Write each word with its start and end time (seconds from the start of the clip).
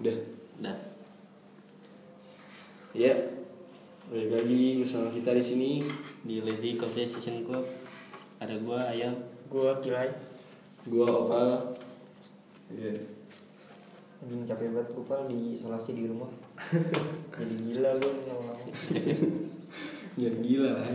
Udah. 0.00 0.16
Dah. 0.64 0.78
Ya. 2.96 3.12
Balik 4.08 4.32
lagi 4.32 4.80
bersama 4.80 5.12
kita 5.12 5.36
di 5.36 5.44
sini. 5.44 5.70
Di 6.24 6.40
Lazy 6.40 6.80
Coffee 6.80 7.04
Session 7.04 7.44
Club 7.44 7.68
ada 8.40 8.56
gua 8.64 8.88
Ayam. 8.88 9.12
Gua 9.52 9.76
kilai 9.76 10.08
Gua 10.88 11.04
Oval. 11.04 11.76
Iya. 12.72 12.96
Anjing 14.24 14.48
capek 14.48 14.72
banget 14.72 14.88
gua 14.96 15.04
pal 15.04 15.20
di 15.28 15.56
isolasi 15.56 15.96
di 15.96 16.04
rumah 16.04 16.28
Jadi 17.40 17.56
gila 17.56 17.96
gua 17.96 18.12
lama-lama 18.20 18.68
Jangan 20.16 20.40
gila 20.40 20.70
lah. 20.80 20.88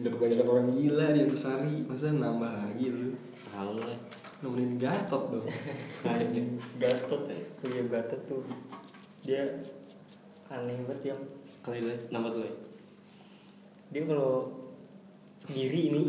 Udah 0.00 0.10
kebanyakan 0.16 0.48
orang 0.48 0.68
gila 0.72 1.06
di 1.12 1.20
Antasari. 1.28 1.76
Masa 1.84 2.16
nambah 2.16 2.52
lagi 2.56 2.88
lu? 2.88 3.12
Tahu 3.52 3.84
lah. 3.84 4.00
Nemenin 4.40 4.76
Gatot 4.76 5.22
dong. 5.28 5.44
Anjing 6.08 6.56
Gatot 6.76 7.28
iya 7.60 7.82
Gatot 7.84 8.20
tuh 8.24 8.42
Dia 9.20 9.44
aneh 10.48 10.80
banget 10.82 11.12
yang 11.12 11.20
Kali 11.60 11.78
nama 12.08 12.32
tuh. 12.32 12.42
ya? 12.42 12.54
Dia 13.90 14.02
kalau 14.04 14.48
diri 15.44 15.92
ini 15.92 16.02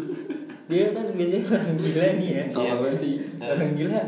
Dia 0.66 0.96
kan 0.96 1.12
biasanya 1.12 1.44
orang 1.50 1.76
gila 1.76 2.08
nih 2.16 2.30
ya 2.32 2.44
Tahu 2.50 2.64
Iya. 2.64 2.72
apa 2.74 2.86
sih? 2.96 3.14
Orang 3.38 3.72
gila 3.76 4.02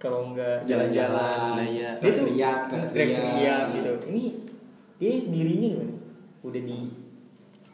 kalau 0.00 0.32
nggak 0.32 0.64
Jalan-jalan. 0.64 1.60
Nah, 1.60 1.66
iya. 1.66 1.90
dia 2.00 2.10
tuh 2.10 2.24
Teriak, 2.24 2.72
teriak. 2.88 3.64
gitu 3.76 3.92
ini 4.08 4.24
dia 4.96 5.12
dirinya 5.26 5.68
gimana 5.74 5.94
udah 6.40 6.62
di 6.62 6.78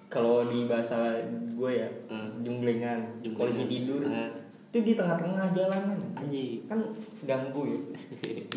kalau 0.06 0.46
di 0.46 0.66
bahasa 0.66 1.22
gue 1.28 1.70
ya 1.72 1.86
Hmm. 2.06 2.42
junglengan 2.42 2.98
polisi 3.30 3.66
tidur 3.66 4.02
Hmm. 4.02 4.35
Itu 4.76 4.92
di 4.92 4.92
tengah-tengah 4.92 5.56
jalanan. 5.56 5.96
Anjing. 6.12 6.68
kan 6.68 6.76
ganggu 7.24 7.64
ya. 7.64 7.80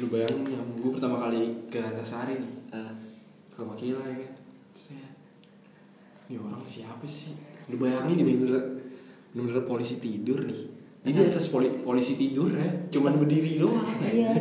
Lu 0.03 0.11
bayangin 0.11 0.51
yang 0.51 0.67
gue 0.75 0.91
pertama 0.91 1.15
kali 1.23 1.55
ke 1.71 1.79
Antasari 1.79 2.43
nih. 2.43 2.53
Ah, 2.75 2.91
ke 3.55 3.63
Makila 3.63 4.03
ya 4.03 4.19
kan. 4.19 4.35
Set. 4.75 5.15
ini 6.27 6.35
orang 6.35 6.59
siapa 6.67 7.07
sih? 7.07 7.39
Lu 7.71 7.79
bayangin 7.79 8.19
nih 8.19 8.25
bener-bener 8.27 8.63
bener-bener 9.31 9.63
polisi 9.63 10.03
tidur 10.03 10.43
nih. 10.43 10.67
Ini 11.07 11.15
di 11.15 11.23
atas 11.31 11.47
poli, 11.47 11.71
polisi 11.79 12.19
tidur 12.19 12.51
ya. 12.51 12.67
Cuman 12.91 13.15
berdiri 13.15 13.55
doang. 13.55 13.87
Iya 14.03 14.35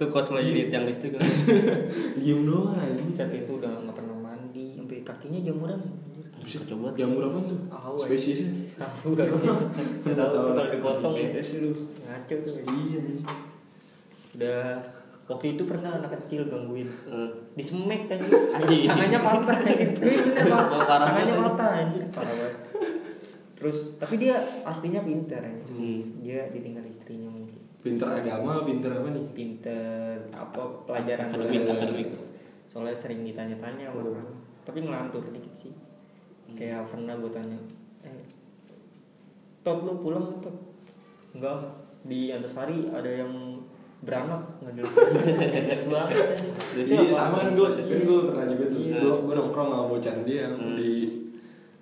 Tuh 0.00 0.08
cosplay 0.08 0.48
unit 0.48 0.72
yang 0.72 0.88
listrik 0.88 1.20
kan. 1.20 1.28
diem 2.24 2.40
doang 2.48 2.74
aja 2.74 3.04
saat 3.12 3.36
itu 3.36 3.60
udah 3.60 3.84
nggak 3.84 3.94
pernah 4.00 4.16
mandi. 4.16 4.80
Sampai 4.80 5.04
kakinya 5.04 5.44
jamuran 5.44 5.78
Banget. 6.44 6.92
jamur 6.94 7.22
apa 7.26 7.38
tuh? 7.40 7.58
Tahu, 7.66 7.94
ya. 7.96 8.04
spesiesnya 8.04 8.50
tahu. 8.78 9.10
Gak 9.16 10.14
tahu 10.14 10.38
kalau 10.52 10.66
dipotong 10.68 11.14
PS 11.16 11.48
lu. 11.58 11.70
Ngaco 12.04 12.34
tuh 12.44 12.54
iya 12.68 13.00
udah 14.34 14.62
waktu 15.24 15.56
itu 15.56 15.62
pernah 15.64 15.90
anak 15.96 16.10
kecil 16.20 16.50
gangguin. 16.50 16.90
Eh, 17.08 17.28
di 17.54 17.64
semek 17.64 18.10
tadi. 18.10 18.28
Anjing. 18.60 18.90
tangannya 18.90 19.20
patah 19.22 19.56
parah 20.90 21.06
tangannya 21.08 21.34
patah 21.40 21.68
anjir 21.80 22.02
parah 22.12 22.34
banget. 22.34 22.54
Terus 23.54 23.96
tapi 23.96 24.14
dia 24.20 24.36
aslinya 24.66 25.00
pinter 25.00 25.40
anjir. 25.40 25.72
Hmm. 25.72 26.02
dia 26.20 26.50
ditinggal 26.52 26.84
istrinya 26.84 27.30
mungkin. 27.30 27.56
Pinter 27.80 28.08
agama 28.10 28.64
pinter 28.64 28.90
apa 28.92 29.08
nih? 29.12 29.24
Pinter 29.32 30.16
apa 30.32 30.60
pelajaran 30.84 31.28
Akademik, 31.30 31.62
akademik. 31.68 32.08
soalnya 32.68 32.96
sering 32.96 33.22
ditanya-tanya 33.22 33.92
sama 33.92 34.02
orang. 34.04 34.28
Tapi 34.64 34.78
ngelantur 34.82 35.22
dikit 35.30 35.54
sih. 35.54 35.72
Kayak 36.54 36.86
pernah 36.86 37.14
gue 37.14 37.30
tanya 37.30 37.58
eh 38.02 38.22
tot 39.60 39.80
lu 39.80 39.98
pulang 39.98 40.38
tot? 40.38 40.54
Enggak 41.32 41.64
di 42.04 42.30
Antasari 42.30 42.86
ada 42.88 43.08
yang 43.08 43.58
beranak 44.04 44.60
nggak 44.60 44.74
jelas 44.76 44.92
nggak 44.92 45.64
jelas 45.64 45.84
banget 45.88 46.16
iya 46.76 47.08
sama 47.08 47.36
kan 47.40 47.56
gue 47.56 47.68
kan 47.72 48.00
gue 48.04 48.18
pernah 48.28 48.46
juga 48.46 48.64
tuh. 48.68 48.80
Iya. 48.80 48.96
gue 49.00 49.14
gue 49.24 49.34
nongkrong 49.34 49.68
sama 49.68 49.84
bocah 49.88 50.14
dia 50.22 50.38
yang 50.44 50.54
Hmm. 50.60 50.76
di 50.76 50.90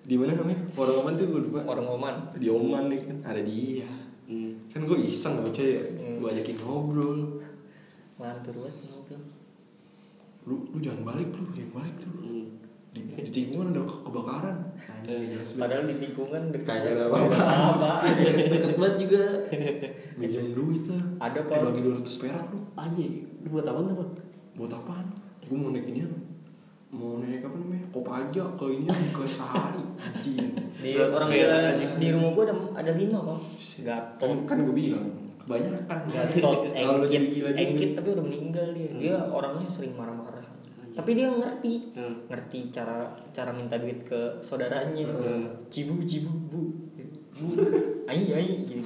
di 0.03 0.15
mana 0.19 0.35
namanya? 0.35 0.59
Orang 0.75 0.99
Oman 0.99 1.15
tuh 1.15 1.27
gue 1.29 1.41
lupa. 1.47 1.63
Orang 1.63 1.87
Oman. 1.89 2.15
Di 2.35 2.51
Oman 2.51 2.91
nih 2.91 3.07
kan 3.07 3.17
ada 3.25 3.39
dia. 3.39 3.87
Hmm. 4.27 4.55
kan 4.67 4.83
gue 4.83 4.99
iseng 5.03 5.43
bocah 5.43 5.63
ya 5.65 5.83
Hmm. 5.83 6.19
gue 6.19 6.29
ajakin 6.31 6.57
ngobrol. 6.59 7.43
Ngelantur 8.19 8.55
banget 8.63 8.75
ngobrol. 8.87 9.23
Lu 10.43 10.55
lu 10.71 10.79
jangan 10.79 11.03
balik 11.05 11.29
lu 11.35 11.45
jangan 11.51 11.73
balik 11.77 11.97
lu. 12.03 12.11
Hmm. 12.19 12.47
Di, 12.93 13.01
di 13.11 13.23
tikungan 13.27 13.73
ada 13.73 13.83
ke- 13.83 14.01
kebakaran. 14.03 14.57
Jelas 15.03 15.49
banget. 15.51 15.59
padahal 15.59 15.85
di 15.85 15.97
tikungan 15.99 16.43
dekat. 16.51 16.69
Kagak 16.79 16.93
ada 16.93 17.05
apa-apa. 17.09 17.37
apa 17.75 17.91
deket 18.53 18.73
banget 18.77 18.97
juga. 19.01 19.23
Minjem 20.21 20.47
duit 20.53 20.85
lah. 20.87 21.03
Ada, 21.23 21.41
Eh, 21.41 21.45
Pak. 21.45 21.59
bagi 21.65 21.81
200 21.83 22.21
perak 22.21 22.47
lu. 22.49 22.61
Lu 23.43 23.49
buat 23.51 23.67
apa 23.67 23.81
Pak? 23.97 24.09
buat 24.53 24.69
apaan? 24.71 25.07
Gue 25.43 25.57
mau 25.57 25.73
naik 25.73 25.89
ini 25.89 26.05
mau 26.93 27.17
naik 27.17 27.41
apa 27.41 27.57
namanya? 27.57 27.89
Kopaja 27.89 28.45
ke 28.53 28.67
ini 28.71 28.85
ke 29.11 29.25
sehari 29.25 29.81
di 30.77 30.93
orang 30.93 31.29
gila 31.31 31.57
aja? 31.73 31.89
di 31.97 32.09
rumah 32.11 32.31
gua 32.31 32.45
ada 32.45 32.55
ada 32.77 32.93
lima 32.93 33.17
kok 33.19 33.33
kan, 33.33 33.81
gatot. 33.83 34.45
Kan 34.45 34.57
gue 34.61 34.77
bilang 34.77 35.09
kebanyakan. 35.41 35.99
Gatot 36.07 36.59
engkit. 36.69 37.23
engkit 37.49 37.91
tapi 37.97 38.09
udah 38.13 38.21
meninggal 38.23 38.67
dia. 38.71 38.93
Dia 38.93 39.17
orangnya 39.25 39.65
sering 39.67 39.97
marah-marah 39.97 40.42
tapi 40.93 41.11
dia 41.13 41.29
ngerti 41.29 41.93
Hmm. 41.93 42.15
ngerti 42.27 42.69
cara 42.69 43.05
cara 43.31 43.51
minta 43.51 43.77
duit 43.77 44.03
ke 44.03 44.39
saudaranya 44.39 45.05
Hmm. 45.05 45.49
cibu 45.67 46.01
cibu 46.03 46.29
bu 46.47 46.61
bu 47.33 47.49
ai 48.11 48.23
ai 48.31 48.49
gitu 48.63 48.85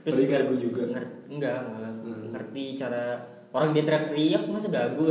Berarti 0.00 0.24
gagu 0.26 0.54
juga? 0.54 0.82
ngerti, 0.86 1.14
enggak 1.30 1.60
enggak 1.62 1.92
Hmm. 2.00 2.28
ngerti 2.30 2.64
cara 2.74 3.20
orang 3.50 3.70
dia 3.70 3.82
teriak-teriak 3.82 4.42
masa 4.46 4.68
gagu 4.68 5.02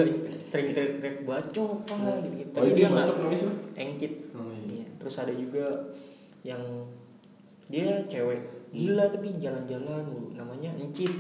sering 0.42 0.72
teriak-teriak 0.72 1.18
bacok 1.24 1.84
apa 1.86 2.24
gitu, 2.24 2.28
-gitu. 2.40 2.56
oh 2.56 2.66
yang 2.66 2.74
nggak- 2.88 2.96
bacok 3.04 3.16
namanya 3.20 3.38
siapa 3.38 3.56
engkit 3.76 4.14
Oh, 4.32 4.50
iya. 4.50 4.66
Iya. 4.72 4.86
terus 4.96 5.16
ada 5.18 5.34
juga 5.34 5.66
yang 6.42 6.64
dia 7.68 8.02
cewek 8.04 8.42
gila 8.70 9.06
tapi 9.06 9.36
jalan-jalan 9.36 10.06
namanya 10.32 10.72
encit 10.76 11.12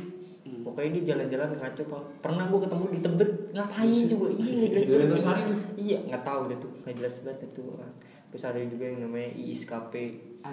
Hmm. 0.49 0.65
pokoknya 0.65 0.89
dia 0.97 1.03
jalan-jalan 1.13 1.49
ngaco 1.53 1.83
Pak. 1.85 2.01
pernah 2.25 2.43
gua 2.49 2.59
ketemu 2.65 2.85
di 2.89 2.99
tebet. 3.05 3.29
Ngapain 3.53 3.85
Buset. 3.85 4.07
coba? 4.09 4.25
Iya 4.33 4.53
nggak 4.65 4.81
jelas 5.05 5.23
banget. 5.23 5.47
Iya 5.77 5.97
nggak 6.09 6.23
tahu 6.25 6.41
deh 6.49 6.57
tuh. 6.57 6.71
Nggak 6.81 6.95
jelas 6.97 7.13
banget 7.21 7.39
itu 7.45 7.61
orang 7.69 7.93
terus 8.29 8.45
ada 8.45 8.61
juga 8.61 8.85
yang 8.85 9.09
namanya 9.09 9.29
ISKP 9.33 9.93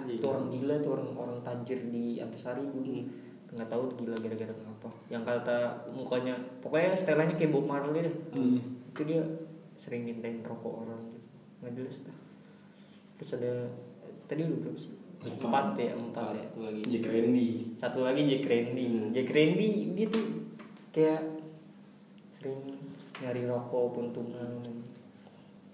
itu 0.09 0.25
orang 0.25 0.49
gila 0.49 0.75
tuh 0.81 0.97
orang 0.97 1.09
orang 1.13 1.37
tajir 1.45 1.77
di 1.89 2.17
Antasari 2.17 2.65
dulu 2.65 3.05
Hmm. 3.47 3.53
nggak 3.53 3.69
tahu 3.69 3.83
gila 3.95 4.17
gara-gara 4.17 4.49
kenapa 4.49 4.89
yang 5.07 5.23
kata 5.23 5.57
mukanya 5.93 6.35
pokoknya 6.59 6.97
setelannya 6.97 7.37
kayak 7.37 7.53
Bob 7.53 7.65
Marley 7.65 8.01
deh. 8.03 8.15
Hmm. 8.33 8.59
itu 8.91 9.01
dia 9.05 9.21
sering 9.77 10.03
mintain 10.03 10.41
rokok 10.41 10.83
orang 10.83 11.01
gitu. 11.13 11.29
Nggak 11.61 11.73
jelas 11.77 11.97
dah. 12.09 12.17
Terus 13.21 13.31
ada 13.37 13.53
tadi 14.25 14.41
udah 14.41 14.57
berapa 14.57 14.79
sih 14.81 14.93
Empat. 15.27 15.43
empat 15.47 15.67
ya 15.75 15.91
empat 15.93 16.27
ya. 16.33 16.45
Satu 16.47 16.59
lagi. 16.63 16.81
Jack 16.87 17.05
Randy. 17.11 17.49
Satu 17.75 17.99
lagi 18.03 18.21
Jack 18.25 18.43
Randy. 18.47 18.85
Hmm. 18.87 19.09
Jack 19.11 19.29
Randy 19.35 19.71
dia 19.93 20.07
tuh 20.07 20.25
kayak 20.95 21.21
sering 22.33 22.61
nyari 23.17 23.43
rokok 23.49 23.97
puntungan 23.97 24.61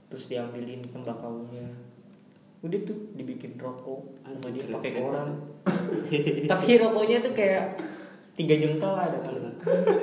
terus 0.08 0.30
diambilin 0.30 0.80
tembakaunya 0.94 1.68
udah 2.64 2.80
tuh 2.88 2.96
dibikin 3.18 3.60
rokok 3.60 4.24
sama 4.24 4.48
dia 4.54 4.64
pakai 4.72 4.92
koran. 4.96 5.30
Tapi 6.52 6.70
rokoknya 6.80 7.18
tuh 7.20 7.34
kayak 7.36 7.76
tiga 8.38 8.56
jengkal 8.56 8.94
ada 8.94 9.20
kali 9.22 9.42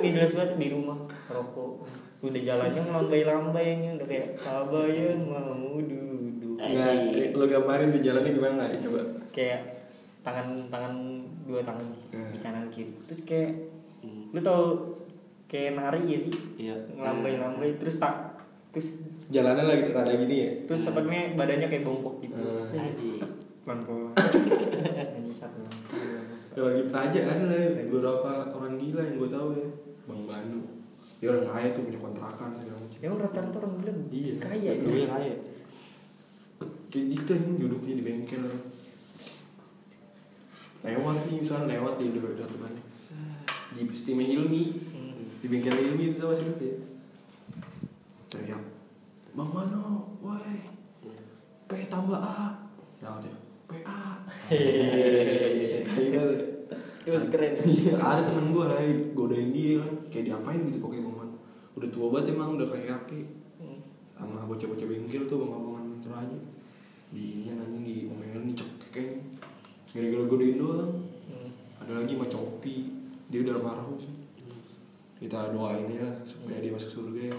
ini 0.03 0.09
jelas 0.11 0.35
banget 0.35 0.59
di 0.59 0.67
rumah 0.67 0.99
rokok. 1.31 1.87
Udah 2.21 2.41
jalannya 2.41 2.81
melambai-lambai 2.85 3.67
ini 3.81 3.87
udah 3.97 4.07
kayak 4.07 4.35
kabayan 4.37 5.25
mau 5.25 5.79
duduk 5.79 6.10
Nah, 6.61 6.93
lo 7.33 7.45
gambarin 7.45 7.89
tuh 7.89 8.01
jalannya 8.01 8.31
gimana 8.31 8.63
ya 8.65 8.77
coba 8.79 9.01
kayak 9.31 9.59
tangan 10.21 10.69
tangan 10.69 10.93
dua 11.43 11.61
tangan 11.61 11.87
Hmm. 12.11 12.29
di 12.29 12.37
kanan 12.37 12.69
kiri 12.69 12.93
terus 13.03 13.21
kayak 13.23 13.51
Hmm. 13.99 14.29
lu 14.29 14.39
tau 14.39 14.93
kayak 15.45 15.73
nari 15.73 16.01
ya 16.07 16.19
sih 16.19 16.35
Iya. 16.59 16.75
ngelambai-lambai 16.91 17.75
terus 17.75 17.97
tak 17.97 18.37
terus 18.69 19.01
jalannya 19.27 19.63
lagi 19.63 19.89
rada 19.89 20.13
gini 20.13 20.35
ya 20.37 20.51
terus 20.65 20.81
sepertinya 20.83 21.33
badannya 21.35 21.67
kayak 21.67 21.83
bongkok 21.83 22.21
gitu 22.21 22.37
Hmm. 22.37 22.77
Anjing. 22.79 23.17
pelan-pelan 23.61 24.13
ini 25.17 25.31
satu 25.31 25.61
Ya, 26.51 26.61
lagi 26.61 26.83
aja 26.83 27.19
kan 27.25 27.37
ada 27.47 27.57
beberapa 27.85 28.27
orang 28.51 28.75
gila 28.75 29.01
yang 29.01 29.15
gue 29.17 29.29
tahu 29.29 29.47
ya 29.55 29.67
bang 30.03 30.21
Banu 30.25 30.59
dia 31.15 31.29
orang 31.29 31.45
kaya 31.47 31.67
tuh 31.71 31.85
punya 31.85 31.99
kontrakan 31.99 32.49
segala 32.51 32.75
macam 32.75 32.99
emang 32.99 33.19
rata-rata 33.19 33.57
orang 33.57 33.73
bilang 33.77 33.99
Iya. 34.09 34.33
kaya 34.37 34.71
ya 34.73 35.05
kaya. 35.07 35.35
Kayak 36.91 37.05
gitu 37.15 37.31
nih 37.39 37.55
duduknya 37.55 37.93
di 37.97 38.03
bengkel 38.03 38.43
lewat 40.83 41.17
nih 41.29 41.35
misalnya 41.39 41.67
lewat 41.79 41.93
di 41.97 42.05
satu 42.11 42.57
kan 42.59 42.73
di 43.71 43.81
steam 43.95 44.19
Hilmi 44.19 44.63
Hmm. 44.91 45.39
di 45.39 45.47
bengkel 45.47 45.71
Hilmi 45.71 46.11
itu 46.11 46.19
sama 46.19 46.35
siapa 46.35 46.59
ya? 46.59 46.75
Teriak 48.27 48.63
bang 49.31 49.49
Mano 49.55 50.19
woi. 50.19 50.59
P 51.67 51.87
tambah 51.87 52.19
A. 52.19 52.67
Nah 52.99 53.23
dia 53.23 53.31
PA 53.71 54.27
Gimana? 54.51 56.35
itu 57.01 57.09
masih 57.09 57.29
keren 57.33 57.51
ya? 57.57 57.63
Iya, 57.65 57.93
ada 57.97 58.21
temen 58.21 58.53
gue 58.53 58.61
lah, 58.61 58.77
godain 59.17 59.49
dia 59.49 59.81
kan, 59.81 59.93
kayak 60.13 60.25
diapain 60.29 60.61
gitu 60.69 60.77
Pokemon 60.83 61.33
Udah 61.73 61.89
tua 61.89 62.13
banget 62.13 62.35
emang, 62.37 62.59
udah 62.59 62.67
kayak 62.67 62.87
kaki 62.91 63.21
Hmm. 63.57 63.79
Sama 64.17 64.45
bocah-bocah 64.45 64.87
bengkel 64.89 65.23
tuh, 65.25 65.37
bang-abangan 65.47 65.85
terakhir 66.03 66.41
Di 67.11 67.23
ini 67.35 67.51
anjing 67.51 67.83
di 67.83 67.95
omelin, 68.07 68.47
di 68.47 68.55
cekek 68.55 69.11
Gara-gara 69.91 70.23
godain 70.23 70.55
doang. 70.55 71.03
Hmm. 71.27 71.51
Ada 71.83 71.91
lagi 71.99 72.15
sama 72.15 72.27
Copi, 72.31 72.75
dia 73.27 73.39
udah 73.43 73.59
marah 73.59 73.87
sih. 73.99 74.15
Kita 75.19 75.51
doain 75.51 75.85
aja 75.85 76.07
lah, 76.07 76.17
supaya 76.23 76.63
dia 76.63 76.71
masuk 76.73 76.89
surga 76.89 77.29
ya 77.29 77.35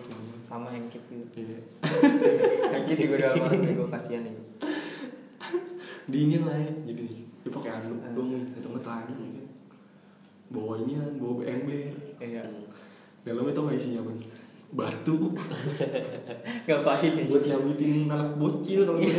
sama 0.53 0.69
yang 0.69 0.85
gitu 0.93 1.17
Iya. 1.33 1.59
yang 2.77 2.83
gue 2.85 3.17
udah 3.17 3.31
marah 3.41 3.57
gue 3.57 3.89
kasihan 3.89 4.23
nih. 4.29 4.37
Dingin 6.13 6.45
lah 6.45 6.61
ya, 6.61 6.73
jadi 6.93 7.09
dia 7.43 7.51
pakai 7.51 7.71
anduk 7.73 7.99
dong 8.13 8.29
nih, 8.37 8.45
datang 8.53 8.73
ke 8.77 8.83
tangan 8.85 9.17
gitu. 9.17 9.43
Bawa 10.53 10.73
ini 10.85 10.93
bawa 11.17 11.43
ember 11.49 11.89
iya. 12.21 12.45
Dalamnya 13.25 13.55
tau 13.57 13.71
gak 13.71 13.79
isinya 13.81 14.03
apa? 14.05 14.13
Batu. 14.73 15.37
Ngapain 16.67 17.13
nih 17.13 17.25
buat 17.29 17.43
nyambitin 17.43 18.09
anak 18.09 18.41
bocil 18.41 18.89
kalau 18.89 18.97
Iya. 18.97 19.13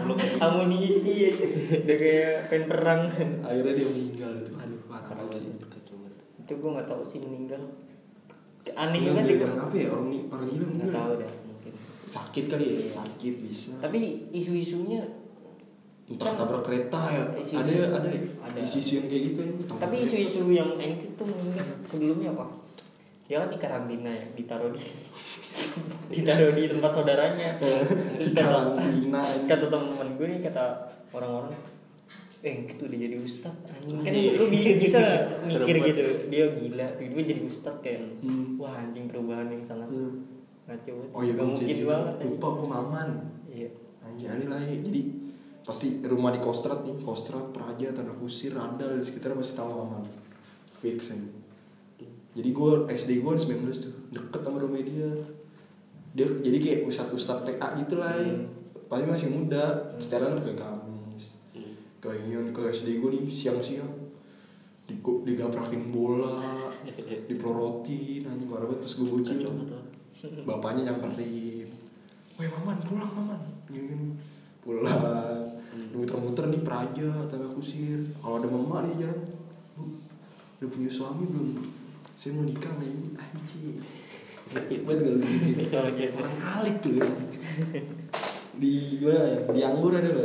gitu. 0.00 0.12
amunisi 0.40 1.12
ya. 1.20 1.30
Udah 1.76 1.96
kayak 1.96 2.34
pengen 2.48 2.64
perang. 2.66 3.00
Akhirnya 3.44 3.72
dia 3.72 3.86
meninggal 3.86 4.32
itu. 4.40 4.50
Aduh 4.56 4.80
parah 4.88 5.12
banget. 5.12 5.40
sih. 5.44 5.52
Itu 6.40 6.52
gue 6.56 6.70
nggak 6.72 6.88
tahu 6.88 7.02
sih 7.04 7.18
meninggal. 7.20 7.62
Aneh 8.72 9.00
banget 9.04 9.24
gara-gara 9.36 9.52
itu 9.52 9.60
apa 9.60 9.76
ya? 9.76 9.88
Orang 9.92 10.08
orang 10.32 10.48
gila 10.48 10.66
nggak 10.72 10.88
tahu 10.90 11.12
dah 11.20 11.32
mungkin. 11.44 11.72
Sakit 12.04 12.44
kali 12.48 12.64
ya? 12.64 12.76
Iya. 12.80 12.88
sakit 12.90 13.34
bisa. 13.44 13.72
Tapi 13.78 13.98
isu-isunya 14.32 15.00
entah 16.04 16.32
tabrak 16.32 16.64
kereta 16.64 17.00
ya. 17.08 17.24
Ada 17.32 17.76
ada. 17.92 18.08
Ada. 18.40 18.58
isu-isu 18.60 19.00
yang 19.00 19.06
kayak 19.08 19.22
gitu 19.32 19.38
ya 19.40 19.52
tapi 19.74 19.96
isu-isu 20.00 20.40
yang 20.48 20.76
enak 20.76 21.00
itu 21.00 21.22
meninggal 21.24 21.64
sebelumnya 21.82 22.28
apa 22.30 22.44
dia 23.24 23.36
kan 23.38 23.48
di 23.48 23.56
karantina 23.56 24.10
ya 24.10 24.24
ditaruh 24.32 24.68
di 24.68 24.84
ditaruh 26.12 26.52
di 26.52 26.68
tempat 26.68 26.90
saudaranya. 26.92 27.48
Di 28.20 28.30
karantina 28.30 29.20
kata 29.44 29.64
teman-teman 29.66 30.08
gue 30.14 30.26
nih 30.28 30.40
kata 30.42 30.64
orang-orang 31.10 31.56
eh 32.40 32.68
itu 32.68 32.84
udah 32.84 32.98
jadi 32.98 33.16
ustad 33.18 33.56
anjing. 33.66 33.96
Kan 33.98 34.12
Iya. 34.12 34.30
lu 34.34 34.44
bi- 34.46 34.76
bisa 34.82 35.00
mikir 35.40 35.76
gitu. 35.82 36.02
Dia 36.28 36.44
gila 36.52 36.86
tiba-tiba 36.94 37.22
jadi 37.26 37.40
ustad 37.42 37.74
kayak 37.80 38.20
Hmm. 38.20 38.54
wah 38.54 38.76
anjing 38.76 39.08
perubahan 39.08 39.48
yang 39.48 39.64
sangat 39.64 39.88
Hmm. 39.88 40.20
ngaco. 40.66 40.92
Oh 41.10 41.20
iya 41.20 41.32
Gak 41.32 41.44
mungkin 41.46 41.76
banget 41.82 42.14
lupa 42.22 42.46
gue 42.52 42.68
maman. 42.68 43.08
Iya. 43.48 43.68
Anjing 44.02 44.28
aneh 44.28 44.46
lah 44.46 44.60
ya 44.60 44.76
jadi 44.78 45.00
pasti 45.62 45.86
rumah 46.02 46.28
di 46.28 46.38
Kostrad 46.38 46.84
nih. 46.84 47.00
Kostrad 47.00 47.48
Praja 47.50 47.88
Tanah 47.90 48.12
Kusir 48.14 48.52
Randal 48.52 49.00
di 49.00 49.04
sekitar 49.06 49.32
pasti 49.32 49.56
tahu 49.56 49.70
maman. 49.80 50.04
Fix 50.76 51.16
ini 51.16 51.33
jadi 52.34 52.50
gue 52.50 52.70
SD 52.90 53.22
gue 53.22 53.32
19 53.38 53.62
tuh. 53.70 53.94
Deket 54.10 54.40
sama 54.42 54.58
rumah 54.58 54.82
dia. 54.82 55.10
Dia 56.18 56.26
jadi 56.42 56.58
kayak 56.58 56.80
ustad 56.90 57.08
ustad 57.14 57.46
TK 57.46 57.62
gitu 57.86 57.94
lah 58.02 58.10
ya. 58.18 58.26
Hmm. 58.26 58.50
pasti 58.90 59.06
masih 59.06 59.28
muda. 59.30 59.94
Setelan 60.02 60.42
pakai 60.42 60.58
gamis. 60.58 61.38
Hmm. 61.54 62.18
inian 62.26 62.50
ke 62.50 62.60
SD 62.74 62.98
gue 62.98 63.10
nih 63.14 63.24
siang-siang. 63.30 63.94
Di 64.90 64.98
digaprakin 64.98 65.94
bola. 65.94 66.42
Dipelorotin 67.30 68.26
anjing 68.26 68.50
parah 68.50 68.66
banget. 68.66 68.82
Terus 68.82 68.94
gue 68.98 69.08
bocil 69.14 69.38
bapaknya 70.50 70.90
nyamperin. 70.90 71.70
Weh 72.34 72.48
maman 72.50 72.82
pulang 72.82 73.12
maman. 73.14 73.40
Gini 73.70 73.94
gini. 73.94 74.06
Pulang. 74.58 75.46
Muter-muter 75.94 76.50
nih 76.50 76.66
praja 76.66 77.30
tanah 77.30 77.50
kusir. 77.54 78.02
Kalau 78.18 78.42
ada 78.42 78.50
mama 78.50 78.82
nih 78.90 79.06
jalan. 79.06 79.22
Udah 80.58 80.68
punya 80.70 80.90
suami 80.90 81.30
belum 81.30 81.73
saya 82.24 82.40
mau 82.40 82.48
nikah 82.48 82.72
sama 82.72 82.88
ini. 82.88 83.08
Anjing. 83.20 83.76
Ngepit 84.56 84.80
banget 84.88 85.04
kalau 85.04 85.20
gitu 85.20 85.48
gitu. 85.52 86.16
orang 86.16 86.36
alik 86.40 86.76
dulu 86.80 87.04
di 88.56 88.96
gimana 88.96 89.24
ya? 89.28 89.38
Di 89.52 89.60
anggur 89.60 89.92
ada 89.92 90.08
tuh. 90.08 90.24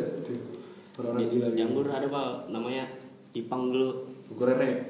Orang-orang 0.95 1.27
gila 1.27 1.47
Di 1.51 1.57
Janggur 1.59 1.87
ada 1.91 2.07
pak. 2.07 2.31
Namanya 2.47 2.87
Ipang 3.35 3.75
dulu. 3.75 3.91
gue 4.29 4.45
rep 4.45 4.87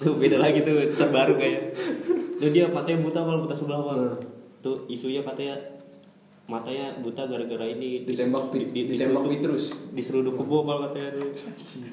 Tuh 0.00 0.14
beda 0.16 0.40
lagi 0.40 0.64
tuh. 0.64 0.96
Terbaru 0.96 1.36
kayak. 1.36 1.76
Tuh 2.40 2.48
dia 2.48 2.64
matanya 2.72 3.04
buta 3.04 3.20
kalau 3.20 3.44
buta 3.44 3.52
sebelah 3.52 3.84
pak. 3.84 3.96
Hmm. 4.00 4.16
Tuh 4.64 4.88
isunya 4.88 5.20
katanya 5.20 5.60
matanya 6.44 6.92
buta 7.00 7.24
gara-gara 7.24 7.64
ini 7.64 8.04
ditembak 8.04 8.52
di, 8.52 8.68
di, 8.68 8.80
ditembak 8.92 9.24
diseruduk- 9.24 9.32
Petrus 9.32 9.64
diseruduk 9.96 10.34
kebo 10.36 10.68
kalau 10.68 10.80
katanya 10.88 11.16
tuh. 11.16 11.30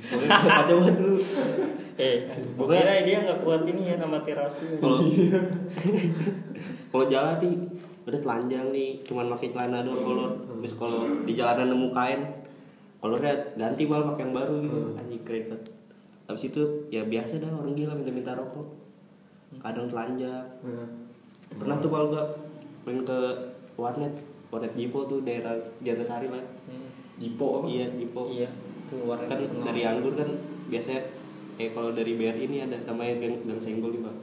Soalnya 0.04 0.30
kacau 0.36 0.76
banget 0.84 0.96
dulu. 1.00 1.18
eh 2.04 2.16
pokoknya 2.60 3.04
dia 3.08 3.18
nggak 3.24 3.40
kuat 3.48 3.64
ini 3.64 3.82
ya 3.88 3.96
sama 3.96 4.20
terasi 4.28 4.76
Kalau 4.76 5.00
kalau 6.92 7.06
jalan 7.08 7.36
nih 7.40 7.54
udah 8.04 8.20
telanjang 8.20 8.68
nih. 8.76 9.00
Cuman 9.08 9.32
pakai 9.32 9.56
celana 9.56 9.88
doang 9.88 10.04
kolor. 10.04 10.32
Terus 10.60 10.74
kalau 10.76 11.00
di 11.24 11.32
jalanan 11.32 11.72
nemu 11.72 11.88
kain 11.96 12.22
kolornya 13.00 13.34
ganti 13.56 13.88
malah 13.88 14.12
pakai 14.12 14.24
yang 14.28 14.34
baru 14.36 14.54
gitu. 14.68 14.80
Anjing 15.00 15.24
keren 15.24 15.46
banget 15.48 15.72
habis 16.32 16.48
itu 16.48 16.64
ya 16.88 17.04
biasa 17.04 17.44
dah 17.44 17.52
orang 17.52 17.76
gila 17.76 17.92
minta-minta 17.92 18.32
rokok. 18.36 18.68
Kadang 19.60 19.88
telanjang. 19.88 20.48
Pernah 21.52 21.76
tuh 21.84 21.92
kalau 21.92 22.08
gua 22.08 22.24
pengen 22.88 23.04
ke 23.04 23.20
warnet 23.76 24.16
warnet 24.52 24.76
Jipo 24.76 25.08
tuh 25.08 25.24
daerah 25.24 25.56
Jatinegara 25.80 26.28
lah 26.30 26.46
Jipo 27.16 27.46
apa? 27.58 27.66
iya 27.68 27.86
Jipo 27.90 28.28
iya. 28.28 28.50
Tuh 28.86 29.08
warna 29.08 29.24
kan 29.24 29.40
dari 29.40 29.82
anggur 29.82 30.14
kan 30.14 30.28
biasanya 30.68 31.00
eh 31.56 31.70
kalau 31.70 31.92
dari 31.92 32.14
BRI 32.14 32.44
ini 32.46 32.58
ada 32.60 32.76
namanya 32.84 33.16
gang, 33.18 33.36
gang 33.46 33.56
senggol 33.58 33.92
nih 33.92 34.02
pak. 34.02 34.16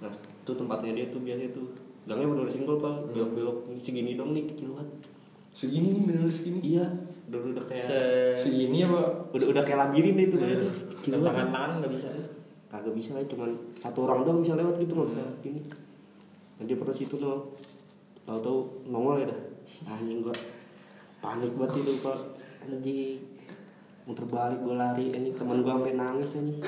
Nah 0.00 0.10
itu 0.10 0.52
tempatnya 0.52 0.92
dia 0.92 1.06
tuh 1.08 1.20
biasanya 1.20 1.50
tuh 1.50 1.66
gangnya 2.04 2.26
bener 2.28 2.46
senggol 2.46 2.76
pak. 2.76 2.92
Hmm. 2.92 3.10
belok 3.10 3.30
belok 3.32 3.56
segini 3.78 4.14
dong 4.14 4.32
nih 4.32 4.44
kecil 4.46 4.74
banget 4.74 4.88
segini 5.50 5.88
nih 5.92 6.04
bener 6.04 6.28
segini. 6.28 6.58
Iya 6.60 6.84
udah 7.30 7.40
udah 7.48 7.64
kayak 7.64 7.84
se 7.86 7.98
segini 8.36 8.82
apa? 8.82 9.00
Udah 9.30 9.46
udah 9.48 9.62
kayak 9.62 9.78
labirin 9.80 10.14
deh 10.14 10.26
itu 10.26 10.36
Hmm. 10.36 10.44
kayaknya. 10.44 10.70
kecil 10.92 11.12
banget 11.14 11.26
tangan 11.30 11.48
tangan 11.48 11.70
nggak 11.80 11.92
bisa 11.94 12.08
kagak 12.66 12.94
bisa 12.94 13.10
lah 13.14 13.24
cuman 13.24 13.50
satu 13.74 13.98
orang 14.04 14.18
doang 14.22 14.40
bisa 14.40 14.54
lewat 14.54 14.74
gitu 14.76 14.92
nggak 14.92 15.08
bisa 15.08 15.22
Hmm. 15.22 15.46
ini. 15.46 15.60
Nah, 16.54 16.64
dia 16.64 16.76
pernah 16.76 16.92
situ 16.92 17.14
no 17.16 17.56
tahu 18.26 18.38
tahu 18.40 18.58
nongol 18.88 19.22
ya 19.22 19.26
dah. 19.30 19.40
Anjing 19.88 20.20
gua. 20.24 20.34
Panik 21.20 21.52
banget 21.56 21.84
itu 21.84 21.92
pak. 22.00 22.18
Anjing. 22.66 23.20
Muter 24.08 24.26
balik 24.26 24.60
gua 24.64 24.74
lari. 24.76 25.12
Anjing 25.12 25.34
teman 25.36 25.62
gua 25.64 25.78
sampai 25.78 25.94
nangis 25.96 26.36
anjing. 26.36 26.58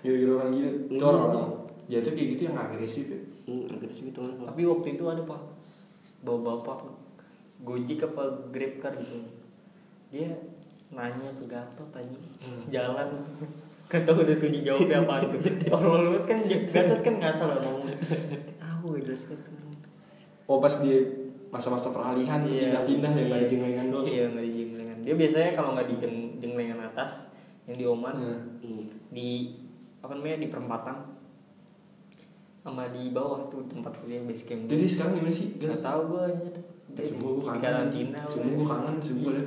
Gara-gara 0.00 0.32
orang 0.32 0.50
gila. 0.56 0.70
Itu 0.70 0.92
Iya. 0.96 1.04
orang-orang 1.04 1.48
Jatuh 1.90 2.14
kayak 2.14 2.28
gitu 2.38 2.42
yang 2.46 2.54
agresif 2.54 3.04
ya? 3.10 3.18
Hmm, 3.50 3.66
agresif 3.66 4.06
itu 4.06 4.14
kan 4.22 4.30
Pak. 4.38 4.54
tapi 4.54 4.62
waktu 4.62 4.88
itu 4.94 5.04
ada 5.10 5.22
pak. 5.26 5.42
Bawa 6.22 6.38
bapak 6.62 6.86
gojek 7.66 8.06
apa 8.06 8.22
grab 8.54 8.78
car 8.78 8.94
gitu. 8.94 9.18
Dia 10.14 10.30
nanya 10.94 11.34
ke 11.34 11.44
Gatot 11.50 11.90
anjing. 11.90 12.22
Jalan. 12.70 13.10
Gak 13.90 14.06
tau 14.06 14.22
udah 14.22 14.36
tuh 14.38 14.50
dijawabnya 14.54 15.02
apa 15.02 15.14
tuh. 15.26 15.42
Tolol 15.66 16.14
banget 16.14 16.22
kan. 16.30 16.38
Gatot 16.46 17.00
kan 17.02 17.14
nggak 17.18 17.34
salah 17.34 17.58
ngomong. 17.58 17.90
Tahu 18.62 18.84
gak 18.94 19.02
jelas 19.10 19.22
banget 19.26 19.69
Oh 20.50 20.58
pas 20.58 20.74
dia 20.76 20.98
masa-masa 21.48 21.90
peralihan 21.90 22.42
Iya. 22.42 22.82
pindah-pindah 22.82 23.12
ya 23.12 23.22
nggak 23.24 23.40
Iya. 23.40 23.48
jenglengan 23.48 23.86
doang. 23.88 24.04
Iya 24.04 24.24
nggak 24.28 24.44
di 24.44 24.52
jenglengan 24.56 24.98
Dia 25.00 25.14
biasanya 25.14 25.50
kalau 25.52 25.70
nggak 25.72 25.86
di 25.86 25.94
jeng, 25.96 26.14
jenglengan 26.36 26.78
atas 26.84 27.30
Yang 27.64 27.76
di 27.76 27.84
Oman 27.86 28.14
Iya. 28.16 28.36
Hmm. 28.60 28.84
Di 29.08 29.28
Apa 30.00 30.12
namanya 30.12 30.38
di 30.38 30.48
perempatan 30.48 30.96
sama 32.60 32.88
di 32.88 33.08
bawah 33.08 33.48
tuh 33.48 33.64
tempat 33.66 33.88
dia 34.04 34.20
base 34.20 34.44
camp. 34.44 34.66
Jadi 34.66 34.84
sekarang 34.84 35.16
gimana 35.16 35.32
sih? 35.32 35.56
Gak 35.56 35.80
tau 35.80 36.04
gue 36.06 36.20
anjir. 36.20 36.54
Dia 36.90 37.04
Semua 37.06 37.30
gue 37.30 37.40
di 37.40 37.60
kangen 37.62 37.88
Semua 38.26 38.52
gue 38.52 38.66
kangen 38.66 38.96
Semua 39.00 39.30
deh. 39.32 39.46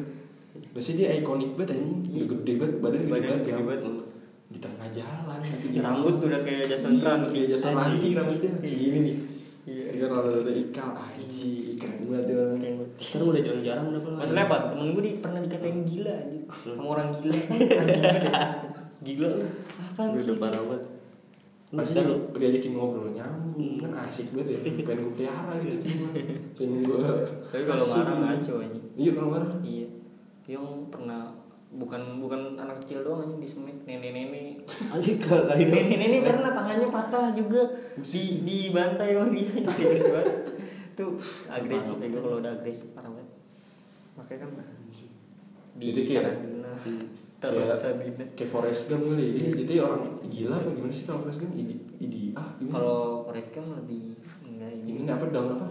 Biasanya 0.71 0.95
dia 0.95 1.09
ikonik 1.19 1.51
banget 1.53 1.69
anjing. 1.75 1.93
Udah 2.15 2.27
gede 2.31 2.53
banget 2.57 2.75
Badan 2.79 2.99
gede 2.99 3.11
Badan 3.11 3.21
banget 3.27 3.41
gede 3.43 3.53
ya. 3.53 3.61
banget. 3.61 3.81
Di 4.49 4.57
tengah 4.57 4.87
jalan 4.89 5.37
gitu. 5.41 5.65
Rambut 5.77 6.13
tuh 6.17 6.27
udah 6.27 6.41
kayak 6.41 6.63
Jason 6.67 6.91
Iya, 6.93 7.03
Ranti 7.03 7.29
Kayak 7.29 7.47
Jason 7.49 7.73
Ranti 7.73 8.07
rambutnya. 8.13 8.51
Segini 8.63 8.97
nih 8.99 9.15
Iya 10.03 10.11
rada-rada 10.11 10.51
ikal 10.51 10.91
Anjing 10.91 11.79
Keren 11.79 12.03
banget 12.05 12.23
dia 12.27 12.35
orang 12.35 12.59
sekarang 12.93 13.27
udah 13.29 13.41
jarang-jarang 13.41 13.85
udah 13.87 14.01
Pak. 14.03 14.11
Masalahnya 14.19 14.45
apa? 14.45 14.57
Temen 14.69 14.87
gue 14.91 15.01
di, 15.01 15.11
pernah 15.17 15.39
dikatain 15.39 15.79
gila 15.83 16.11
anjir 16.13 16.43
Sama 16.51 16.83
orang 16.85 17.07
gila. 17.13 17.33
Gila 19.03 19.29
lu 19.33 19.47
Apaan 19.73 20.07
Udah 20.09 20.19
sih? 20.19 20.29
udah 20.29 20.37
parah 20.37 20.61
banget 20.61 20.83
Kan- 21.73 21.89
kan 21.89 22.05
diajakin 22.35 22.71
ngobrol 22.71 23.09
nyambung 23.09 23.79
Kan 23.79 23.91
asik 23.97 24.27
banget 24.31 24.47
ya 24.53 24.59
Pengen 24.85 24.99
gue 25.01 25.13
pelihara 25.15 25.53
gitu 25.57 25.75
Pengen 26.53 26.79
gue 26.83 26.99
Tapi 27.47 27.63
kalau 27.63 27.85
marah 27.93 28.11
gitu. 28.11 28.21
ngaco 28.21 28.53
anjing 28.59 28.85
Iya 28.93 29.11
kalau 29.13 29.29
marah 29.29 29.51
Iya 29.61 29.87
Yang 30.45 30.65
pernah 30.87 31.21
bukan 31.73 32.21
bukan 32.21 32.53
anak 32.53 32.77
kecil 32.85 33.01
doang 33.01 33.25
anjing 33.25 33.41
di 33.41 33.49
semek 33.49 33.77
nenek-nenek. 33.89 34.61
Anjing 34.93 35.17
kali 35.17 35.65
nenek-nenek 35.65 36.21
pernah 36.21 36.51
tangannya 36.53 36.87
patah 36.93 37.33
juga. 37.33 37.61
Di 37.97 38.45
dibantai 38.45 39.17
sama 39.17 39.27
dia. 39.33 39.49
Serius 39.77 40.05
banget. 40.09 40.35
tuh 40.93 41.17
agresif 41.49 41.97
ya 41.97 42.05
gue 42.05 42.21
kalau 42.21 42.37
udah 42.37 42.53
agresif 42.53 42.85
parah 42.93 43.09
banget. 43.09 43.29
Makanya 44.13 44.39
kan 44.45 44.49
di 45.73 45.89
Jadi 45.89 46.01
kayak- 46.05 46.37
kayak 47.41 48.37
kayak 48.37 48.49
Forrest 48.53 48.93
Gump 48.93 49.09
kali. 49.09 49.25
Dia 49.35 49.49
jadi 49.65 49.73
orang 49.81 50.21
gila 50.29 50.55
apa 50.55 50.69
gimana 50.69 50.93
sih 50.93 51.09
kalau 51.09 51.25
Forrest 51.25 51.41
Gump? 51.41 51.57
Idi 51.57 51.75
idi 51.97 52.21
ah 52.37 52.53
gimana? 52.61 52.73
Kalau 52.77 52.99
Forrest 53.25 53.49
Gump 53.51 53.73
lebih 53.81 54.15
enggak 54.45 54.69
ini. 54.79 54.89
Ini. 55.01 55.09
apa 55.09 55.25
down 55.33 55.49
apa? 55.57 55.67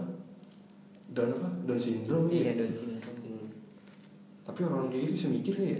Down 1.15 1.29
apa? 1.39 1.49
Down 1.63 1.79
syndrome 1.79 2.27
Iya, 2.27 2.51
ya 2.51 2.53
Down 2.59 2.71
syndrome. 2.75 3.22
Hmm. 4.43 4.45
tapi 4.45 4.59
orang 4.61 4.87
kayak 4.87 5.01
gitu 5.01 5.13
bisa 5.15 5.27
mikir 5.29 5.55
ya 5.55 5.77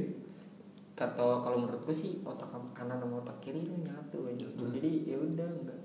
Kata 0.93 1.17
kalau 1.39 1.57
menurutku 1.59 1.89
sih 1.89 2.21
otak 2.21 2.45
kanan 2.71 2.95
sama 2.95 3.17
otak 3.17 3.33
kiri 3.39 3.59
itu 3.59 3.73
nyatu 3.75 4.23
aja. 4.23 4.45
Hmm. 4.47 4.69
Jadi 4.71 4.91
ya 5.03 5.17
udah 5.17 5.49
enggak. 5.51 5.79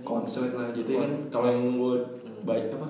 Konslet 0.00 0.54
lah 0.54 0.70
gitu 0.70 0.86
kan 0.94 1.02
Kons- 1.02 1.26
kalau 1.28 1.48
yang 1.50 1.66
gue 1.74 1.94
Hmm. 2.22 2.42
baik 2.42 2.70
apa 2.70 2.88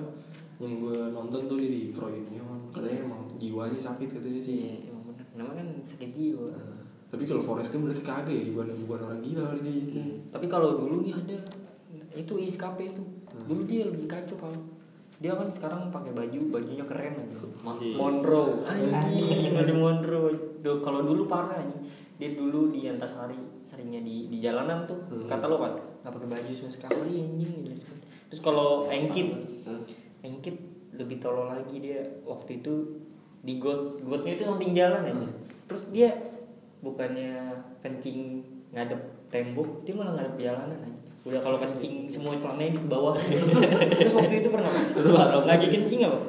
yang 0.59 0.73
gue 0.79 0.97
nonton 1.09 1.41
tuh 1.43 1.57
di 1.57 1.89
Freud 1.89 2.23
kan 2.29 2.45
katanya 2.71 2.99
emang 3.03 3.25
jiwanya 3.33 3.75
sakit 3.75 4.05
katanya 4.07 4.37
sih 4.39 4.55
Iya, 4.63 4.75
emang 4.87 5.03
benar. 5.09 5.25
Namanya 5.33 5.57
kan 5.59 5.67
sakit 5.83 6.09
jiwa. 6.09 6.47
Nah, 6.47 6.77
tapi 7.09 7.23
kalau 7.25 7.41
Forrest 7.41 7.69
Gump 7.69 7.83
berarti 7.83 8.01
kagak 8.01 8.31
ya 8.31 8.43
bukan 8.47 8.67
bukan 8.85 8.99
orang 9.03 9.19
gila 9.19 9.41
kali 9.43 9.59
dia 9.59 9.73
gitu 9.75 9.99
Tapi 10.29 10.45
kalau 10.47 10.77
dulu 10.77 10.95
nih 11.01 11.13
ada 11.15 11.37
itu 12.13 12.33
iskape 12.39 12.85
itu. 12.85 13.01
Hmm. 13.01 13.49
Dulu 13.49 13.61
dia 13.65 13.81
lebih 13.83 14.05
kacau 14.05 14.37
kalau 14.39 14.57
dia 15.23 15.31
kan 15.31 15.47
sekarang 15.47 15.87
pakai 15.87 16.11
baju 16.11 16.39
bajunya 16.51 16.83
keren. 16.83 17.15
Ma- 17.63 17.79
Iya. 17.79 17.95
Monroe. 17.95 18.67
Anjing, 18.67 19.55
Monroe. 19.73 20.35
Kalau 20.59 20.99
dulu 20.99 21.23
parah 21.25 21.63
anjing. 21.63 21.87
Dia 22.19 22.35
dulu 22.35 22.69
di 22.69 22.83
Antasari, 22.85 23.39
seringnya 23.63 24.03
di 24.03 24.27
di 24.27 24.37
jalanan 24.37 24.83
tuh. 24.83 24.99
Hmm. 25.07 25.23
Kata 25.23 25.47
lo 25.47 25.57
kan, 25.57 25.73
nggak 26.03 26.11
pakai 26.11 26.27
baju 26.29 26.51
sama 26.51 26.71
sekali 26.71 27.23
anjing 27.23 27.63
jelas 27.63 27.87
banget. 27.87 28.03
Terus 28.27 28.41
kalau 28.43 28.91
Engkit, 28.91 29.27
Hmm. 29.63 29.87
Engkit 30.19 30.59
lebih 30.91 31.17
tolol 31.17 31.47
lagi 31.49 31.79
dia 31.79 32.03
waktu 32.21 32.59
itu 32.59 32.99
di 33.39 33.57
got 33.57 34.03
gotnya 34.03 34.35
itu 34.35 34.43
samping 34.43 34.75
jalan 34.75 35.07
aja. 35.07 35.15
Hmm. 35.15 35.31
Terus 35.65 35.83
dia 35.89 36.11
bukannya 36.79 37.31
kencing 37.79 38.43
ngadep 38.75 38.99
tembok, 39.31 39.87
dia 39.87 39.95
malah 39.95 40.19
ngadep 40.19 40.35
jalanan 40.37 40.79
aja. 40.83 41.12
Udah 41.23 41.39
kalau 41.39 41.55
kencing 41.55 42.05
semua 42.05 42.35
celananya 42.35 42.75
di 42.75 42.83
bawah. 42.83 43.15
Terus 43.95 44.13
waktu 44.13 44.35
itu 44.39 44.49
pernah 44.49 44.71
lagi 45.41 45.67
kencing 45.67 46.03
apa? 46.03 46.19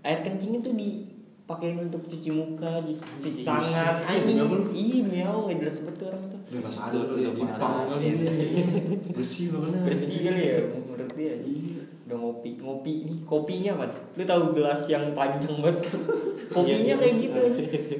Air 0.00 0.20
kencing 0.22 0.56
itu 0.56 0.70
dipakein 0.70 1.76
untuk 1.78 2.00
cuci 2.02 2.30
muka, 2.30 2.80
cuci, 3.20 3.42
tangan. 3.42 4.00
Anjing, 4.02 4.38
iya 4.72 4.98
miau 5.02 5.44
nggak 5.44 5.58
jelas 5.60 5.78
betul 5.82 6.08
orang 6.08 6.24
tuh. 6.26 6.40
udah 6.46 6.60
nggak 6.62 6.72
sadar 6.72 7.02
kali 7.04 7.20
ya 7.20 7.28
Udah 7.28 7.34
di 7.34 7.42
parah. 7.44 7.58
pang 7.58 7.76
kali 7.90 8.04
Iya. 8.06 8.14
dia 8.14 8.64
bersih 9.12 9.46
banget 9.50 9.70
Bersih 9.82 10.16
kali 10.22 10.42
ya 10.46 10.58
menurut 10.70 11.10
dia. 11.12 11.34
iya 11.36 11.82
udah 12.06 12.16
ngopi 12.16 12.50
ngopi 12.56 12.92
nih 13.02 13.18
kopinya 13.20 13.70
apa 13.74 13.86
lu 14.14 14.22
tahu 14.22 14.42
gelas 14.54 14.80
yang 14.86 15.10
panjang 15.10 15.58
banget 15.58 15.90
kopinya 16.54 16.86
Iya, 16.86 16.94
kayak 16.96 17.10
iya. 17.10 17.22
gitu 17.26 17.40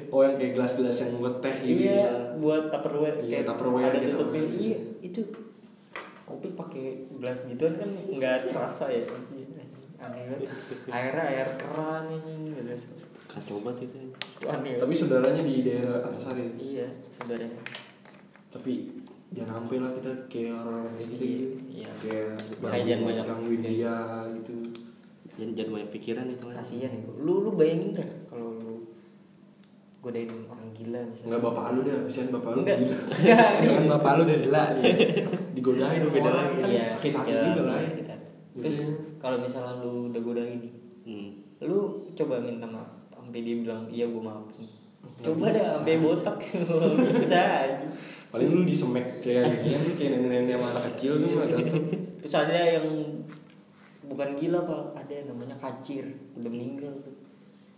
oh 0.07 0.21
yang 0.23 0.35
kayak 0.39 0.53
gelas-gelas 0.55 0.95
yang 0.97 1.11
buat 1.19 1.35
teh 1.37 1.55
gitu 1.59 1.75
iya 1.83 1.91
ya. 1.99 2.11
buat 2.39 2.63
tupperware 2.71 3.19
Iya, 3.19 3.27
kayak 3.33 3.45
Tupperware 3.45 3.83
ada 3.85 3.99
gitu. 3.99 4.11
tutupnya 4.15 4.41
iya 4.55 4.77
itu 5.03 5.21
kopi 6.27 6.51
pakai 6.51 7.07
gelas 7.15 7.47
gituan 7.47 7.79
kan 7.79 7.87
nggak 7.87 8.51
terasa 8.51 8.91
ya 8.91 9.07
aneh 9.97 10.23
banget. 10.29 10.49
Airnya 10.93 11.23
air 11.25 11.49
keran 11.57 12.05
ini 12.11 12.53
nggak 12.53 12.63
jelas 12.69 12.83
kacau 13.25 13.63
banget 13.65 13.89
itu. 13.89 13.97
Aneh. 14.45 14.77
Tapi 14.77 14.93
saudaranya 14.93 15.41
di 15.41 15.65
daerah 15.65 16.05
Antasari. 16.05 16.53
Iya 16.59 16.87
saudaranya. 17.17 17.57
Tapi 18.53 18.73
jangan 19.33 19.65
sampai 19.65 19.77
lah 19.83 19.91
kita 19.97 20.11
kayak 20.29 20.53
orang 20.53 20.85
kayak 20.95 21.07
gitu 21.17 21.23
gitu. 21.25 21.47
Iya. 21.81 21.89
kayak 22.61 22.83
jangan 22.85 23.03
banyak 23.09 23.25
gangguin 23.25 23.61
dia 23.65 23.95
gitu. 24.37 24.55
Jangan 25.37 25.51
jangan 25.57 25.71
banyak 25.81 25.89
pikiran 25.95 26.25
itu 26.29 26.43
kan. 26.45 26.55
Kasihan 26.61 26.91
ya 26.93 27.01
lu 27.17 27.33
lu 27.41 27.49
bayangin 27.57 27.97
dah 27.97 28.09
kalau 28.29 28.53
lu 28.61 28.75
godain 30.05 30.29
orang 30.29 30.69
gila 30.77 31.01
misalnya? 31.09 31.27
Enggak 31.33 31.41
bapak 31.41 31.65
lu 31.73 31.79
dah, 31.83 31.97
misalnya 32.05 32.29
bapak 32.37 32.51
lu 32.53 32.59
Enggak. 32.63 32.77
gila. 32.79 32.97
Misalkan 33.59 33.85
bapak 33.89 34.11
lu 34.13 34.23
gila. 34.29 34.63
nih. 34.77 34.93
Digodain 35.67 35.99
sama 35.99 36.13
Beda 36.15 36.29
orang 36.31 36.39
lagi. 36.47 36.55
kan 36.55 36.69
Iya, 36.71 36.83
sakit 36.87 37.11
hati 37.11 37.31
iya, 37.31 37.41
juga 37.51 37.61
lah. 37.67 37.77
sakit 37.83 38.07
hati. 38.07 38.27
Terus 38.57 38.77
kalau 39.19 39.37
misalnya 39.43 39.73
lu 39.83 39.91
udah 40.07 40.21
godain 40.23 40.55
nih, 40.63 40.73
hmm. 41.03 41.29
lu 41.67 41.79
coba 42.15 42.39
minta 42.39 42.63
maaf 42.63 42.89
sampai 43.11 43.43
dia 43.43 43.55
bilang 43.59 43.83
iya 43.91 44.07
gue 44.07 44.21
maafin. 44.23 44.63
Coba 45.19 45.51
dah 45.51 45.59
sampai 45.59 45.99
botak 45.99 46.37
bisa 47.03 47.41
aja. 47.67 47.87
Paling 48.31 48.47
lu 48.47 48.61
disemek 48.63 49.19
kayak 49.19 49.43
gini 49.59 49.75
tuh 49.83 49.93
kayak 49.99 50.09
nenek-nenek 50.15 50.55
sama 50.55 50.67
anak 50.71 50.83
kecil 50.95 51.11
tuh 51.19 51.29
mah 51.35 51.45
datang. 51.51 51.83
Terus 52.23 52.35
ada 52.39 52.57
yang 52.79 52.87
bukan 54.07 54.29
gila 54.39 54.59
pak, 54.63 54.83
ada 55.03 55.11
yang 55.11 55.27
namanya 55.35 55.55
kacir 55.59 56.07
udah 56.39 56.47
meninggal 56.47 56.95
tuh. 57.03 57.26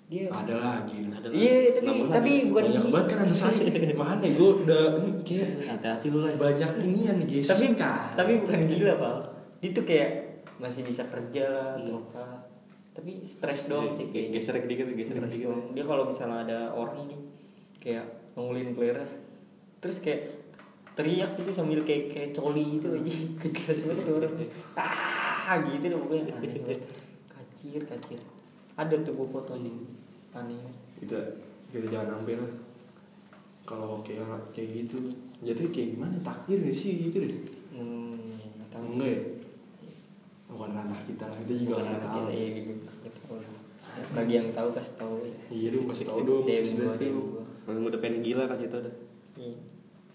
Dia 0.09 0.25
Ada 0.25 0.55
lagi. 0.57 1.05
Ada 1.05 1.27
Iya, 1.29 1.53
tapi 1.71 1.85
Namun 1.85 2.05
tapi 2.09 2.31
ada. 2.33 2.45
bukan 2.49 2.63
Banyak 2.65 2.85
banget 2.89 3.07
kan 3.07 3.17
Antasari. 3.21 3.59
Mana 3.93 4.25
gue 4.25 4.49
udah 4.59 4.83
nih 4.97 5.13
kayak 5.21 5.49
hati-hati 5.69 6.07
lu 6.09 6.19
lah 6.25 6.33
banyak 6.33 6.71
inian 6.81 7.15
nih 7.21 7.27
guys. 7.29 7.47
tapi 7.47 7.65
kan. 7.73 8.17
tapi 8.17 8.31
bukan 8.41 8.59
gila 8.65 8.93
pak. 8.97 9.15
Dia 9.59 9.69
tuh 9.69 9.85
kayak 9.85 10.09
masih 10.57 10.81
bisa 10.81 11.05
kerja 11.05 11.45
lah 11.45 11.69
atau 11.77 11.93
Hmm. 11.95 12.05
apa. 12.09 12.25
Tapi 12.89 13.21
stres 13.21 13.69
doang 13.69 13.87
sih 13.87 14.09
kayaknya. 14.09 14.41
geser 14.41 14.57
dikit 14.59 14.89
geser 14.91 15.21
dikit. 15.21 15.53
Dia 15.71 15.85
kalau 15.85 16.03
misalnya 16.03 16.41
ada 16.43 16.59
orang 16.69 17.05
nih 17.05 17.19
kayak 17.77 18.05
nungulin 18.33 18.73
player 18.73 18.97
terus 19.77 19.99
kayak 19.99 20.25
teriak 20.91 21.37
gitu 21.37 21.53
sambil 21.53 21.79
kayak 21.81 22.11
kayak 22.11 22.29
coli 22.33 22.75
gitu 22.75 22.91
aja 22.91 23.13
keras 23.55 23.87
banget 23.87 24.03
ada 24.03 24.11
orang 24.17 24.33
ah 24.75 25.55
gitu 25.63 25.85
deh 25.85 25.95
pokoknya 25.95 26.35
kacir 27.25 27.81
kacir 27.87 28.19
ada 28.79 28.95
tuh 29.03 29.12
gue 29.12 29.27
foto 29.27 29.59
nih 29.59 29.75
aneh 30.31 30.63
kita 31.03 31.19
kita 31.69 31.86
jangan 31.91 32.24
sampai 32.24 32.39
lah. 32.39 32.51
Kalau 33.67 34.01
kayak 34.01 34.25
kayak 34.50 34.69
gitu, 34.81 34.98
jatuh 35.45 35.69
kayak 35.69 35.93
gimana 35.93 36.15
takdir 36.25 36.57
gak 36.65 36.74
sih 36.74 37.05
gitu 37.05 37.21
deh. 37.21 37.41
hmm 37.75 38.39
nggak 38.57 38.69
tahu 38.74 38.98
Enggak 38.98 39.09
ya? 39.13 39.21
Bukan 40.50 40.69
ranah 40.74 41.01
kita 41.05 41.29
lah, 41.29 41.38
kita 41.45 41.53
juga 41.53 41.74
nggak 41.86 42.01
tahu. 42.01 42.17
kita, 42.25 42.31
iya 42.33 42.48
gitu 42.57 42.71
tahu 43.29 43.38
bagi 44.15 44.33
yang 44.39 44.50
tahu 44.55 44.69
kasih 44.71 44.95
tahu 44.95 45.15
ya 45.21 45.33
Iya 45.51 45.67
dong, 45.75 45.86
kasih 45.91 46.05
tau 46.07 46.19
dong. 46.24 46.43
Kalau 47.67 47.79
udah 47.86 48.00
pengen 48.01 48.21
gila 48.24 48.48
kasih 48.50 48.67
tau 48.71 48.81
dah 48.81 48.95
Iya. 49.39 49.55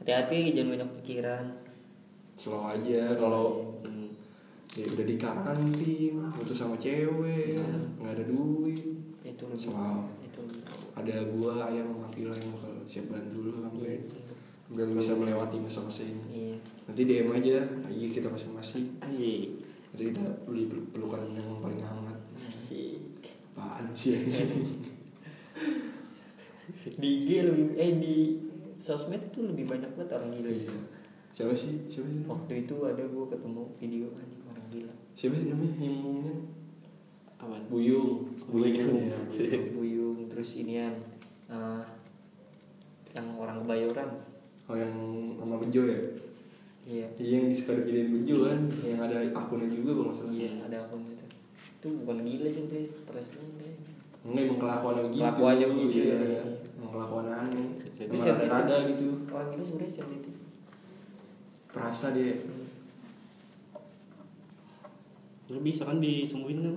hati-hati 0.02 0.52
jangan 0.52 0.71
banyak 0.76 0.90
pikiran 1.00 1.44
Slow 2.35 2.66
aja 2.66 3.14
kalau 3.14 3.73
hmm. 3.87 4.11
Ya 4.75 4.85
udah 4.88 5.04
di 5.04 5.14
karantin, 5.14 6.14
putus 6.31 6.57
sama 6.57 6.75
cewek, 6.76 7.47
Iya. 7.49 7.62
nggak 7.97 8.12
ada 8.12 8.25
duit. 8.25 8.83
itu 9.25 9.43
lebih 9.43 9.57
Selalu. 9.64 10.02
itu 10.21 10.43
Ada 10.93 11.14
gua 11.28 11.52
ayam 11.64 11.97
Akila 12.00 12.31
yang 12.31 12.50
bakal 12.52 12.75
siap 12.85 13.07
bantu 13.09 13.38
lu 13.40 13.50
sampai 13.52 13.99
Iya. 13.99 14.35
biar 14.71 14.88
bisa 14.90 15.14
melewati 15.14 15.57
masa-masa 15.59 16.02
ini. 16.02 16.23
iya 16.31 16.57
Nanti 16.85 17.02
DM 17.02 17.31
aja, 17.31 17.57
lagi 17.81 18.07
kita 18.11 18.28
masing-masing. 18.28 18.85
Nanti 18.99 19.54
kita 19.95 20.21
beli 20.45 20.66
pel- 20.66 20.90
pelukan 20.90 21.23
yang 21.31 21.59
paling 21.59 21.78
hangat. 21.78 22.19
asik 22.45 22.99
Apaan 23.54 23.88
sih 23.90 24.19
di 26.95 27.09
IG 27.23 27.28
lebih 27.43 27.66
eh 27.75 27.93
di 27.95 28.16
sosmed 28.76 29.31
tuh 29.31 29.47
lebih 29.47 29.64
banyak 29.64 29.88
banget 29.95 30.11
orang 30.12 30.31
gila 30.33 30.50
Iya. 30.50 30.75
Siapa 31.31 31.50
sih? 31.52 31.75
Siapa 31.87 32.07
sih? 32.07 32.23
waktu 32.25 32.52
itu 32.62 32.75
ada 32.81 33.00
gue 33.00 33.25
ketemu 33.26 33.62
video 33.76 34.07
gila 34.11 34.43
Siapa 35.14 35.35
namanya? 35.38 35.75
Yang 35.78 35.94
ngomongnya? 35.97 36.35
Apaan? 37.38 37.62
Buyung. 37.71 38.35
Buyung. 38.44 38.99
Ya, 38.99 39.18
Buyung. 39.25 39.64
Buyung 39.78 40.18
terus 40.26 40.59
inian 40.59 40.94
eh, 41.47 41.83
yang 43.14 43.26
orang 43.38 43.62
kebayoran 43.62 44.11
Oh 44.64 44.75
yang 44.75 44.90
sama 45.37 45.61
Bejo 45.61 45.87
ya? 45.87 46.00
iya 46.85 47.06
Iya 47.14 47.30
yang 47.38 47.47
di 47.49 47.56
suka 47.56 47.78
videoin 47.78 48.11
Bejo 48.11 48.49
kan? 48.49 48.59
Yang 48.80 49.00
ada 49.06 49.16
akunnya 49.30 49.68
juga 49.68 49.90
bang 49.94 50.09
masalah. 50.11 50.33
iya 50.33 50.50
ada 50.64 50.76
akun 50.83 51.04
itu 51.06 51.25
itu 51.75 51.88
bukan 52.00 52.18
gila 52.25 52.49
sih 52.49 52.62
udah 52.66 52.80
stres 52.83 53.26
udah 53.30 53.73
Enggak 54.25 54.42
emang 54.49 54.56
kelakuannya 54.59 55.02
begitu. 55.04 55.21
Kelakuannya 55.21 55.66
begitu, 55.68 55.99
Iya. 56.00 56.16
iya. 56.16 56.42
Emang 56.80 56.90
kelakuan 56.97 57.26
aneh. 57.28 57.66
Emang 58.00 58.49
rada 58.49 58.76
gitu. 58.88 59.06
orang 59.28 59.49
itu 59.52 59.62
sebenarnya 59.62 59.92
sensitif 59.94 60.35
Perasa 61.68 62.06
dia. 62.16 62.35
Lu 65.52 65.60
bisa 65.60 65.84
kan 65.84 66.00
disembuhin 66.00 66.64
kan? 66.64 66.76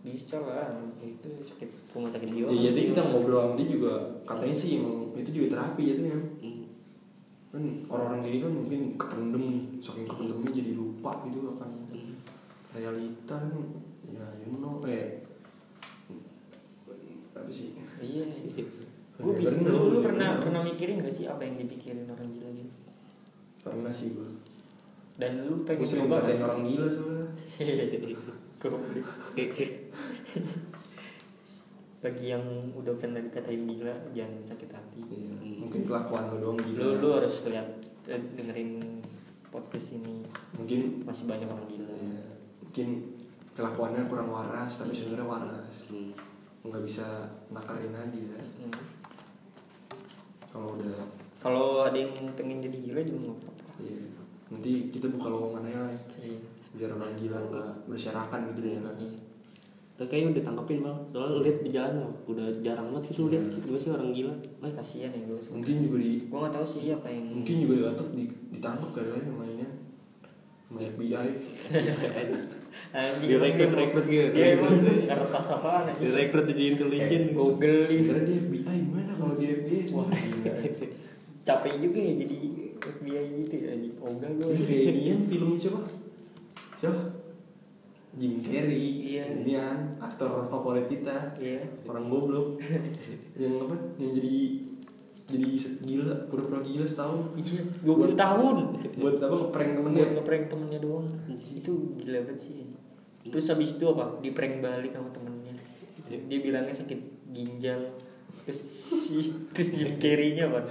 Bisa 0.00 0.40
lah 0.42 0.72
itu 1.04 1.28
sakit 1.44 1.68
rumah 1.92 2.08
sakit 2.08 2.32
jiwa 2.32 2.48
Iya 2.48 2.72
jadi 2.72 2.96
kita 2.96 3.02
ngobrol 3.12 3.40
sama 3.44 3.54
dia 3.60 3.68
juga 3.68 3.92
katanya 4.24 4.56
sih 4.56 4.80
emang 4.80 5.12
itu 5.12 5.30
juga 5.30 5.46
terapi 5.56 5.82
jatuhnya. 5.92 6.18
hmm. 6.40 6.62
Kan 7.52 7.62
orang-orang 7.90 8.20
gini 8.24 8.38
kan 8.40 8.52
mungkin 8.54 8.80
kependem 8.96 9.42
nih, 9.44 9.62
saking 9.84 10.06
kependemnya 10.08 10.50
jadi 10.50 10.72
lupa 10.74 11.12
gitu 11.28 11.38
akan 11.58 11.70
Hmm. 11.92 12.14
realita 12.72 13.36
kan. 13.36 13.52
Ya 14.10 14.26
you 14.42 14.56
know 14.58 14.80
eh 14.88 15.20
apa 17.36 17.50
sih? 17.52 17.76
Iya. 18.00 18.24
Ya, 18.56 18.64
gue 19.20 19.32
lu, 19.60 19.92
lu 19.92 19.98
ya, 20.00 20.08
pernah 20.08 20.28
pernah 20.40 20.60
mikirin 20.64 21.04
gak 21.04 21.12
sih 21.12 21.28
apa 21.28 21.44
yang 21.44 21.60
dipikirin 21.60 22.08
orang 22.08 22.24
gila 22.32 22.48
gitu? 22.56 22.72
Pernah 23.60 23.92
sih 23.92 24.16
gue 24.16 24.39
dan 25.20 25.44
lu 25.44 25.60
gue 25.60 25.68
pengen 25.68 25.84
sering 25.84 26.08
coba 26.08 26.24
ngatain 26.24 26.40
gak 26.40 26.48
orang 26.48 26.64
gila 26.64 26.88
soalnya 26.88 27.28
bagi 32.00 32.32
yang 32.32 32.40
udah 32.72 32.96
pernah 32.96 33.20
dikatain 33.20 33.68
gila 33.68 33.92
jangan 34.16 34.40
sakit 34.40 34.72
hati. 34.72 35.04
Iya, 35.04 35.60
mungkin 35.60 35.84
kelakuan 35.84 36.32
lo 36.32 36.40
doang 36.40 36.56
lu 36.56 36.64
gila. 36.64 36.96
Lu 36.96 37.20
harus 37.20 37.44
lihat 37.44 37.68
eh, 38.08 38.16
dengerin 38.40 39.04
podcast 39.52 40.00
ini. 40.00 40.24
Mungkin 40.56 41.04
masih 41.04 41.28
banyak 41.28 41.44
orang 41.44 41.68
gila. 41.68 41.92
Iya, 41.92 42.24
mungkin 42.64 43.20
kelakuannya 43.52 44.08
kurang 44.08 44.32
waras 44.32 44.80
tapi 44.80 44.96
sebenarnya 44.96 45.28
waras. 45.28 45.92
Hmm. 45.92 46.16
nggak 46.60 46.84
bisa 46.84 47.24
nakarin 47.48 47.96
aja. 47.96 48.36
Hmm. 48.36 48.68
kalau 50.52 50.76
udah 50.76 50.92
kalau 51.40 51.88
ada 51.88 51.96
yang 51.96 52.12
pengen 52.36 52.60
jadi 52.60 52.76
gila 52.80 53.00
juga 53.04 53.20
nggak 53.28 53.38
apa-apa. 53.44 53.72
Iya 53.80 54.19
nanti 54.50 54.90
kita 54.90 55.06
buka 55.08 55.26
lowongan 55.28 55.62
aja 55.64 55.78
lah 55.80 55.92
Iya. 56.18 56.38
biar 56.70 56.90
orang 56.92 57.14
gila 57.14 57.38
nggak 57.44 57.68
berserakan 57.86 58.40
gitu 58.48 58.60
ya 58.68 58.80
kan 58.80 58.94
Iya. 58.96 59.12
Tapi 59.92 60.08
kayaknya 60.08 60.28
udah 60.32 60.44
tangkapin 60.46 60.78
bang. 60.80 60.98
Soalnya 61.06 61.38
lihat 61.40 61.58
di 61.60 61.70
jalan 61.70 61.94
udah 62.24 62.46
jarang 62.58 62.88
banget 62.88 63.04
gitu 63.10 63.28
lihat 63.28 63.44
gue 63.52 63.76
sih 63.76 63.90
orang 63.90 64.08
gila. 64.10 64.32
Wah, 64.58 64.72
kasihan 64.72 65.08
ya 65.08 65.22
gue 65.22 65.36
mungkin 65.46 65.74
juga 65.78 65.96
di 65.98 66.12
gue 66.24 66.38
nggak 66.40 66.54
tahu 66.56 66.64
sih 66.64 66.88
apa 66.88 67.06
yang 67.06 67.24
mungkin 67.30 67.54
juga 67.60 67.74
gatot 67.86 68.08
di, 68.10 68.24
ditangkap 68.50 68.90
kali 68.90 69.08
ya 69.12 69.20
mainnya 69.30 69.68
sama 70.64 70.80
FBI 70.88 71.28
Direkrut- 73.20 73.60
emang 73.60 73.76
rekrut 73.76 74.06
gitu. 74.06 74.28
Iya 74.32 74.46
emang 74.56 74.72
kertas 75.04 75.46
apaan 75.52 75.84
aja 75.84 76.00
Direkrut 76.00 76.46
jadi 76.48 76.62
intelijen. 76.70 77.22
Eh, 77.22 77.34
Google 77.34 77.78
nih. 77.78 77.86
sebenarnya 78.00 78.24
di 78.24 78.34
FBI 78.40 78.76
gimana 78.80 79.12
kalau 79.14 79.34
di 79.36 79.46
FBI 79.46 79.82
Wah, 79.92 80.08
capek 81.46 81.74
juga 81.78 81.98
ya 82.00 82.12
jadi 82.16 82.36
FBI 82.80 83.24
gitu 83.44 83.54
ya 83.56 83.68
anjing 83.72 83.94
ogah 83.96 84.30
gue 84.30 84.46
Ini 84.50 84.64
kayak 84.64 85.18
film 85.28 85.50
siapa? 85.54 85.80
Siapa? 86.76 87.02
Jim 88.10 88.42
Carrey. 88.42 89.14
Iya. 89.14 89.24
Kan 89.46 89.78
aktor 90.02 90.48
favorit 90.48 90.88
kita. 90.88 91.36
iya 91.38 91.62
Orang 91.84 92.08
goblok. 92.08 92.58
yang 93.38 93.54
apa? 93.62 93.76
Yang 93.96 94.10
jadi 94.18 94.34
jadi 95.30 95.46
gila, 95.78 96.26
pura-pura 96.26 96.58
gila 96.58 96.82
setahun. 96.82 97.38
iya 97.38 97.62
20 97.86 98.18
tahun 98.18 98.56
Buat 98.98 99.22
apa 99.22 99.34
ngeprank 99.38 99.70
temennya? 99.78 99.94
buat 99.94 100.10
ngeprank 100.18 100.44
temennya 100.50 100.80
doang 100.82 101.06
itu 101.30 101.72
gila 101.94 102.18
banget 102.26 102.38
sih 102.40 102.66
terus 103.22 103.46
habis 103.46 103.78
itu 103.78 103.84
apa 103.86 104.18
di 104.18 104.34
prank 104.34 104.58
balik 104.58 104.90
sama 104.90 105.06
temennya 105.14 105.54
dia 106.10 106.38
bilangnya 106.42 106.74
sakit 106.74 106.98
ginjal 107.30 107.94
terus 108.42 108.58
si 108.58 109.30
terus 109.54 109.70
Jim 109.70 110.02
Carrey-nya 110.02 110.50
apa 110.50 110.66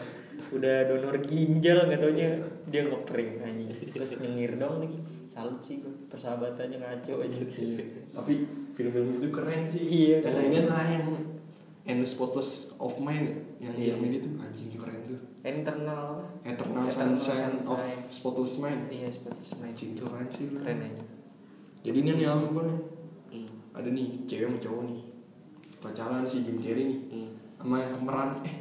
udah 0.51 0.75
donor 0.86 1.15
ginjal 1.22 1.86
nggak 1.86 2.00
taunya 2.00 2.29
dia 2.65 2.82
ngeprank 2.84 3.29
anjing 3.39 3.70
terus 3.88 4.18
nyengir 4.18 4.56
dong 4.56 4.82
lagi 4.82 4.98
salut 5.27 5.60
sih 5.60 5.77
gue 5.77 5.94
persahabatannya 6.08 6.77
ngaco 6.77 7.13
aja 7.20 7.39
Tapi 8.10 8.34
film-film 8.74 9.10
itu 9.15 9.27
keren 9.29 9.62
sih. 9.70 9.84
Iya, 9.84 10.18
Yang 10.18 10.25
keren. 10.25 10.44
ini 10.46 10.60
lah 10.65 10.86
yang 10.86 11.06
And 11.86 12.00
the 12.00 12.08
Spotless 12.08 12.50
of 12.77 12.98
Mind 12.98 13.25
ya? 13.25 13.36
yang 13.62 13.74
Iya. 13.74 13.94
filmnya 13.94 14.18
itu 14.18 14.29
anjing 14.36 14.70
keren 14.74 15.00
tuh. 15.06 15.20
internal 15.41 16.06
Eternal, 16.41 16.84
Eternal 16.84 16.88
Sunshine, 16.89 17.56
of 17.58 17.77
Sunshine. 17.77 18.01
Spotless 18.10 18.53
Mind. 18.58 18.82
iya 18.89 19.08
seperti 19.08 19.44
semacam 19.46 19.70
Anjing 19.70 19.89
itu 19.91 20.01
keren 20.03 20.27
sih. 20.29 20.46
keren 20.51 20.79
aja 20.82 21.03
Jadi 21.79 21.98
ini 21.98 22.12
nih 22.12 22.25
yang 22.25 22.41
apa 22.46 22.62
nih? 22.62 22.79
Hmm. 23.29 23.50
Ada 23.72 23.89
nih 23.89 24.08
cewek 24.25 24.46
sama 24.46 24.58
cowok 24.60 24.82
nih. 24.86 25.00
Pacaran 25.79 26.24
si 26.24 26.38
Jim 26.41 26.58
Carrey 26.58 26.86
nih. 26.86 27.00
Hmm. 27.08 27.29
sama 27.56 27.75
yang 27.77 27.91
pemeran 27.94 28.29
eh 28.41 28.56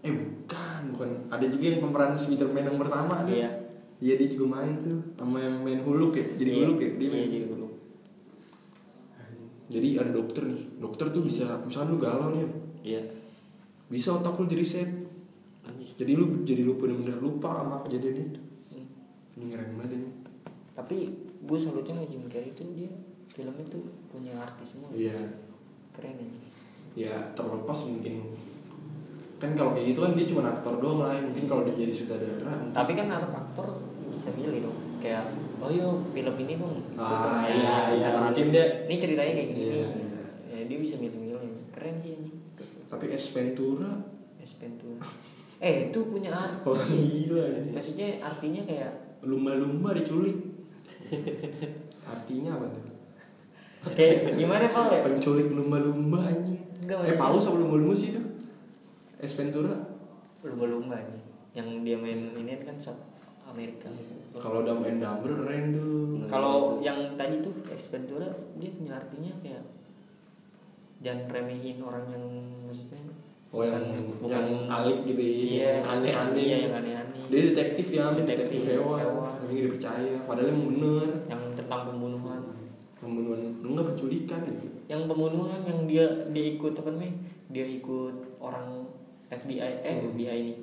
eh 0.00 0.12
bukan 0.12 0.82
bukan. 0.92 1.08
Ada 1.28 1.46
juga 1.46 1.64
yang 1.66 1.80
pemeran 1.82 2.12
Spiderman 2.14 2.64
yang 2.64 2.78
pertama 2.78 3.22
tuh. 3.22 3.36
Iya. 3.36 3.50
iya 4.00 4.14
dia 4.16 4.28
juga 4.28 4.56
main 4.56 4.80
tuh. 4.80 5.00
Sama 5.14 5.36
yang 5.38 5.60
main 5.60 5.80
Huluk 5.80 6.12
ya. 6.14 6.24
Jadi 6.34 6.50
Iya. 6.50 6.58
Huluk 6.62 6.78
ya 6.78 6.88
dia 6.90 7.00
Iya, 7.00 7.10
main. 7.10 7.28
jadi 7.28 7.46
Huluk. 7.46 7.72
jadi 9.70 9.88
ada 9.96 10.10
dokter 10.10 10.42
nih. 10.44 10.62
Dokter 10.76 11.06
tuh 11.08 11.22
bisa 11.22 11.46
misalnya 11.62 11.90
lu 11.90 11.98
galau 11.98 12.28
nih 12.30 12.42
Iya. 12.82 13.02
bisa 13.86 14.14
otak 14.14 14.34
lu 14.34 14.46
jadi 14.46 14.62
set 14.62 14.90
jadi 15.94 16.14
lu 16.14 16.42
jadi 16.42 16.62
lu 16.62 16.74
bener-bener 16.74 17.18
lupa 17.18 17.60
sama 17.60 17.82
kejadian 17.84 18.16
itu 18.24 18.40
Hmm. 18.72 18.86
ini 19.36 19.44
keren 19.52 19.76
banget 19.76 19.92
ini. 19.94 20.10
Tapi 20.72 20.96
gue 21.38 21.58
salutnya 21.60 21.92
sama 21.92 22.08
Jim 22.08 22.24
Carrey 22.26 22.50
itu 22.50 22.64
dia 22.72 22.88
filmnya 23.28 23.62
tuh 23.68 23.84
punya 24.08 24.32
artis 24.34 24.72
semua. 24.72 24.88
Iya. 24.90 25.14
Keren 25.92 26.16
aja 26.16 26.40
ya 26.90 27.14
terlepas 27.34 27.78
mungkin 27.86 28.34
kan 29.40 29.56
kalau 29.56 29.72
kayak 29.72 29.86
gitu 29.88 30.00
kan 30.00 30.12
dia 30.12 30.26
cuma 30.26 30.42
aktor 30.46 30.74
doang 30.76 31.00
lah 31.00 31.16
mungkin 31.16 31.44
kalau 31.44 31.64
dia 31.64 31.72
jadi 31.74 31.88
sutradara 31.90 32.52
tapi 32.70 32.92
kan 32.92 33.08
anak 33.08 33.32
aktor 33.32 33.80
bisa 34.06 34.28
milih 34.30 34.68
dong 34.68 34.76
kayak 35.00 35.24
oh 35.58 35.68
yuk 35.68 36.12
film 36.12 36.36
ini 36.38 36.56
dong. 36.56 36.76
Ah, 36.94 37.44
Gitu. 37.44 37.56
iya, 37.58 37.76
iya. 37.92 38.08
Nah, 38.10 38.28
Mungkin 38.28 38.48
dia- 38.48 38.84
ini 38.84 38.96
ceritanya 38.96 39.32
kayak 39.34 39.48
gini. 39.50 39.60
Iya. 39.62 39.86
nih 39.88 40.06
ya, 40.50 40.58
dia 40.64 40.78
bisa 40.78 40.94
milih-milih. 40.96 41.52
Keren 41.68 41.96
sih 41.96 42.16
anjing. 42.16 42.36
Tapi 42.88 43.04
S 43.12 43.32
Ventura? 43.32 43.92
Es 44.36 44.56
Ventura. 44.56 45.04
Eh 45.56 45.88
itu 45.88 46.00
punya 46.02 46.32
arti. 46.32 46.64
Orang 46.64 46.88
gila 46.88 47.44
ini 47.54 47.70
maksudnya 47.70 48.08
artinya 48.18 48.64
kayak 48.64 48.92
lumba-lumba 49.20 49.92
diculik. 49.92 50.36
Artinya 52.02 52.50
apa 52.56 52.64
tuh? 52.66 52.82
Kayak 53.92 54.36
gimana 54.36 54.64
pak 54.68 54.84
ya 54.90 55.00
penculik 55.02 55.48
lumba-lumba 55.48 56.20
anjing. 56.26 56.60
Eh 56.88 57.16
paus 57.16 57.44
apa 57.46 57.56
lumba-lumba 57.56 57.92
sih 57.94 58.12
itu 58.12 58.20
S 59.20 59.32
Ventura? 59.36 59.76
Lumba-lumba 60.40 60.96
aja 60.96 61.18
yang 61.52 61.82
dia 61.82 61.98
main 61.98 62.30
ini 62.38 62.62
kan 62.62 62.78
Amerika 63.50 63.90
kalau 64.38 64.62
udah 64.62 64.78
main 64.78 65.02
double 65.02 65.42
keren 65.42 65.74
tuh. 65.74 66.22
Kalau 66.30 66.78
yang 66.78 67.18
tadi 67.18 67.42
tuh 67.42 67.50
Ventura 67.90 68.30
dia 68.56 68.70
punya 68.70 68.94
artinya 68.94 69.32
kayak 69.42 69.62
jangan 71.02 71.26
remehin 71.32 71.82
orang 71.82 72.04
yang 72.12 72.24
maksudnya 72.68 73.00
oh 73.50 73.66
yang 73.66 73.82
bukan- 74.22 74.46
yang 74.46 74.70
alik 74.70 75.02
gitu 75.02 75.18
ya 75.18 75.34
Iya, 75.34 75.68
yang 75.82 75.86
aneh-aneh. 75.98 76.44
Iya, 76.46 76.56
yang 76.70 76.74
aneh-aneh. 76.78 77.20
dia 77.26 77.40
detektif 77.50 77.86
ya 77.90 78.04
detektif, 78.14 78.62
Detektif 78.62 78.78
hewan. 78.78 78.98
hewan. 79.02 79.30
tapi 79.34 79.54
dipercaya. 79.58 80.14
Padahal 80.22 80.48
emang 80.54 80.66
bener 80.70 81.08
yang 81.26 81.42
tentang 81.50 81.80
pembunuhan. 81.90 82.40
pembunuhan. 83.00 83.40
Enggak 83.64 83.86
penculikan 83.96 84.40
gitu. 84.46 84.66
Yang 84.86 85.02
pembunuhan 85.08 85.60
yang 85.66 85.80
dia 85.88 86.04
dia 86.30 86.44
ikut 86.54 86.72
apa 86.78 86.88
namanya? 86.94 87.14
Dia 87.50 87.66
ikut 87.66 88.16
orang 88.38 88.68
FBI 89.30 89.58
eh 89.80 89.94
Hmm. 89.96 90.12
FBI 90.12 90.38
nih. 90.44 90.56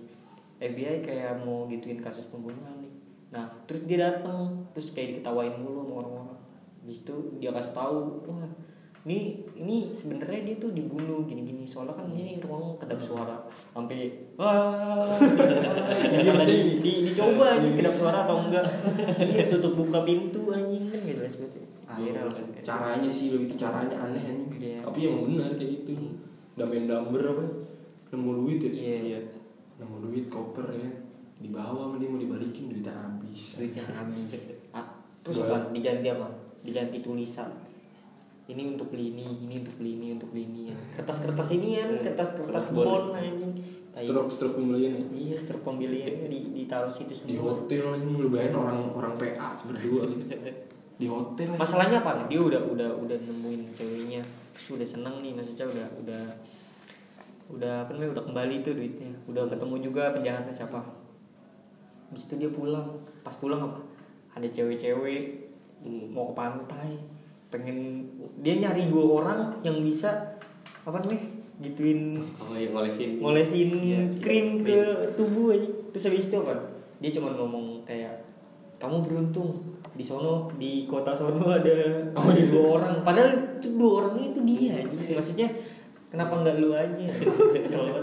FBI 0.57 0.95
kayak 1.01 1.41
mau 1.41 1.65
gituin 1.65 1.97
kasus 1.97 2.27
pembunuhan 2.27 2.77
nih. 2.77 2.91
Nah, 3.29 3.45
terus 3.63 3.83
dia 3.83 3.99
datang, 4.03 4.67
terus 4.71 4.91
kayak 4.91 5.19
diketawain 5.19 5.55
mulu 5.55 5.83
sama 5.83 5.93
orang-orang. 6.01 6.39
Habis 6.81 7.03
itu 7.03 7.15
dia 7.37 7.51
kasih 7.51 7.73
tahu, 7.73 7.97
wah, 8.23 8.47
ini 9.03 9.39
ini 9.53 9.87
sebenarnya 9.89 10.43
dia 10.43 10.55
tuh 10.57 10.71
dibunuh 10.71 11.23
gini-gini 11.23 11.63
soalnya 11.63 11.95
kan 11.95 12.11
ini 12.11 12.43
ruang 12.43 12.75
kedap 12.75 12.99
suara 12.99 13.39
sampai 13.71 14.11
wah 14.35 15.07
Iya, 16.19 16.35
di, 16.43 16.83
di, 16.83 16.91
dicoba 17.07 17.55
aja 17.55 17.69
kedap 17.71 17.95
suara 17.95 18.27
atau 18.27 18.43
enggak 18.43 18.67
iya 19.17 19.47
tutup 19.47 19.79
buka 19.79 20.03
pintu 20.03 20.51
anjing 20.51 20.91
kan 20.91 20.99
gitu 21.07 21.23
banget 21.23 21.63
akhirnya 21.87 22.21
langsung 22.27 22.51
kayak 22.51 22.65
caranya 22.67 23.07
sih 23.07 23.31
lebih 23.31 23.55
caranya 23.55 23.95
aneh 23.95 24.19
anjing 24.19 24.59
Iya. 24.59 24.79
tapi 24.83 24.99
emang 25.07 25.23
bener 25.31 25.51
kayak 25.55 25.71
gitu 25.79 25.91
udah 26.59 26.65
main 26.67 26.85
dumber 26.85 27.21
apa 27.23 27.43
nemu 28.09 28.29
duit 28.43 28.59
ya? 28.63 28.71
Iya. 28.71 29.19
Nemu 29.77 29.95
duit 30.07 30.25
koper 30.27 30.65
ya 30.71 30.79
kan. 30.83 30.95
Dibawa 31.37 31.85
sama 31.85 31.95
dia 32.01 32.09
mau 32.09 32.17
dibalikin 32.17 32.73
duitnya 32.73 32.93
habis. 32.93 33.61
Duitnya 33.61 33.83
habis. 33.85 34.31
Ah, 34.73 34.85
terus 35.21 35.45
apa? 35.45 35.69
Diganti 35.69 36.07
apa? 36.09 36.27
Diganti 36.65 36.97
tulisan. 36.99 37.49
Ini 38.47 38.63
untuk 38.63 38.87
beli 38.95 39.11
ini 39.11 39.43
ini 39.43 39.59
untuk 39.59 39.75
beli 39.75 39.99
ini 39.99 40.07
untuk 40.15 40.31
beli 40.31 40.47
ini 40.47 40.61
ya. 40.71 40.77
kertas-kertas 40.95 41.51
ini 41.51 41.83
kan 41.83 41.99
kertas-kertas 41.99 42.63
Kertas 42.63 42.65
bond. 42.71 43.11
bond. 43.11 43.19
anjing. 43.19 43.53
Tai. 43.91 43.99
stroke 44.07 44.31
stroke 44.31 44.55
pembelian 44.55 44.95
ya? 44.95 45.03
Iya 45.11 45.35
struk 45.35 45.61
pembeliannya 45.67 46.27
di 46.31 46.39
ditaruh 46.55 46.95
situ 46.95 47.11
di 47.27 47.35
semua. 47.35 47.59
hotel 47.59 47.91
anjing 47.91 48.15
lu 48.15 48.31
bayangin 48.31 48.55
orang 48.55 48.79
orang 48.95 49.13
PA 49.19 49.59
berdua 49.67 50.01
gitu. 50.15 50.25
Di 50.95 51.05
hotel 51.11 51.47
masalahnya 51.59 51.99
apa 51.99 52.23
dia 52.31 52.39
udah 52.39 52.61
udah 52.71 52.89
udah 53.03 53.17
nemuin 53.19 53.61
ceweknya. 53.75 54.23
Terus 54.55 54.79
udah 54.79 54.87
seneng 54.95 55.15
nih 55.19 55.35
maksudnya 55.35 55.67
udah 55.67 55.87
udah 56.07 56.23
udah 57.47 57.83
apa 57.83 57.91
namanya 57.91 58.11
udah 58.13 58.23
kembali 58.25 58.55
tuh 58.59 58.73
duitnya 58.73 59.11
udah 59.25 59.43
ketemu 59.45 59.75
juga 59.81 60.11
penjahatnya 60.11 60.53
siapa 60.53 60.79
Habis 62.07 62.23
itu 62.25 62.35
dia 62.37 62.49
pulang 62.49 62.87
pas 63.19 63.33
pulang 63.33 63.59
apa 63.61 63.79
ada 64.33 64.47
cewek-cewek 64.47 65.47
Hmm. 65.77 66.09
mau 66.09 66.25
ke 66.25 66.33
pantai 66.33 66.97
pengen 67.47 68.01
dia 68.35 68.57
nyari 68.57 68.89
dua 68.89 69.21
orang 69.21 69.39
yang 69.61 69.77
bisa 69.79 70.09
apa 70.81 70.97
namanya 70.97 71.21
gituin 71.59 72.17
Oh 72.35 72.57
yang 72.57 72.73
ngolesin. 72.73 73.21
ngolesin 73.21 73.69
iya, 73.77 74.01
krim 74.17 74.57
krim. 74.57 74.65
ke 74.65 74.79
tubuh 75.13 75.53
aja 75.53 75.69
terus 75.91 76.09
habis 76.09 76.25
itu 76.25 76.35
apa 76.35 76.57
dia 76.97 77.13
cuma 77.13 77.29
ngomong 77.31 77.85
kayak 77.85 78.25
kamu 78.77 79.05
beruntung 79.05 79.61
di 79.93 80.01
sono 80.01 80.49
di 80.53 80.89
kota 80.89 81.13
sono 81.13 81.45
ada 81.45 81.77
Oh, 82.17 82.33
iya. 82.33 82.49
dua 82.49 82.81
orang 82.81 83.05
padahal 83.05 83.29
itu 83.55 83.69
dua 83.71 83.91
orangnya 84.01 84.25
itu 84.27 84.39
dia 84.43 84.71
aja 84.75 85.13
maksudnya 85.13 85.47
kenapa 86.07 86.33
nggak 86.39 86.55
lu 86.57 86.71
aja? 86.71 87.05
Gua. 87.23 88.01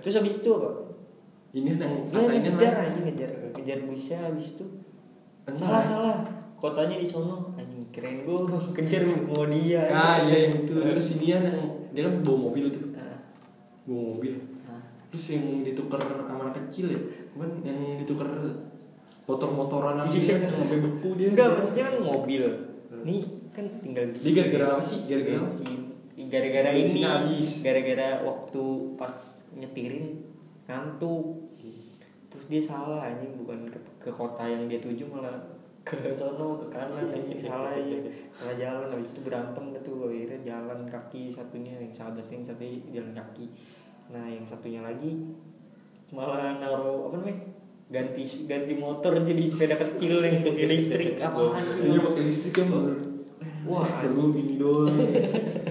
terus 0.00 0.14
habis 0.14 0.38
itu 0.38 0.50
apa? 0.54 0.70
Ini 1.54 1.78
yang 1.78 2.10
katanya 2.10 2.50
ngejar 2.50 2.74
aja 2.82 2.98
ngejar 2.98 3.30
ngejar 3.54 3.78
busnya 3.86 4.18
habis 4.26 4.58
itu. 4.58 4.66
Salah 5.54 5.82
salah. 5.82 6.18
Kotanya 6.58 6.96
di 6.96 7.06
sono. 7.06 7.52
Anjing 7.54 7.84
keren 7.92 8.24
gue 8.24 8.38
kejar 8.82 9.04
mau 9.28 9.46
dia. 9.46 9.86
Ah 9.90 10.24
iya 10.24 10.48
yang 10.48 10.54
itu 10.64 10.72
terus 10.72 11.04
si 11.04 11.14
dia 11.22 11.38
yang 11.38 11.58
dia 11.94 12.02
kan 12.08 12.24
bawa 12.24 12.50
mobil 12.50 12.72
tuh. 12.72 12.90
Nah, 12.90 13.22
bawa 13.86 14.02
mobil. 14.16 14.34
Nah. 14.66 14.82
terus 15.12 15.24
yang 15.36 15.62
ditukar 15.62 16.00
sama 16.02 16.50
anak 16.50 16.66
kecil 16.66 16.90
ya? 16.90 17.00
Kan 17.38 17.50
yang 17.62 17.78
ditukar 18.02 18.26
motor-motoran 19.24 20.02
aja 20.02 20.10
Iya. 20.10 20.36
yang 20.42 20.52
sampai 20.58 20.78
beku 20.82 21.08
dia. 21.16 21.28
Enggak, 21.32 21.48
maksudnya 21.56 21.84
kan 21.86 21.96
mobil. 22.02 22.42
Nih 23.04 23.20
kan 23.54 23.64
tinggal 23.78 24.04
Dia 24.10 24.32
gara-gara 24.34 24.64
apa 24.74 24.82
sih? 24.82 24.98
Gara-gara? 25.06 25.46
Gara-gara 26.14 26.70
ini 26.70 27.02
gara-gara 27.62 28.22
waktu 28.22 28.62
pas 28.94 29.42
nyetirin 29.54 30.22
ngantuk. 30.70 31.42
Terus 32.30 32.44
dia 32.50 32.62
salah 32.62 33.06
anjing 33.06 33.38
bukan 33.38 33.70
ke, 33.70 33.78
ke 34.02 34.10
kota 34.10 34.42
yang 34.42 34.66
dia 34.66 34.82
tuju 34.82 35.06
malah 35.06 35.38
ke 35.84 36.10
sono 36.16 36.56
ke 36.56 36.66
kanan 36.72 37.12
anjing 37.12 37.36
salah 37.36 37.76
aja 37.76 38.00
salah 38.32 38.56
jalan 38.56 38.88
habis 38.88 39.12
itu 39.12 39.20
berantem 39.20 39.68
tuh 39.84 40.08
akhirnya 40.08 40.40
jalan 40.40 40.88
kaki 40.88 41.28
satunya 41.28 41.76
yang 41.76 41.92
sahabatnya 41.92 42.40
yang 42.40 42.46
satu 42.48 42.64
jalan 42.88 43.12
kaki. 43.12 43.46
Nah 44.10 44.24
yang 44.26 44.44
satunya 44.48 44.80
lagi 44.80 45.12
malah 46.10 46.56
naruh 46.56 47.12
apa 47.12 47.20
namanya 47.20 47.38
ganti 47.92 48.24
ganti 48.48 48.74
motor 48.80 49.12
jadi 49.22 49.44
sepeda 49.44 49.76
kecil 49.76 50.24
yang 50.24 50.40
pakai 50.40 50.66
listrik. 50.66 51.20
Apaan 51.20 51.64
iya 51.84 52.00
pakai 52.00 52.22
listrik 52.26 52.54
kan 52.64 52.66
Wah, 53.64 53.86
perlu 54.04 54.32
gini 54.32 54.54
doang. 54.60 54.92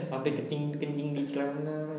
Sampai 0.10 0.32
kencing 0.34 0.74
kencing 0.78 1.10
di 1.14 1.24
celana 1.30 1.94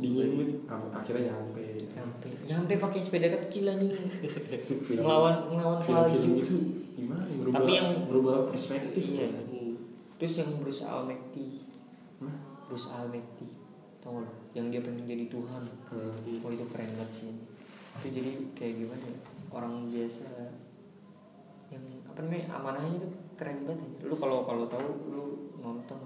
dingin 0.00 0.64
akhirnya 0.90 1.32
nyampe. 1.34 1.62
Nyampe 1.92 2.26
nyampe 2.48 2.72
pakai 2.80 3.00
sepeda 3.04 3.28
kecil 3.38 3.68
ngelawan 4.98 5.52
ngelawan 5.52 5.78
film-film 5.84 6.20
salju. 6.20 6.42
itu 6.42 6.56
gimana? 6.96 7.22
Berubah 7.28 7.54
Tapi 7.60 7.70
yang- 7.76 8.02
berubah 8.08 8.36
perspektif. 8.50 9.02
Iya. 9.02 9.28
Hmm. 9.28 9.74
terus 10.16 10.38
yang 10.38 10.50
Bruce 10.62 10.86
Almighty 10.86 11.66
Hah? 12.22 12.36
Bruce 12.70 12.86
Almighty 12.94 13.50
tau 13.98 14.22
gak 14.22 14.34
yang 14.54 14.70
dia 14.70 14.80
pengen 14.82 15.06
jadi 15.06 15.26
Tuhan. 15.28 15.62
Hmm. 15.90 16.14
oh 16.42 16.50
itu 16.50 16.64
keren 16.70 16.90
banget 16.96 17.10
sih 17.10 17.24
ini. 17.30 17.42
itu 18.00 18.08
jadi 18.08 18.30
kayak 18.56 18.74
gimana 18.82 19.04
ya? 19.04 19.18
Orang 19.52 19.92
biasa 19.92 20.26
yang 21.68 21.84
apa 22.08 22.18
namanya 22.24 22.44
amanahnya 22.56 22.96
itu 23.00 23.08
keren 23.38 23.64
banget 23.66 23.84
aja. 23.84 23.98
lu 24.08 24.14
kalau 24.16 24.44
kalau 24.44 24.64
tahu 24.66 24.88
lu 25.10 25.24
nonton. 25.58 26.00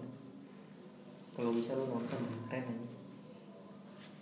Kalau 1.36 1.50
bisa 1.52 1.76
lu 1.76 1.86
nonton 1.88 2.20
keren 2.48 2.64
aja 2.66 2.86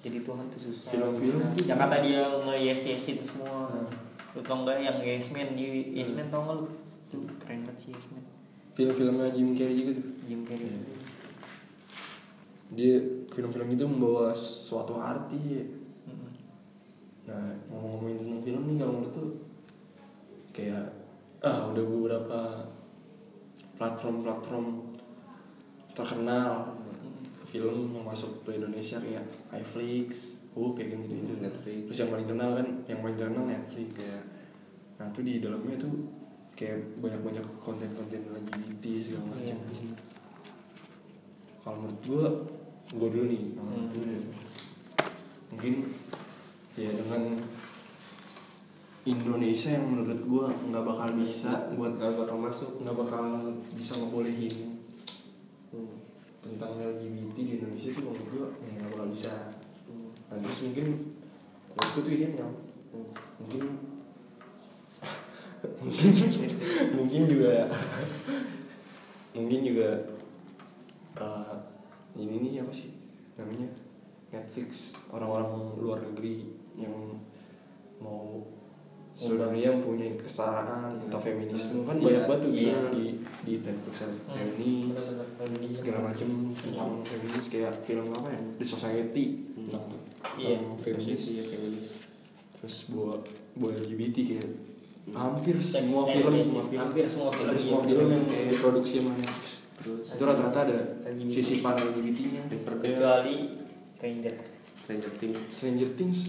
jadi 0.05 0.21
Tuhan 0.21 0.45
tuh 0.53 0.61
susah. 0.61 0.91
Film-film 0.93 1.41
tuh- 1.57 1.65
yang 1.65 1.81
kata 1.81 1.97
dia 2.05 2.21
nge 2.45 2.57
yes 2.61 2.83
yesin 2.85 3.19
semua. 3.25 3.73
Hmm. 3.73 3.89
lu 4.37 4.43
tau 4.43 4.67
nggak 4.67 4.83
yang 4.83 4.99
yes 5.01 5.31
man 5.33 5.55
di 5.57 5.95
yes 5.95 6.13
man 6.13 6.29
tau 6.29 6.45
nggak 6.45 6.57
lu? 6.61 6.67
Itu 7.09 7.17
keren 7.41 7.65
banget 7.65 7.77
sih 7.81 7.91
yes 7.97 8.09
man 8.13 8.25
film-filmnya 8.75 9.31
Jim 9.31 9.55
Carrey 9.55 9.87
juga 9.87 10.03
tuh. 10.03 10.07
Jim 10.27 10.43
Carrey. 10.43 10.67
Iya. 10.67 10.79
dia 12.75 12.95
film-film 13.31 13.71
itu 13.71 13.85
membawa 13.87 14.35
suatu 14.35 14.99
arti. 14.99 15.39
Ya. 15.63 15.65
Nah, 17.25 17.55
ngomong-ngomongin 17.71 18.19
tentang 18.21 18.43
film 18.43 18.63
nih 18.67 18.77
kalau 18.83 18.93
menurut 18.99 19.15
tuh 19.15 19.31
kayak 20.51 20.85
ah 21.41 21.71
udah 21.71 21.85
beberapa 21.87 22.39
platform-platform 23.79 24.67
terkenal 25.95 26.75
film 27.55 27.95
yang 27.95 28.03
masuk 28.03 28.43
ke 28.43 28.59
Indonesia 28.59 28.99
kayak 28.99 29.25
iFlix, 29.55 30.39
oh 30.59 30.75
kayak 30.75 30.99
gitu 30.99 31.23
gitu. 31.23 31.33
Netflix. 31.39 31.79
Terus 31.87 31.99
yang 32.03 32.11
paling 32.11 32.27
terkenal 32.27 32.51
kan, 32.59 32.69
yang 32.91 32.99
paling 32.99 33.17
terkenal 33.19 33.45
Netflix. 33.47 33.91
Iya. 33.95 34.21
Nah 34.99 35.07
tuh 35.15 35.23
di 35.23 35.39
dalamnya 35.39 35.77
tuh 35.79 35.95
kayak 36.59 36.99
banyak-banyak 36.99 37.47
konten-konten 37.63 38.23
LGBT 38.31 38.85
segala 39.03 39.39
macam. 39.39 39.59
Iya. 39.71 39.95
Kalau 41.63 41.77
menurut 41.79 42.01
gua, 42.03 42.27
gua 42.99 43.09
dulu 43.11 43.27
nih, 43.31 43.45
Hmm. 43.55 43.87
gua, 43.91 44.07
mungkin 45.55 45.75
ya 46.75 46.91
dengan 46.91 47.23
Indonesia 49.05 49.77
yang 49.77 49.85
menurut 49.93 50.21
gua 50.25 50.49
nggak 50.49 50.81
bakal 50.81 51.09
bisa 51.13 51.69
buat 51.77 52.01
Gak 52.01 52.17
bakal 52.17 52.41
masuk 52.41 52.81
nggak 52.81 52.97
bakal 52.97 53.53
bisa 53.77 54.01
ngebolehin 54.01 54.81
hmm, 55.69 55.95
tentang 56.41 56.81
LGBT 56.81 57.37
di 57.37 57.53
Indonesia 57.61 57.93
tuh 57.93 58.05
menurut 58.09 58.29
gua 58.33 58.47
ya 58.65 58.71
nggak 58.81 58.91
bakal 58.97 59.09
bisa. 59.13 59.33
Nah, 60.33 60.41
terus 60.41 60.59
mungkin 60.65 60.87
menurutku 61.69 62.01
tuh 62.01 62.13
ini 62.17 62.25
yang 62.33 62.53
mungkin 63.37 63.63
mungkin 65.85 66.13
mungkin 66.97 67.23
juga 67.29 67.53
mungkin 69.37 69.61
juga 69.61 69.89
eh, 71.21 71.57
ini 72.17 72.37
nih 72.41 72.65
apa 72.65 72.73
sih 72.73 72.89
namanya? 73.37 73.69
Netflix 74.33 74.99
orang-orang 75.15 75.79
luar 75.79 75.99
negeri 76.03 76.49
yang 76.75 76.91
mau 78.03 78.54
seluruh 79.15 79.47
dunia 79.47 79.71
punya 79.79 80.11
kesetaraan 80.19 80.99
atau 81.01 81.19
feminisme 81.19 81.87
kan 81.87 81.95
Iya, 81.95 82.03
banyak 82.03 82.23
banget 82.27 82.41
tuh 82.43 82.51
di 82.51 82.61
iya. 82.61 82.79
di 82.91 83.05
di 83.41 83.53
Netflix 83.57 83.97
ada 84.03 84.17
feminis 84.29 85.05
Feminis. 85.39 85.77
segala 85.79 85.99
macam 86.05 86.29
tentang 86.53 86.91
feminis 87.01 87.47
kayak 87.47 87.73
film 87.83 88.07
apa 88.11 88.29
ya? 88.29 88.41
The 88.59 88.67
Society. 88.67 89.25
Tentang 89.55 89.85
Iya, 90.35 90.59
feminis 90.77 91.23
Iya, 91.31 91.43
feminis. 91.47 91.87
terus 92.53 92.77
buat 92.91 93.23
buat 93.55 93.73
LGBT 93.79 94.17
kayak 94.27 94.51
hampir 95.13 95.55
Sex 95.57 95.79
semua 95.79 96.03
film 96.05 96.33
iya, 96.33 96.43
semua 96.43 96.63
film. 96.65 96.81
hampir 96.81 97.05
semua 97.07 97.31
film, 97.31 97.47
hampir 97.47 97.61
semua 97.61 97.79
iya, 97.79 97.89
film 97.89 98.09
yang 98.11 98.49
diproduksi 98.51 98.95
sama 98.99 99.11
Netflix. 99.15 99.45
Terus 99.75 100.07
itu 100.11 100.23
rata-rata 100.25 100.59
ada 100.65 100.79
LGBT. 101.07 101.31
sisipan 101.31 101.75
LGBT-nya 101.79 102.43
kecuali 102.51 103.37
Stranger. 103.95 104.35
Stranger 104.75 105.13
Things. 105.15 105.39
Stranger 105.49 105.91
Things 105.95 106.21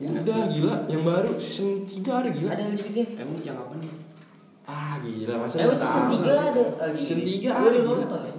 udah 0.00 0.40
gila. 0.48 0.74
Yang 0.86 1.02
baru 1.04 1.30
season 1.36 1.70
3 1.84 2.08
ada 2.16 2.30
gila. 2.30 2.50
Ada 2.50 2.64
LGBT 2.70 2.98
Emang 3.16 3.38
yang 3.40 3.58
apa 3.58 3.74
nih? 3.76 3.92
ah 4.64 4.94
gila. 4.98 5.34
Masa 5.36 5.54
Eh, 5.54 5.64
nggak 5.64 5.76
season 5.76 6.04
tahu? 6.06 6.24
3 6.24 6.48
ada 6.48 6.62
season 6.94 7.20
3 7.20 7.36
Gua 7.44 7.60
ada 7.60 7.78
gila. 7.78 8.04
ya. 8.18 8.34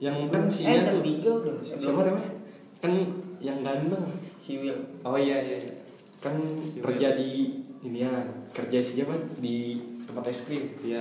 Yang 0.00 0.16
kan 0.28 0.42
si 0.46 0.60
Eh, 0.62 0.72
yang 0.76 1.00
3 1.00 1.30
udah 1.30 1.54
siapa 1.62 2.00
namanya? 2.02 2.32
Kan 2.78 2.92
yang 3.38 3.58
ganteng. 3.60 4.04
Si 4.36 4.52
Will. 4.56 4.76
Oh 5.00 5.16
iya 5.16 5.36
iya 5.38 5.56
iya. 5.58 5.74
kan 6.18 6.36
Si 6.60 6.80
kerja 6.80 7.14
di 7.14 7.30
ini 7.80 7.98
ya 7.98 8.12
kerja 8.50 8.76
siapa? 8.78 9.12
Di 9.36 9.76
tempat 10.02 10.24
es 10.26 10.44
krim. 10.44 10.68
Iya. 10.80 11.00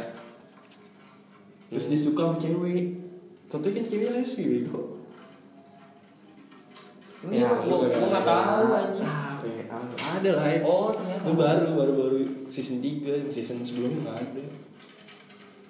terus 1.68 1.86
dia 1.86 2.00
suka 2.00 2.24
sama 2.26 2.36
cewek. 2.36 2.98
Tentu 3.46 3.68
kan 3.70 3.86
cewek 3.86 4.10
lesbi 4.12 4.44
bego 4.48 4.98
Ini 7.22 7.44
gua- 7.44 7.62
gua 7.84 8.08
nggak 8.08 8.26
tahu, 8.26 8.64
anjing. 8.72 9.06
Ah, 9.40 9.80
PA. 9.80 10.18
ada 10.18 10.30
lah 10.36 10.46
ya. 10.48 10.60
Oh 10.62 10.90
ternyata. 10.90 11.24
Itu 11.24 11.32
baru 11.34 11.68
baru 11.74 11.94
baru 11.96 12.18
season 12.48 12.78
3 12.80 13.28
season 13.28 13.62
sebelumnya 13.62 14.00
nggak 14.06 14.18
ada. 14.20 14.44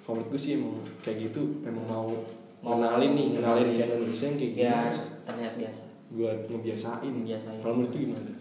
Kalau 0.00 0.14
menurut 0.16 0.28
gue 0.28 0.40
sih 0.40 0.52
emang 0.54 0.74
kayak 1.00 1.30
gitu 1.30 1.62
emang 1.62 1.86
mau 1.86 2.08
Mau- 2.60 2.76
kenalin 2.76 3.12
nih 3.14 3.26
kenalin 3.32 3.66
ke 3.70 3.82
Indonesia 3.86 4.26
yang 4.26 4.36
kayak 4.36 4.52
gitu 4.52 4.60
Ya 4.60 4.78
terus 4.84 5.02
terlihat 5.22 5.54
biasa. 5.56 5.82
Buat 6.10 6.38
ngebiasain. 6.44 7.12
Ngebiasain. 7.14 7.58
kalau 7.60 7.74
menurut 7.74 7.92
lu 7.92 8.00
gimana? 8.04 8.32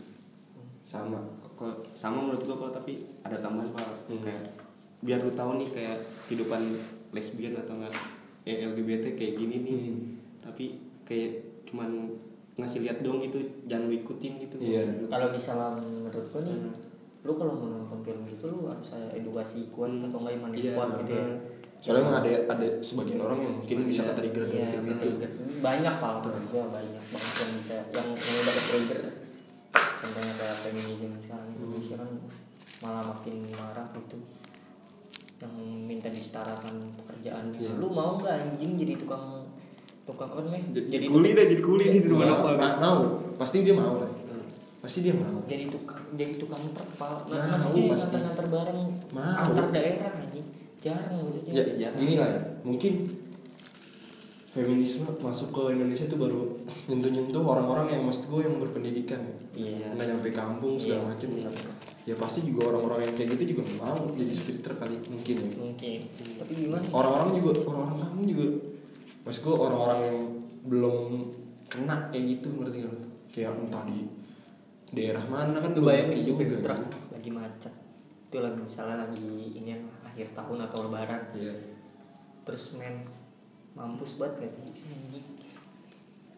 Sama. 0.82 1.20
Kalau 1.54 1.76
sama 1.94 2.18
menurut 2.20 2.42
gua 2.42 2.58
kalau 2.58 2.74
tapi 2.74 2.94
ada 3.22 3.38
tambahan 3.38 3.70
pak. 3.70 3.86
Hmm. 4.08 4.22
kayak 4.22 4.44
biar 5.00 5.20
lu 5.20 5.32
tahu 5.32 5.52
nih 5.56 5.70
kayak 5.70 5.98
kehidupan 6.26 6.62
lesbian 7.10 7.56
atau 7.56 7.76
enggak 7.76 7.94
ya 8.44 8.65
LGBT 8.65 9.13
kayak 9.13 9.34
gini 9.36 9.56
nih. 9.62 9.76
Hmm. 9.88 10.00
tapi 10.39 10.65
kayak 11.04 11.32
cuman 11.63 12.10
ngasih 12.60 12.80
lihat 12.82 12.98
dong 13.00 13.17
gitu 13.17 13.38
jangan 13.65 13.88
lu 13.88 13.95
ikutin 13.95 14.34
gitu 14.39 14.56
Iya. 14.58 14.84
Kalau 15.06 15.28
misalnya 15.30 15.69
menurut 15.76 16.26
gua 16.28 16.41
nih 16.41 16.56
Hmm. 16.56 16.74
Lu 17.19 17.36
kalau 17.36 17.52
mau 17.52 17.67
nonton 17.69 18.00
film 18.00 18.24
gitu 18.24 18.48
lu 18.48 18.63
harus 18.65 18.89
ada 18.91 19.12
edukasi 19.12 19.67
kuat 19.69 19.91
Hmm. 19.91 20.06
atau 20.06 20.17
enggak 20.19 20.36
iman 20.38 20.52
Iya, 20.52 20.72
kuat 20.74 20.89
gitu 21.00 21.13
ya 21.13 21.28
soalnya 21.80 22.02
emang 22.04 22.15
ada 22.17 22.30
ada 22.50 22.67
sebagian 22.80 23.19
orang 23.22 23.39
yang 23.39 23.56
mungkin 23.56 23.78
bisa 23.86 24.02
Iya. 24.02 24.10
ke-trigger 24.12 24.43
dari 24.45 24.56
Iya, 24.58 24.67
film 24.67 24.86
itu 24.86 25.00
trigger. 25.00 25.32
banyak 25.60 25.93
pak 25.95 26.12
ya 26.19 26.63
banyak 26.67 27.04
banget 27.08 27.34
yang 27.34 27.52
bisa 27.56 27.76
yang 27.89 28.08
yang 28.12 28.36
udah 28.38 28.54
ke 28.54 28.63
trigger 28.65 29.00
contohnya 29.74 30.34
kayak 30.36 30.58
feminisme 30.60 31.15
sekarang 31.19 31.48
Indonesia 31.50 31.95
kan 31.95 32.10
malah 32.80 33.04
makin 33.06 33.36
marah 33.50 33.88
gitu 33.91 34.17
yang 35.39 35.54
minta 35.82 36.08
disetarakan 36.10 36.76
pekerjaannya 36.95 37.56
Iya. 37.58 37.72
lu 37.76 37.88
mau 37.88 38.19
nggak 38.19 38.36
anjing 38.38 38.76
jadi 38.76 38.93
tukang 38.95 39.48
tukang 40.10 40.30
apa 40.34 40.41
namanya 40.41 40.65
jadi 40.74 41.06
kuli 41.06 41.30
dah 41.38 41.45
jadi 41.45 41.62
kuli 41.62 41.86
di 41.93 42.00
rumah 42.02 42.26
mau, 42.26 42.38
apa 42.41 42.50
ma- 42.58 42.78
mau. 42.82 43.00
Pasti 43.38 43.62
dia 43.62 43.78
mau 43.78 44.02
lah 44.02 44.10
pasti 44.80 45.04
dia 45.04 45.12
mau. 45.12 45.43
Jadi 45.43 45.67
tukang 45.67 46.00
jadi 46.15 46.34
tukang 46.39 46.63
terpal. 46.72 47.28
Mau, 47.28 47.36
nah, 47.36 47.60
maksudnya 47.60 47.93
pasti. 47.93 48.15
ngantar 48.15 48.48
barang 48.48 48.80
Mau. 49.12 49.43
antar 49.43 49.65
daerah 49.76 50.12
anjing. 50.15 50.48
Jarang 50.80 51.19
maksudnya. 51.19 51.52
Ya 51.52 51.63
Jarang. 51.76 52.00
gini 52.00 52.13
lah. 52.15 52.30
Ya 52.32 52.39
mungkin 52.63 52.93
feminisme 54.50 55.06
masuk 55.22 55.54
ke 55.54 55.62
Indonesia 55.78 56.10
tuh 56.10 56.17
baru 56.17 56.41
nyentuh-nyentuh 56.89 57.43
orang-orang 57.43 57.88
yang 57.93 58.02
maksud 58.08 58.32
gue 58.32 58.41
yang 58.48 58.56
berpendidikan 58.58 59.19
ya. 59.22 59.36
Iya. 59.54 59.88
Nggak 59.93 60.08
nyampe 60.15 60.30
kampung 60.34 60.74
segala 60.80 61.06
Iya, 61.06 61.10
macem. 61.12 61.28
iya. 61.36 61.50
ya 62.10 62.15
pasti 62.17 62.41
juga 62.41 62.74
orang-orang 62.74 63.06
yang 63.06 63.13
kayak 63.13 63.30
gitu 63.38 63.43
juga 63.54 63.63
mau 63.78 64.00
jadi 64.15 64.32
supporter 64.34 64.74
kali. 64.80 64.95
Mungkin 65.12 65.36
ya. 65.38 65.50
Mungkin. 65.60 66.00
Tapi 66.39 66.52
gimana 66.56 66.84
ya? 66.88 66.91
orang-orang 66.95 67.30
juga 67.38 67.52
orang-orang 67.67 67.98
kampung 68.02 68.26
juga 68.26 68.45
maksud 69.30 69.46
gue 69.46 69.54
orang-orang 69.54 70.00
yang 70.02 70.18
belum 70.65 70.98
kena 71.70 72.10
kayak 72.10 72.26
gitu 72.34 72.50
ngerti 72.58 72.82
gak 72.82 72.89
lu? 72.89 73.02
kayak 73.30 73.54
entah 73.54 73.86
di 73.86 74.10
daerah 74.89 75.22
mana 75.24 75.62
kan 75.62 75.78
bayangin 75.78 76.18
ngerti 76.18 76.26
supir 76.26 76.46
juga. 76.50 76.74
truk 76.74 76.82
lagi 77.13 77.30
macet. 77.30 77.74
Itu 78.26 78.42
lagi 78.42 78.58
misalnya 78.58 79.06
lagi 79.06 79.22
ini 79.54 79.72
akhir 80.02 80.34
tahun 80.34 80.65
atau 80.65 80.89
lebaran. 80.89 81.22
Iya. 81.38 81.54
Terus 82.42 82.74
mens 82.74 83.30
mampus 83.78 84.18
banget 84.18 84.34
gak 84.42 84.52
sih? 84.58 84.65
Anjing. 84.65 85.26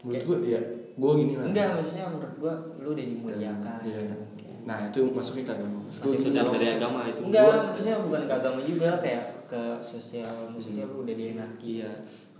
Menurut 0.03 0.23
gue 0.27 0.37
ya 0.51 0.59
gue 0.91 1.11
gini 1.15 1.33
lah. 1.39 1.45
Enggak 1.47 1.67
maksudnya 1.79 2.05
menurut 2.11 2.35
gua 2.35 2.53
lu 2.75 2.91
udah 2.91 3.05
dimuliakan 3.07 3.79
Iya. 3.87 4.03
Kayak- 4.35 4.59
nah 4.61 4.77
itu 4.91 4.99
masuknya 5.15 5.43
ke 5.47 5.53
agama. 5.55 5.79
Gua 5.87 6.11
itu 6.11 6.29
dalam 6.29 6.51
dari 6.51 6.67
agama 6.69 6.99
itu 7.07 7.21
enggak 7.23 7.43
Gua- 7.47 7.63
maksudnya 7.71 7.95
bukan 8.03 8.21
ke 8.27 8.33
agama 8.35 8.59
juga 8.61 8.89
kayak 8.99 9.25
ke 9.47 9.61
sosial. 9.79 10.35
Maksudnya 10.51 10.83
lu 10.83 11.07
udah 11.07 11.15
dienaki 11.15 11.71
Iya. 11.79 11.91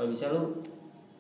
Kalau 0.02 0.10
bisa 0.10 0.34
lu 0.34 0.58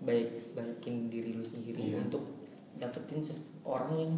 baik 0.02 0.58
baikin 0.58 1.06
diri 1.06 1.38
lu 1.38 1.46
sendiri 1.46 1.94
Iya. 1.94 2.02
untuk 2.02 2.26
dapetin 2.74 3.22
orang 3.62 3.94
yang 3.94 4.14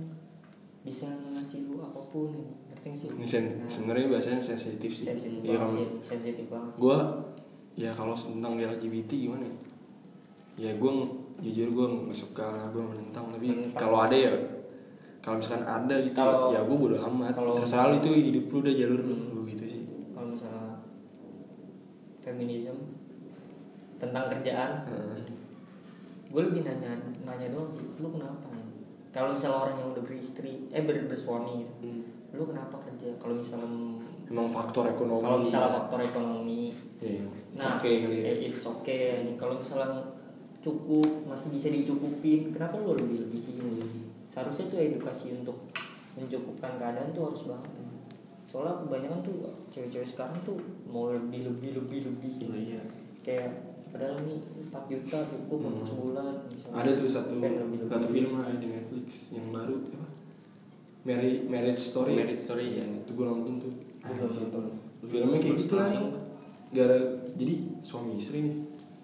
bisa 0.79 1.03
ngasih 1.29 1.67
lu 1.67 1.83
apa 1.83 1.99
pun 2.07 2.31
ngerti 2.71 2.95
sih? 2.95 3.07
Ini 3.11 3.27
sen- 3.27 3.59
Nah, 3.59 3.67
sebenarnya 3.67 4.07
bahasanya 4.07 4.39
sensitif 4.39 4.87
sih. 4.87 5.03
sensitif 5.03 5.43
Iya, 5.43 5.59
banget 5.59 5.75
sih 5.75 5.87
sensitif 6.01 6.47
banget 6.47 6.71
gue 6.73 6.97
ya 7.75 7.91
kalau 7.91 8.15
tentang 8.15 8.55
LGBT 8.55 9.11
gimana 9.19 9.43
ya? 9.43 9.55
Ya 10.55 10.71
gue 10.71 10.91
jujur 11.41 11.67
gue 11.67 11.85
nggak 12.07 12.15
suka 12.15 12.45
lah 12.47 12.71
gue 12.71 12.79
menentang. 12.79 13.27
Tapi 13.27 13.47
kalau 13.73 13.99
ada 13.99 14.15
ya 14.15 14.31
kalau 15.19 15.43
misalkan 15.43 15.63
ada 15.63 15.95
gitu 15.99 16.15
Kalau- 16.15 16.55
ya 16.55 16.63
gue 16.63 16.77
bodo 16.79 16.95
amat. 16.95 17.35
kalau- 17.35 17.59
terserah 17.59 17.91
lu 17.91 17.99
itu 17.99 18.11
hidup 18.31 18.47
lu 18.47 18.57
udah 18.63 18.73
jalur 18.73 19.01
lu. 19.01 19.15
Hmm. 19.19 19.43
gitu 19.43 19.63
sih. 19.67 19.81
Kalau 20.15 20.31
misalnya 20.31 20.79
feminisme 22.19 22.79
tentang 24.03 24.25
kerjaan. 24.29 24.71
Heeh. 24.85 25.21
gue 26.27 26.41
lebih 26.41 26.65
nanya 26.65 26.97
nanya 27.21 27.47
doang 27.47 27.69
sih 27.69 27.85
lu 27.97 28.09
kenapa? 28.09 28.49
Kalau 29.13 29.37
misalnya 29.37 29.57
orang 29.61 29.77
yang 29.77 29.89
udah 29.93 30.01
beristri 30.01 30.65
eh 30.69 30.81
ber, 30.81 30.97
bersuami 31.05 31.61
gitu 31.61 31.73
Hmm. 31.79 32.01
lu 32.33 32.43
kenapa 32.43 32.81
kerja? 32.81 33.13
Kalau 33.15 33.37
misalnya 33.37 33.69
emang 34.25 34.49
faktor 34.49 34.89
ekonomi. 34.89 35.21
kalau 35.21 35.37
misalnya 35.39 35.71
faktor 35.77 35.99
ekonomi. 36.01 36.73
It's 36.97 37.21
nah 37.53 37.77
okay 37.77 37.93
ya. 38.01 38.09
eh, 38.09 38.49
it's 38.49 38.65
okay. 38.65 39.21
Ini 39.21 39.37
kalau 39.37 39.61
misalnya 39.61 40.01
cukup 40.57 41.05
masih 41.29 41.53
bisa 41.53 41.69
dicukupin 41.69 42.49
kenapa 42.49 42.81
lu 42.81 42.97
lebih 42.97 43.29
lebihin 43.29 43.77
seharusnya 44.27 44.65
tuh 44.65 44.79
edukasi 44.81 45.37
untuk 45.37 45.69
mencukupkan 46.17 46.81
keadaan 46.81 47.13
tuh 47.13 47.29
harus 47.29 47.45
banget. 47.45 47.73
Soalnya 48.49 48.81
kebanyakan 48.81 49.21
tuh 49.21 49.35
cewek-cewek 49.69 50.09
sekarang 50.09 50.37
tuh 50.41 50.57
mau 50.89 51.13
lebih 51.13 51.45
lebih 51.45 51.77
lebih 51.77 51.99
lebih. 52.09 52.33
Oh, 52.49 52.57
iya. 52.57 52.81
kayak 53.21 53.53
padahal 53.93 54.17
ini 54.19 54.35
4 54.65 54.89
juta 54.89 55.17
cukup 55.23 55.57
Hmm. 55.59 55.69
untuk 55.69 55.85
sebulan 55.85 56.27
misalnya. 56.49 56.75
ada 56.75 56.91
tuh 56.93 57.05
satu 57.07 57.33
satu 57.85 58.07
film 58.09 58.31
lah 58.35 58.49
di 58.51 58.67
Netflix 58.67 59.07
yang 59.31 59.47
baru 59.47 59.77
apa 59.77 60.07
Marriage 61.03 61.45
Marriage 61.45 61.81
Story 61.83 62.15
Marriage 62.15 62.41
Story, 62.41 62.65
ya 62.73 62.81
ya. 62.81 62.97
itu 62.97 63.11
gue 63.11 63.21
nonton 63.23 63.53
tuh 63.59 63.71
belum 64.01 64.25
Anjir. 64.25 64.41
nonton. 64.41 64.63
filmnya 65.03 65.37
kayak 65.37 65.57
gitu 65.57 65.75
lah 65.75 65.89
gara 66.71 66.97
jadi 67.31 67.53
suami 67.79 68.17
istri 68.17 68.37
nih 68.41 68.55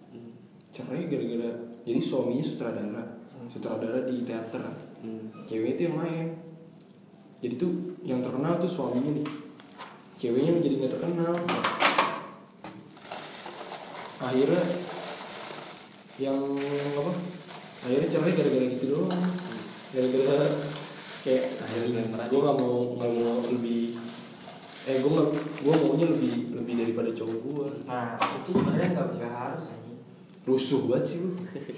Hmm. 0.09 0.31
cerai 0.71 1.05
gara-gara 1.05 1.49
jadi 1.83 1.99
suaminya 1.99 2.41
sutradara 2.41 3.03
sutradara 3.45 3.99
di 4.03 4.23
teater 4.23 4.63
Hmm. 4.99 5.29
cewek 5.43 5.75
itu 5.75 5.81
yang 5.85 5.95
main 5.97 6.27
jadi 7.37 7.55
tuh 7.55 7.71
yang 8.01 8.19
terkenal 8.19 8.57
tuh 8.57 8.67
suaminya 8.67 9.11
nih 9.13 9.27
ceweknya 10.15 10.51
menjadi 10.51 10.75
nggak 10.77 10.93
terkenal 10.97 11.33
akhirnya 14.19 14.63
yang 16.19 16.39
apa? 16.95 17.11
Akhirnya 17.79 18.07
cerai 18.11 18.33
gara-gara 18.35 18.65
gitu 18.75 18.85
doang. 18.91 19.11
Gara-gara 19.89 20.47
kayak 21.19 21.43
merasa- 22.09 22.31
gue 22.31 22.39
gak 22.39 22.57
mau 22.59 22.75
nggak 22.95 23.11
mau 23.11 23.33
lebih 23.51 23.99
eh 24.87 24.95
gue 25.03 25.11
nggak 25.11 25.27
gue 25.61 25.73
maunya 25.83 26.07
lebih 26.07 26.33
lebih 26.55 26.73
daripada 26.79 27.09
cowok 27.11 27.39
gue 27.43 27.67
nah 27.83 28.15
itu 28.15 28.49
sebenarnya 28.55 28.89
nggak 28.95 29.07
nggak 29.19 29.33
harus 29.35 29.63
aja 29.69 29.93
rusuh 30.47 30.87
banget 30.87 31.03
sih 31.05 31.17
lu 31.19 31.29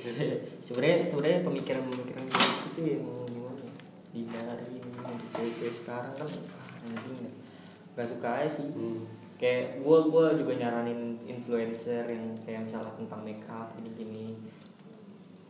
sebenarnya 0.70 1.04
sebenarnya 1.04 1.40
pemikiran-pemikiran 1.44 2.24
gitu 2.30 2.68
tuh 2.78 2.86
yang 2.86 3.04
gimana 3.28 3.60
ya? 3.60 3.74
Dihindari 4.14 4.78
untuk 4.80 5.30
cewek 5.34 5.74
sekarang 5.74 6.14
kan 6.16 6.30
anjing 6.88 7.34
nggak 7.98 8.08
suka 8.08 8.30
aja 8.40 8.48
sih. 8.48 8.68
Hmm. 8.72 9.04
Kayak 9.42 9.82
gue 9.82 10.00
gua 10.14 10.38
juga 10.38 10.54
nyaranin 10.54 11.18
influencer 11.26 12.06
yang 12.06 12.30
kayak 12.46 12.70
misalnya 12.70 12.94
tentang 12.94 13.26
make 13.26 13.42
up 13.50 13.74
gini-gini 13.74 14.38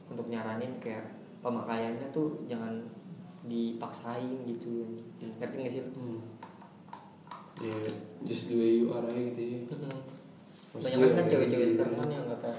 untuk 0.08 0.32
nyaranin 0.32 0.80
kayak 0.80 1.12
pemakaiannya 1.44 2.08
tuh 2.16 2.40
jangan 2.48 2.80
dipaksain 3.52 4.48
gitu 4.48 4.96
ngerti 5.20 5.56
gak 5.68 5.74
sih? 5.76 5.84
Hmm. 5.92 6.24
Ya, 7.60 7.76
just 8.24 8.48
the 8.48 8.56
way 8.56 8.80
you 8.80 8.88
are 8.96 9.04
aja 9.04 9.22
gitu 9.36 9.60
ya. 9.60 9.60
Maksud 10.72 10.88
banyak 10.88 10.98
gue 11.04 11.10
kan 11.12 11.26
ya, 11.28 11.32
cewek-cewek 11.36 11.68
gitu. 11.68 11.74
sekarang 11.76 11.96
kan 12.00 12.10
yang 12.10 12.26
kata 12.32 12.52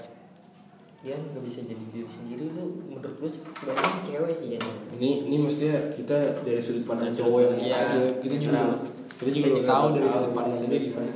dia 1.03 1.19
nggak 1.19 1.43
bisa 1.43 1.59
jadi 1.67 1.83
diri 1.91 2.07
sendiri 2.07 2.47
tuh 2.55 2.79
menurut 2.87 3.11
gue 3.19 3.27
sih 3.27 3.43
kebanyakan 3.43 4.01
cewek 4.07 4.31
sih 4.31 4.47
ya 4.55 4.59
Ini 4.95 5.27
ini 5.27 5.35
maksudnya 5.35 5.91
kita 5.91 6.45
dari 6.47 6.61
sudut 6.63 6.87
pandang 6.87 7.11
cowok 7.11 7.39
yang 7.43 7.59
iya, 7.59 7.75
aja. 7.89 7.99
Kita 8.23 8.35
juga 8.39 8.55
netral. 8.63 8.92
Kita 9.19 9.29
juga 9.31 9.47
belum 9.53 9.65
tahu 9.67 9.85
dari 9.95 10.07
sudut 10.09 10.31
pandang 10.35 10.65
dia 10.67 10.79
gimana. 10.79 11.11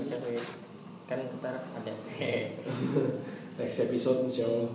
kan 1.07 1.19
ntar 1.39 1.55
ada 1.71 1.93
Next 3.57 3.79
episode 3.89 4.29
insya 4.29 4.45
Allah. 4.45 4.69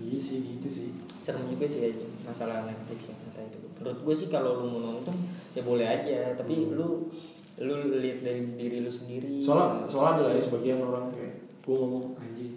Iya 0.00 0.16
sih 0.16 0.38
gitu 0.40 0.68
sih. 0.72 0.88
serem 1.20 1.44
juga 1.52 1.68
sih 1.68 1.84
aja 1.84 2.00
masalah 2.24 2.64
Netflix 2.64 3.12
yang 3.12 3.20
kata 3.28 3.44
itu 3.52 3.58
menurut 3.76 4.00
gue 4.00 4.14
sih 4.16 4.28
kalau 4.32 4.64
lu 4.64 4.72
mau 4.72 4.80
nonton 4.80 5.12
ya 5.52 5.60
boleh 5.60 5.84
aja 5.84 6.32
tapi 6.32 6.72
lu 6.72 7.12
lu 7.60 7.74
lihat 8.00 8.24
dari 8.24 8.56
diri 8.56 8.80
lu 8.80 8.88
sendiri 8.88 9.44
Soalnya 9.44 9.84
soalnya 9.84 10.24
ada 10.24 10.32
ya 10.32 10.40
sebagian 10.40 10.80
orang 10.80 11.12
kayak 11.12 11.44
gue 11.60 11.76
ngomong 11.76 12.16
anjing. 12.16 12.56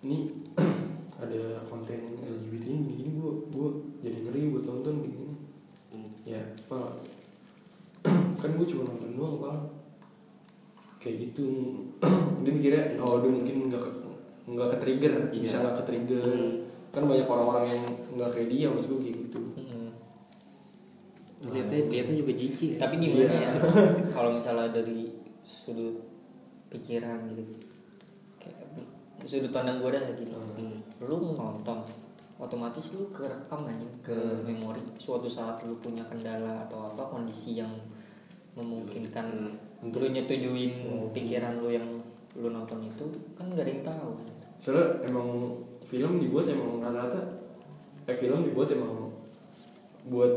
Ini 0.00 0.18
ada 1.22 1.40
konten 1.68 2.00
LGBT 2.24 2.64
ini 2.72 2.92
gini 3.04 3.10
gue 3.20 3.32
gue 3.52 3.68
jadi 4.00 4.18
ngeri 4.24 4.40
buat 4.48 4.64
nonton 4.64 4.94
begini. 5.04 5.27
Ya, 6.28 6.42
pak 6.68 6.92
kan 8.40 8.50
gue 8.52 8.66
cuma 8.66 8.84
nonton 8.84 9.10
doang 9.12 9.36
pak 9.38 9.56
kayak 10.98 11.16
gitu 11.24 11.46
dia 12.44 12.52
mikirnya 12.52 12.84
oh 12.98 13.18
dia 13.18 13.30
mungkin 13.30 13.56
nggak 13.66 13.80
ke 13.80 13.90
nggak 14.46 14.68
ke 14.68 14.76
trigger 14.78 15.12
Iya. 15.26 15.40
bisa 15.40 15.56
nggak 15.58 15.76
ke 15.76 15.84
trigger 15.84 16.24
Hmm. 16.26 16.52
kan 16.88 17.04
banyak 17.04 17.24
orang-orang 17.24 17.64
yang 17.66 17.82
nggak 18.12 18.30
kayak 18.30 18.48
dia 18.48 18.66
maksud 18.68 18.88
gue 18.92 19.02
kayak 19.04 19.16
gitu 19.24 19.40
Mm. 21.38 21.54
Lihatnya 21.54 21.78
lihatnya 21.86 22.16
juga 22.18 22.32
jijik. 22.34 22.70
tapi 22.76 22.94
gimana 22.98 23.30
Iya. 23.30 23.46
ya 23.46 23.52
kalau 24.14 24.30
misalnya 24.34 24.68
dari 24.70 25.06
sudut 25.40 25.96
pikiran 26.68 27.30
gitu 27.30 27.44
kayak 28.36 28.58
sudut 29.22 29.48
pandang 29.48 29.78
gue 29.78 29.88
dah 29.88 30.04
gitu 30.12 30.34
Hmm. 30.34 30.76
lu 30.98 31.16
nonton 31.32 31.78
otomatis 32.38 32.94
lu 32.94 33.10
kerekam 33.10 33.66
aja 33.66 33.82
ke 34.00 34.14
Hmm. 34.14 34.46
memori 34.46 34.78
suatu 34.96 35.26
saat 35.26 35.58
lu 35.62 35.74
punya 35.78 36.06
kendala 36.06 36.64
atau 36.64 36.86
apa 36.86 37.02
kondisi 37.04 37.58
yang 37.58 37.70
memungkinkan 38.54 39.54
Untuk- 39.78 40.02
lu 40.02 40.10
nyetujuin 40.10 40.72
Hmm. 40.82 41.10
pikiran 41.10 41.58
lu 41.58 41.70
yang 41.70 41.86
lu 42.34 42.48
nonton 42.48 42.82
itu 42.82 43.06
kan 43.34 43.50
gak 43.50 43.66
ada 43.66 43.70
yang 43.70 43.84
tahu 43.84 44.10
soalnya 44.58 44.86
emang 45.04 45.26
film 45.86 46.18
dibuat 46.18 46.46
emang 46.46 46.78
rata-rata 46.78 47.20
eh 48.04 48.14
film 48.14 48.42
dibuat 48.42 48.70
emang 48.70 49.10
buat 50.04 50.30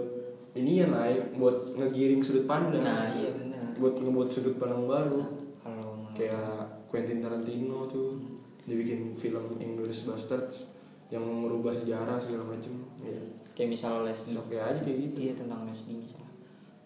ini 0.52 0.84
ya 0.84 0.88
naik 0.88 1.38
buat 1.38 1.72
ngegiring 1.72 2.20
sudut 2.20 2.44
pandang. 2.44 2.84
Nah 2.84 3.08
iya 3.08 3.32
benar 3.32 3.72
buat 3.80 3.96
ngebuat 3.96 4.28
sudut 4.28 4.60
pandang 4.60 4.84
baru. 4.84 5.22
Kalau 5.58 5.90
menurut- 5.96 6.12
kayak 6.14 6.52
Quentin 6.92 7.24
Tarantino 7.24 7.88
tuh 7.88 8.20
dia 8.68 8.76
bikin 8.76 9.16
film 9.16 9.56
Inglourious 9.58 10.04
Basterds 10.06 10.76
yang 11.12 11.22
merubah 11.22 11.70
sejarah 11.70 12.16
segala 12.18 12.56
macem. 12.56 12.72
Ya 12.98 13.20
kayak 13.52 13.76
misalnya 13.76 14.08
lesbi 14.08 14.32
oke 14.34 14.56
aja 14.56 14.80
kayak 14.80 14.98
gitu. 15.12 15.18
Iya 15.28 15.34
tentang 15.36 15.68
lesbi 15.68 15.94
misalnya. 15.94 16.32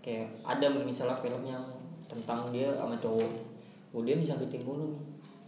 Kayak 0.02 0.28
ada 0.42 0.66
misalnya 0.74 1.18
film 1.18 1.44
yang 1.46 1.66
tentang 2.06 2.50
dia 2.50 2.74
sama 2.74 2.98
cowok. 2.98 3.32
Oh 3.94 4.02
dia 4.02 4.18
disakitin 4.18 4.66
mulu 4.66 4.90
nih. 4.92 5.04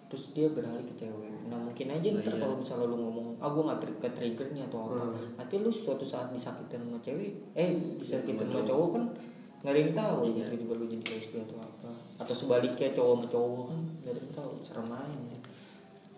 Terus 0.07 0.31
dia 0.31 0.47
beralih 0.47 0.85
ke 0.85 0.95
cewek. 0.95 1.27
Nah 1.49 1.59
mungkin 1.59 1.91
aja 1.91 2.07
Nah, 2.07 2.21
ntar 2.23 2.31
iya. 2.31 2.41
kalau 2.41 2.55
misalnya 2.55 2.85
lu 2.87 2.95
ngomong 2.95 3.27
ah 3.37 3.49
gue 3.51 3.59
nggak 3.59 3.79
ke 3.99 4.09
trigger 4.15 4.47
nih 4.55 4.63
atau 4.63 4.87
apa 4.87 5.03
Hmm. 5.03 5.35
nanti 5.35 5.59
lu 5.59 5.67
suatu 5.67 6.05
saat 6.05 6.31
disakitin 6.31 6.79
sama 6.85 7.01
cewek. 7.01 7.33
Eh 7.57 7.75
disakitin 7.99 8.39
Sama 8.39 8.45
sama 8.47 8.53
cowok. 8.53 8.69
cowok 8.69 8.89
kan 8.93 9.03
nggak 9.57 9.73
ada 9.73 9.79
yang 9.81 9.93
tahu. 9.93 10.19
Iya. 10.31 10.45
tiba-tiba 10.47 10.73
lu 10.77 10.85
jadi 10.87 11.05
lesbi 11.11 11.37
atau 11.43 11.57
apa. 11.59 11.89
Atau 12.23 12.35
sebaliknya 12.37 12.87
cowok 12.93 13.13
sama 13.17 13.25
cowok 13.27 13.63
kan 13.67 13.79
nggak 13.99 14.11
ada 14.13 14.19
yang 14.21 14.31
tahu. 14.31 14.51
Serem 14.63 14.87
aja 14.87 15.36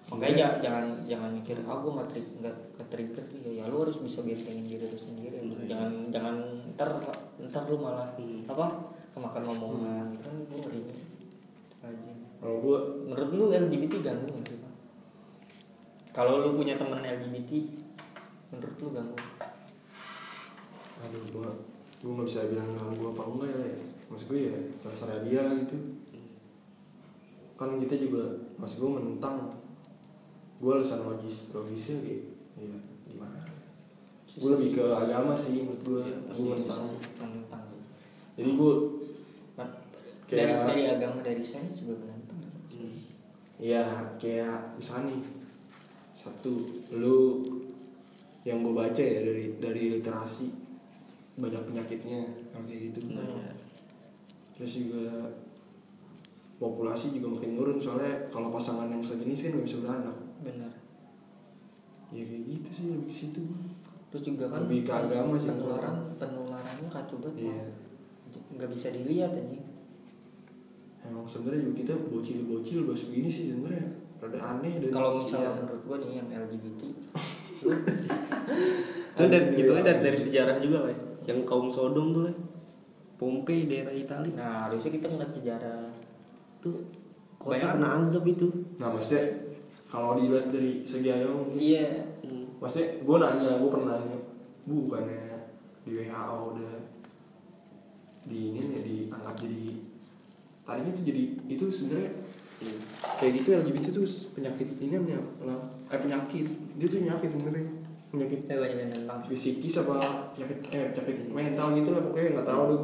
makanya 0.09 0.35
ja- 0.35 0.57
jangan 0.59 0.85
jangan 1.05 1.29
mikir 1.31 1.57
ah 1.63 1.77
gue 1.77 1.91
nggak 1.91 2.09
tri- 2.09 2.33
nggak 2.39 2.55
ke 2.73 2.83
trigger 2.87 3.25
ya, 3.37 3.51
ya 3.53 3.63
lu 3.65 3.77
harus 3.79 3.97
bisa 3.99 4.19
bentengin 4.21 4.65
diri 4.65 4.85
lu 4.85 4.97
sendiri. 4.97 5.37
Iya. 5.37 5.69
jangan 5.69 5.91
jangan 6.09 6.35
ntar 6.73 6.89
ntar 7.39 7.63
lu 7.65 7.77
malah 7.77 8.09
Hmm. 8.17 8.41
apa 8.45 8.65
kemakan 9.09 9.43
omongan. 9.47 10.07
Kan 10.17 10.33
gue 10.43 10.57
ngeri 10.59 10.81
aja. 11.79 12.13
Kalau 12.39 12.57
gue 12.57 12.77
menurut 13.05 13.29
lu 13.31 13.45
LGBT 13.51 13.93
ganggu 14.01 14.25
nggak 14.27 14.45
sih 14.45 14.57
pak? 14.57 14.73
Kalau 16.09 16.41
lu 16.41 16.55
punya 16.55 16.73
temen 16.73 16.99
LGBT 16.99 17.51
menurut 18.49 18.75
lu 18.77 18.89
ganggu 18.91 19.17
aduh 20.99 21.23
gua 21.31 21.47
gua 22.01 22.11
nggak 22.13 22.27
bisa 22.27 22.43
bilang 22.45 22.69
ganggu 22.73 23.03
apa 23.09 23.23
enggak 23.25 23.51
ya. 23.55 23.71
Maksud 24.09 24.27
gue 24.27 24.41
ya 24.47 24.57
terserah 24.79 25.21
dia 25.21 25.39
lah 25.39 25.53
gitu. 25.55 25.77
Kan 27.55 27.77
kita 27.77 27.95
juga 27.95 28.23
maksud 28.55 28.79
gue 28.79 28.91
menentang 28.91 29.47
gue 30.59 30.71
alasan 30.75 31.07
logis 31.07 31.55
logisnya 31.55 32.03
kayak 32.03 32.23
ya 32.59 32.67
gimana? 33.07 33.39
Gue 34.29 34.49
lebih 34.55 34.69
ke 34.75 34.85
agama 34.91 35.31
sih 35.33 35.63
menurut 35.63 35.81
gue 35.87 36.03
gue 36.35 36.45
menentang 36.45 36.87
menentang 37.19 37.63
jadi 38.35 38.51
gue 38.55 38.73
Nah, 39.59 39.67
dari 40.31 40.53
dari 40.55 40.83
agama 40.87 41.19
dari 41.19 41.43
sains 41.43 41.83
juga 41.83 41.99
menentang 41.99 42.39
ya 43.59 44.15
kayak 44.15 44.79
misalnya 44.79 45.11
nih 45.11 45.23
satu 46.15 46.55
lu 46.95 47.43
yang 48.47 48.63
gue 48.63 48.71
baca 48.71 49.03
ya 49.03 49.19
dari 49.19 49.59
dari 49.59 49.99
literasi 49.99 50.47
banyak 51.35 51.59
penyakitnya 51.67 52.23
kalau 52.55 52.63
kayak 52.63 52.91
gitu. 52.91 53.11
Hmm. 53.11 53.51
terus 54.55 54.71
juga 54.79 55.27
populasi 56.55 57.15
juga 57.15 57.35
makin 57.35 57.59
nurun 57.59 57.79
soalnya 57.83 58.27
kalau 58.31 58.51
pasangan 58.51 58.87
yang 58.87 59.03
sejenis 59.03 59.47
kan 59.47 59.51
nggak 59.59 59.67
bisa 59.67 59.79
beranak 59.83 60.17
benar 60.39 60.71
ya 62.09 62.23
kayak 62.23 62.43
gitu 62.47 62.69
sih 62.71 62.85
lebih 62.89 63.05
ke 63.05 63.15
situ 63.15 63.41
terus 64.09 64.23
juga 64.23 64.45
kan 64.47 64.65
Lebih 64.65 64.81
ke 64.81 64.93
agama 64.95 65.35
sih, 65.35 65.47
penularan 65.47 65.95
penularannya 66.17 66.89
kacau 66.89 67.17
banget 67.19 67.45
Iya. 67.45 67.65
nggak 68.57 68.69
bisa 68.69 68.87
dilihat 68.89 69.31
aja 69.31 69.59
emang 71.01 71.23
sebenarnya 71.23 71.63
juga 71.63 71.75
kita 71.79 71.93
bocil-bocil 72.07 72.83
bahas 72.83 73.03
begini 73.07 73.29
sih 73.29 73.45
sebenarnya. 73.49 73.87
Rada 74.19 74.35
aneh 74.41 74.73
dan 74.77 74.89
kalau 74.89 75.23
misalnya 75.23 75.47
Iya. 75.47 75.59
menurut 75.59 75.81
gua 75.83 75.95
nih 75.97 76.11
yang 76.13 76.27
LGBT 76.27 76.81
itu 79.09 79.23
dari 79.25 79.47
itu 79.53 79.71
kan 79.71 79.83
dari, 79.85 79.99
dari 80.01 80.17
sejarah 80.17 80.57
juga 80.59 80.77
lah 80.83 80.93
yang 81.23 81.39
kaum 81.43 81.67
Sodom 81.69 82.11
tuh 82.11 82.23
lah 82.25 82.35
Pompei 83.15 83.63
daerah 83.63 83.91
Italia 83.91 84.31
nah 84.33 84.67
harusnya 84.67 84.91
kita 84.91 85.05
ngeliat 85.07 85.31
sejarah 85.31 85.91
tuh 86.57 86.75
kota 87.35 87.55
Banyak. 87.55 87.71
kena 87.73 87.87
azab 87.97 88.23
itu. 88.25 88.47
Nah 88.75 88.91
maksudnya 88.91 89.23
kalau 89.89 90.21
dilihat 90.21 90.53
dari 90.53 90.85
segi 90.85 91.09
agama 91.09 91.43
mungkin. 91.43 91.57
Iya. 91.57 91.87
Hmm. 92.21 92.45
maksudnya 92.61 93.01
gue 93.01 93.17
nanya 93.17 93.51
gue 93.57 93.69
pernah 93.73 93.87
nanya 93.97 94.17
bu 94.69 94.85
bukannya 94.85 95.49
di 95.81 95.91
WHO 95.97 96.37
udah 96.53 96.73
di 98.29 98.39
ini 98.53 98.61
ya 98.69 98.81
diangkat 98.85 99.35
jadi 99.41 99.63
tadinya 100.61 100.91
tuh 100.93 101.05
jadi 101.09 101.23
itu 101.49 101.65
sebenarnya 101.73 102.11
kayak 103.17 103.31
gitu 103.41 103.47
LGBT 103.57 103.85
tuh 103.89 104.05
penyakit 104.37 104.67
ini 104.77 104.93
namanya 104.93 105.19
eh 105.89 105.97
penyakit. 105.97 106.45
Dia 106.77 106.85
tuh 106.85 106.99
penyakit 107.01 107.29
sebenarnya. 107.33 107.65
Penyakit 108.09 108.39
saya 108.45 108.57
banyak 108.65 109.05
psikis 109.33 109.81
apa 109.81 109.97
penyakit 110.33 110.57
eh 110.73 110.93
penyakit 110.93 111.17
mental 111.29 111.67
gitu 111.77 111.89
lah 111.93 112.01
pokoknya 112.05 112.29
nggak 112.37 112.49
tahu 112.49 112.63
deh. 112.69 112.81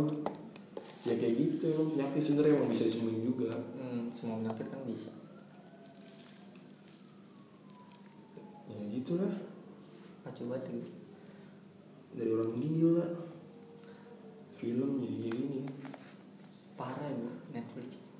Ya 1.05 1.13
kayak 1.19 1.33
gitu. 1.37 1.69
Penyakit 1.93 2.21
sebenarnya 2.23 2.53
emang 2.57 2.69
bisa 2.71 2.83
disembuhin 2.87 3.21
juga. 3.21 3.51
Hmm, 3.77 4.09
semua 4.09 4.41
penyakit 4.41 4.65
kan 4.71 4.81
bisa 4.87 5.11
ya 8.75 8.83
gitulah. 8.91 9.33
Kacau 10.21 10.45
banget 10.49 10.73
gitu. 10.73 10.91
dari 12.15 12.31
orang 12.31 12.51
gila. 12.55 13.07
Film 14.55 14.89
jadi 14.99 15.15
gini. 15.29 15.61
Parah 16.75 17.07
ya 17.07 17.31
Netflix. 17.51 18.11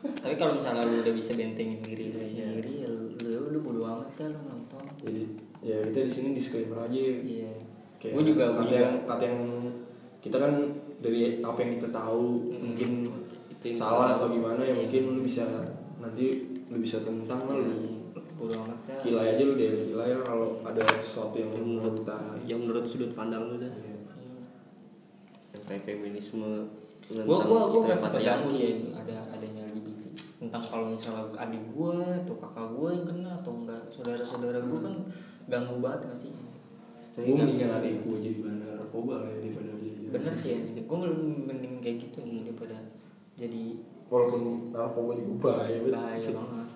Tapi 0.00 0.34
kalau 0.40 0.56
misalnya 0.56 0.88
lu 0.88 1.04
udah 1.04 1.12
bisa 1.12 1.36
bentengin 1.36 1.84
diri 1.84 2.08
lu 2.08 2.24
sendiri 2.24 2.72
ya 2.80 2.88
lu, 2.88 3.12
lu, 3.20 3.52
lu 3.52 3.58
bodo 3.60 3.84
amat 3.84 4.08
kan 4.16 4.32
lu 4.32 4.40
nonton. 4.48 4.80
Jadi 5.04 5.22
ya 5.60 5.76
kita 5.84 6.08
di 6.08 6.12
sini 6.12 6.28
disclaimer 6.32 6.80
aja. 6.80 6.96
Iya. 7.20 7.52
Kayak 8.00 8.12
gue 8.16 8.24
juga 8.32 8.44
kata 8.56 8.72
yang 8.72 8.94
kata 9.04 9.24
yang 9.28 9.40
kita 10.24 10.36
kan 10.40 10.52
dari 11.04 11.44
apa 11.44 11.58
yang 11.60 11.72
kita 11.76 11.88
tahu 11.92 12.48
Mm. 12.48 12.60
mungkin 12.72 12.90
Itu 13.52 13.76
salah 13.76 14.16
atau 14.16 14.32
gimana 14.32 14.64
ya 14.64 14.72
Iya. 14.72 14.88
mungkin 14.88 15.02
lu 15.16 15.20
bisa 15.20 15.44
nanti 16.00 16.48
lu 16.72 16.80
bisa 16.80 17.04
tentang 17.04 17.44
lah. 17.44 17.60
Lu 17.60 17.99
bodo 18.40 18.56
amat 18.64 18.78
ya 18.88 18.96
kilai 19.04 19.26
aja 19.36 19.42
lu 19.44 19.54
dari 19.54 19.78
kilai 19.84 20.10
lah 20.16 20.24
kalau 20.24 20.48
ada 20.64 20.82
sesuatu 20.96 21.36
yang 21.36 21.52
menurut 21.52 21.68
menurut 21.68 21.94
kita. 22.00 22.16
Yang 22.48 22.58
menurut 22.64 22.84
sudut 22.88 23.12
pandang 23.12 23.42
lu 23.46 23.56
dah 23.60 23.68
Iya. 23.68 23.94
yang 25.50 25.62
kayak 25.68 25.82
feminisme 25.84 26.48
gue 27.10 27.20
gue 27.26 27.60
kita 27.68 27.78
merasa 27.84 28.08
terganggu 28.14 28.48
sih 28.48 28.94
ada 28.94 29.16
adanya 29.34 29.66
LGBT 29.68 30.02
tentang 30.40 30.62
kalau 30.62 30.86
misalnya 30.94 31.26
adik 31.36 31.64
gue 31.74 31.96
atau 32.24 32.34
kakak 32.38 32.66
gue 32.72 32.88
yang 32.96 33.04
kena 33.04 33.30
atau 33.36 33.52
enggak 33.60 33.82
saudara-saudara 33.90 34.58
gue 34.62 34.78
kan 34.78 34.94
ganggu 35.50 35.76
banget 35.82 36.00
gak 36.06 36.16
sih? 36.16 36.30
Gue 37.18 37.34
mendingan 37.34 37.82
adik 37.82 38.06
gue 38.06 38.16
jadi 38.22 38.38
bandar 38.40 38.72
narkoba 38.78 39.26
lah 39.26 39.28
ya 39.28 39.38
daripada 39.42 39.70
jadi 39.76 40.00
bener 40.08 40.32
sih 40.32 40.50
ya 40.54 40.58
gue 40.80 40.98
mending 41.44 41.74
kayak 41.82 41.96
gitu 42.08 42.18
nih 42.24 42.46
daripada 42.46 42.78
jadi 43.34 43.62
walaupun 44.06 44.42
narkoba 44.70 45.12
juga 45.18 45.34
bahaya 45.50 45.78
bahaya 45.82 46.28
banget 46.30 46.68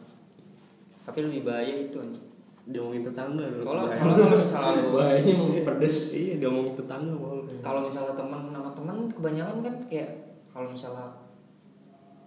tapi 1.05 1.19
lebih 1.25 1.47
bahaya 1.47 1.75
itu 1.88 1.97
anjing. 2.01 2.25
Dia 2.64 2.81
ngomongin 2.81 3.05
tetangga 3.05 3.45
soalnya 3.61 3.93
Bahaya. 3.93 4.01
kalau 4.01 4.17
kalau 4.25 4.38
misalnya 4.40 4.73
lu. 4.81 4.88
Bahayanya 4.97 5.33
mau 5.37 5.49
pedes. 5.53 5.97
Iya 6.17 6.35
dia 6.40 6.49
ngomongin 6.49 6.75
tetangga 6.81 7.12
mau 7.12 7.37
kalau 7.61 7.81
misalnya 7.85 8.14
teman 8.17 8.40
sama 8.49 8.71
teman 8.73 8.97
kebanyakan 9.12 9.57
kan 9.61 9.75
kayak 9.88 10.11
kalau 10.49 10.69
misalnya 10.73 11.09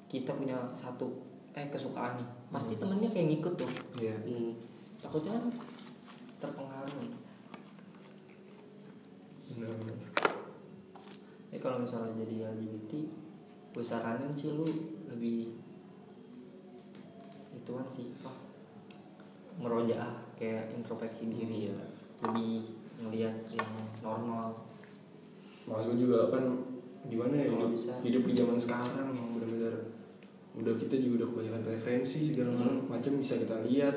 kita 0.07 0.31
punya 0.37 0.57
satu 0.77 1.09
eh 1.57 1.67
kesukaan 1.73 2.21
nih 2.21 2.27
pasti 2.53 2.77
temennya 2.77 3.09
kayak 3.09 3.27
ngikut 3.33 3.53
tuh. 3.57 3.71
Iya. 3.97 4.15
Hmm. 4.23 4.53
takutnya 4.97 5.37
kan 5.37 5.45
terpengaruh. 6.37 7.05
Benar 9.57 9.73
ya 11.51 11.57
kalau 11.63 11.81
misalnya 11.83 12.11
jadi 12.19 12.51
LGBT 12.53 12.91
gue 13.71 13.83
saranin 13.85 14.33
sih 14.35 14.51
lu 14.51 14.65
lebih 15.07 15.53
ituan 17.55 17.87
sih 17.87 18.11
apa 18.19 18.33
merojaah 19.57 20.13
kayak 20.37 20.73
introspeksi 20.73 21.29
diri 21.29 21.69
ya. 21.73 21.77
Lebih 22.25 22.65
ngelihat 23.01 23.35
yang 23.53 23.71
normal. 24.01 24.53
Maksud 25.67 25.99
juga 25.99 26.31
kan 26.31 26.43
gimana 27.07 27.35
ya 27.37 27.47
hidup, 27.51 27.71
bisa. 27.71 27.93
hidup 28.03 28.23
di 28.25 28.33
zaman 28.35 28.57
sekarang 28.59 29.07
yang 29.15 29.27
benar-benar 29.37 29.75
udah 30.57 30.73
kita 30.75 30.95
juga 30.97 31.23
udah 31.23 31.27
kebanyakan 31.33 31.63
referensi 31.69 32.19
segala 32.25 32.51
Hmm. 32.57 32.89
macam 32.89 33.19
bisa 33.21 33.37
kita 33.37 33.61
lihat. 33.67 33.95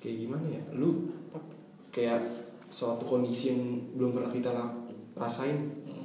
Kayak 0.00 0.16
gimana 0.24 0.46
ya? 0.48 0.62
Lu 0.72 1.10
kayak 1.92 2.20
suatu 2.68 3.04
kondisi 3.06 3.52
yang 3.54 3.60
belum 3.96 4.16
pernah 4.16 4.30
kita 4.32 4.50
rasain. 5.16 5.84
Hmm. 5.86 6.04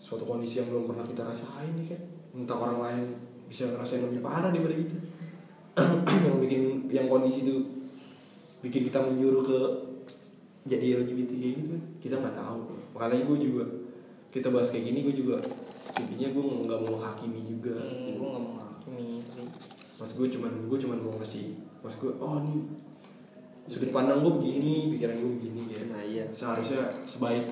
suatu 0.00 0.24
kondisi 0.24 0.58
yang 0.58 0.72
belum 0.72 0.88
pernah 0.88 1.04
kita 1.04 1.22
rasain 1.22 1.76
nih 1.76 1.92
kan 1.92 2.00
entah 2.32 2.56
orang 2.56 2.78
lain 2.80 3.02
bisa 3.46 3.68
ngerasain 3.68 4.00
lebih 4.00 4.24
parah 4.24 4.48
daripada 4.48 4.72
kita 4.72 4.96
yang 6.26 6.36
bikin 6.42 6.62
yang 6.90 7.06
kondisi 7.06 7.46
itu 7.46 7.56
bikin 8.60 8.88
kita 8.88 9.00
menyuruh 9.00 9.44
ke 9.44 9.58
jadi 10.68 11.00
LGBT 11.00 11.30
kayak 11.40 11.54
gitu 11.64 11.74
kita 12.04 12.14
nggak 12.20 12.36
tahu. 12.36 12.76
Makanya 12.92 13.24
gue 13.24 13.38
juga 13.40 13.64
kita 14.30 14.52
bahas 14.54 14.70
kayak 14.70 14.92
gini 14.92 14.98
gue 15.02 15.14
juga 15.16 15.36
intinya 15.98 16.28
gue 16.30 16.44
nggak 16.68 16.80
mau 16.86 16.96
hakimi 17.02 17.40
juga. 17.48 17.74
Hmm, 17.80 18.14
gue 18.14 18.26
gak 18.28 18.42
mau 18.42 18.52
menghakimi 18.54 19.24
tapi 19.26 19.42
mas 20.00 20.12
gue 20.16 20.26
cuman 20.32 20.52
gue 20.64 20.78
cuman 20.80 20.98
mau 21.04 21.12
ngasih 21.20 21.60
mas 21.84 21.94
gue 22.00 22.08
oh 22.08 22.40
nih 22.40 22.60
sudut 23.68 23.92
pandang 23.92 24.24
gue 24.24 24.32
begini 24.40 24.90
pikiran 24.96 25.16
gue 25.18 25.32
begini 25.38 25.62
ya. 25.70 25.82
Nah 25.90 26.02
iya. 26.02 26.24
Seharusnya 26.34 26.90
sebaik 27.06 27.46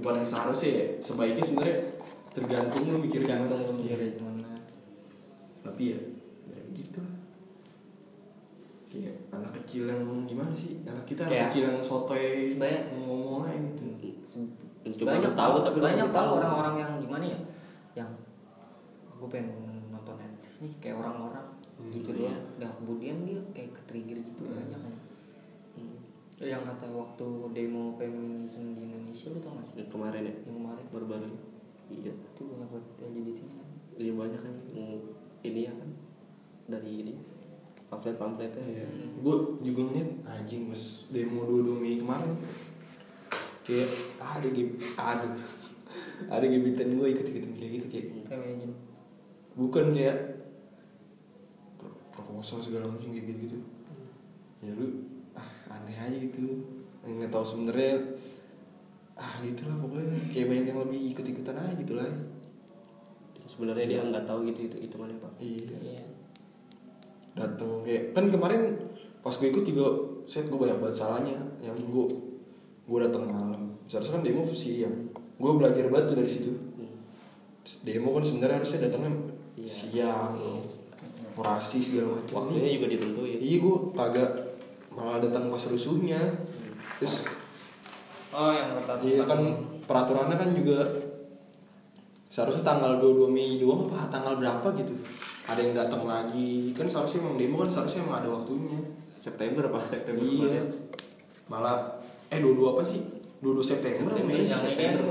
bukan 0.00 0.20
yang 0.20 0.28
seharusnya 0.28 0.70
ya 0.72 0.84
sebaiknya 1.00 1.44
sebenarnya 1.44 1.78
tergantung 2.32 2.82
lu 2.88 2.98
mikir 3.00 3.20
gimana. 3.24 3.48
Tergantung 3.48 3.76
lu 3.76 3.76
mikir 3.80 3.98
gimana. 4.16 4.50
Tapi 5.64 5.82
ya. 5.96 5.98
Kayak 8.92 9.16
anak 9.32 9.56
kecil 9.56 9.88
yang 9.88 10.04
gimana 10.28 10.52
sih? 10.52 10.84
Anak 10.84 11.08
kita 11.08 11.24
anak 11.24 11.32
Kayak- 11.32 11.48
kecil 11.48 11.62
yang 11.64 11.80
sotoy 11.80 12.24
Sebanyak- 12.44 12.86
ngomong 12.92 13.48
aja 13.48 13.86
gitu. 13.96 14.44
Coba 15.00 15.16
banyak 15.16 15.32
tahu 15.32 15.54
tapi 15.62 15.78
banyak 15.80 16.08
tahu 16.10 16.28
orang-orang 16.36 16.74
yang 16.76 16.92
gimana 17.00 17.24
ya? 17.24 17.38
Yang 17.96 18.10
gue 19.16 19.28
pengen 19.30 19.48
nonton 19.88 20.14
Netflix 20.14 20.60
nih 20.60 20.72
kayak 20.76 20.96
orang-orang 20.98 21.46
Hmm, 21.72 21.88
gitu 21.88 22.12
doang. 22.12 22.36
Dan 22.60 22.68
kemudian 22.70 23.16
dia 23.24 23.40
kayak 23.50 23.72
ke 23.72 23.80
trigger 23.88 24.18
gitu 24.20 24.40
banyak 24.44 24.76
kan. 24.76 24.94
Hmm. 25.72 25.96
yang 26.38 26.66
kata 26.66 26.90
waktu 26.90 27.26
demo 27.54 27.94
feminisme 27.94 28.74
di 28.74 28.82
Indonesia 28.84 29.30
lu 29.30 29.38
tau 29.38 29.54
gak 29.54 29.64
sih? 29.64 29.74
Yang 29.78 29.90
kemarin 29.90 30.22
ya? 30.22 30.34
Yang 30.42 30.56
kemarin. 30.58 30.84
Baru-baru 30.90 31.24
ini. 31.26 31.38
iya. 31.92 32.12
Itu 32.12 32.42
banyak 32.44 32.68
buat 32.68 32.84
LGBT 33.00 33.38
nya 33.42 33.64
iya 33.94 34.12
banyak 34.12 34.40
kan. 34.40 34.54
Ini 35.40 35.60
ya 35.62 35.72
kan? 35.72 35.90
Dari 36.66 36.92
ini 36.98 37.14
pamflet 37.92 38.16
pamfletnya 38.16 38.64
ya. 38.64 38.88
gue 39.20 39.36
juga 39.60 39.80
ngeliat 39.84 40.10
anjing 40.24 40.72
mas 40.72 41.12
demo 41.12 41.44
22 41.44 41.76
Mei 41.76 42.00
kemarin 42.00 42.32
kayak 43.68 43.90
ada 44.16 44.48
game 44.48 44.80
ada 44.96 45.26
ada 46.40 46.44
gebetan 46.48 46.96
gue 46.96 47.06
ikut 47.12 47.26
ikutan 47.28 47.52
kayak 47.52 47.70
gitu 47.76 47.86
kayak 47.92 48.06
bukan 49.52 49.92
kayak 49.92 50.16
perkosa 52.16 52.64
segala 52.64 52.88
macam 52.88 53.12
kayak 53.12 53.28
gitu 53.28 53.40
gitu 53.44 53.58
ya 54.62 54.72
lu 54.72 54.88
ah 55.34 55.48
aneh 55.74 55.96
aja 55.98 56.16
gitu. 56.16 56.62
Nggak 57.02 57.34
tahu 57.34 57.42
sebenarnya 57.42 57.98
ah 59.18 59.42
gitu 59.42 59.66
lah 59.66 59.76
pokoknya. 59.82 60.30
Kayak 60.30 60.46
banyak 60.54 60.66
yang 60.70 60.80
lebih 60.86 61.00
ikut 61.10 61.26
ikutan 61.26 61.58
aja 61.58 61.74
gitu 61.74 61.98
lah. 61.98 62.06
Sebenarnya 63.42 63.86
dia 63.90 64.00
nggak 64.06 64.22
tahu 64.22 64.46
gitu 64.54 64.70
itu 64.70 64.76
itu 64.86 64.94
mana 64.94 65.18
pak. 65.18 65.34
Iya. 65.42 65.76
Iya 65.82 66.11
datang 67.32 67.80
kayak 67.84 68.12
kan 68.12 68.28
kemarin 68.28 68.76
pas 69.24 69.32
gue 69.32 69.48
ikut 69.48 69.64
juga 69.64 69.86
set 70.28 70.50
gue 70.50 70.58
banyak 70.58 70.78
banget 70.82 70.96
salahnya 71.00 71.38
yang 71.64 71.76
gue 71.76 72.06
gue 72.82 72.98
datang 72.98 73.24
malam. 73.30 73.62
Seharusnya 73.86 74.20
kan 74.20 74.24
demo 74.26 74.42
siang. 74.52 75.10
Gue 75.38 75.50
belajar 75.56 75.86
banget 75.88 76.12
tuh 76.12 76.16
dari 76.18 76.30
situ. 76.30 76.52
Hmm. 76.52 76.94
demo 77.86 78.10
kan 78.14 78.24
sebenarnya 78.26 78.56
harusnya 78.60 78.90
datangnya 78.90 79.12
Iya. 79.52 79.68
siang 79.68 80.34
orasi 81.32 81.78
segala 81.80 82.20
macam 82.20 82.44
waktunya 82.44 82.76
juga 82.76 82.86
ditentuin. 82.92 83.38
Iya 83.40 83.56
gue 83.62 83.76
kagak 83.96 84.30
malah 84.92 85.22
datang 85.22 85.48
pas 85.48 85.64
rusuhnya. 85.70 86.20
Terus 87.00 87.24
oh 88.32 88.52
yang 88.52 88.76
kata 88.80 88.92
iya 89.04 89.22
kan 89.24 89.40
peraturannya 89.84 90.36
kan 90.36 90.50
juga 90.56 90.84
seharusnya 92.32 92.64
tanggal 92.64 92.96
22 92.96 93.28
Mei 93.28 93.60
doang 93.60 93.92
apa 93.92 94.08
tanggal 94.08 94.40
berapa 94.40 94.64
gitu 94.80 94.96
ada 95.42 95.60
yang 95.60 95.74
datang 95.74 96.02
lagi. 96.04 96.70
Kan 96.72 96.86
seharusnya 96.86 97.18
emang 97.22 97.36
demo 97.36 97.56
kan 97.58 97.70
seharusnya 97.70 98.00
emang 98.02 98.16
ada 98.22 98.28
waktunya. 98.30 98.78
September 99.16 99.62
apa? 99.66 99.78
September 99.82 100.22
iya. 100.22 100.62
kemarin. 100.62 100.66
malah 101.46 101.98
eh 102.30 102.38
22 102.38 102.72
apa 102.72 102.82
sih? 102.82 103.00
22 103.42 103.58
September, 103.60 104.10
September, 104.14 104.14
Mei 104.22 104.46
kan 104.46 104.62
September. 104.62 105.02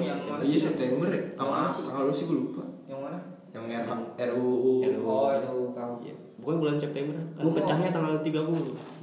iya? 0.42 0.58
September 0.58 1.08
ya. 1.12 1.24
Tanggal 1.36 2.04
lu 2.08 2.14
sih. 2.16 2.26
Gue 2.26 2.38
lupa. 2.40 2.64
Yang 2.88 3.00
mana? 3.04 3.20
Yang 3.52 3.66
RH, 3.68 3.92
RUU 4.32 4.74
RUU. 4.80 5.04
oh 5.04 5.28
itu 5.36 5.56
kau 5.76 5.92
Iya. 6.00 6.16
Pokoknya 6.42 6.58
bulan 6.58 6.78
September. 6.80 7.14
Kan 7.14 7.44
Gua- 7.44 7.56
pecahnya 7.60 7.90
tanggal 7.92 8.14
30 8.18 8.32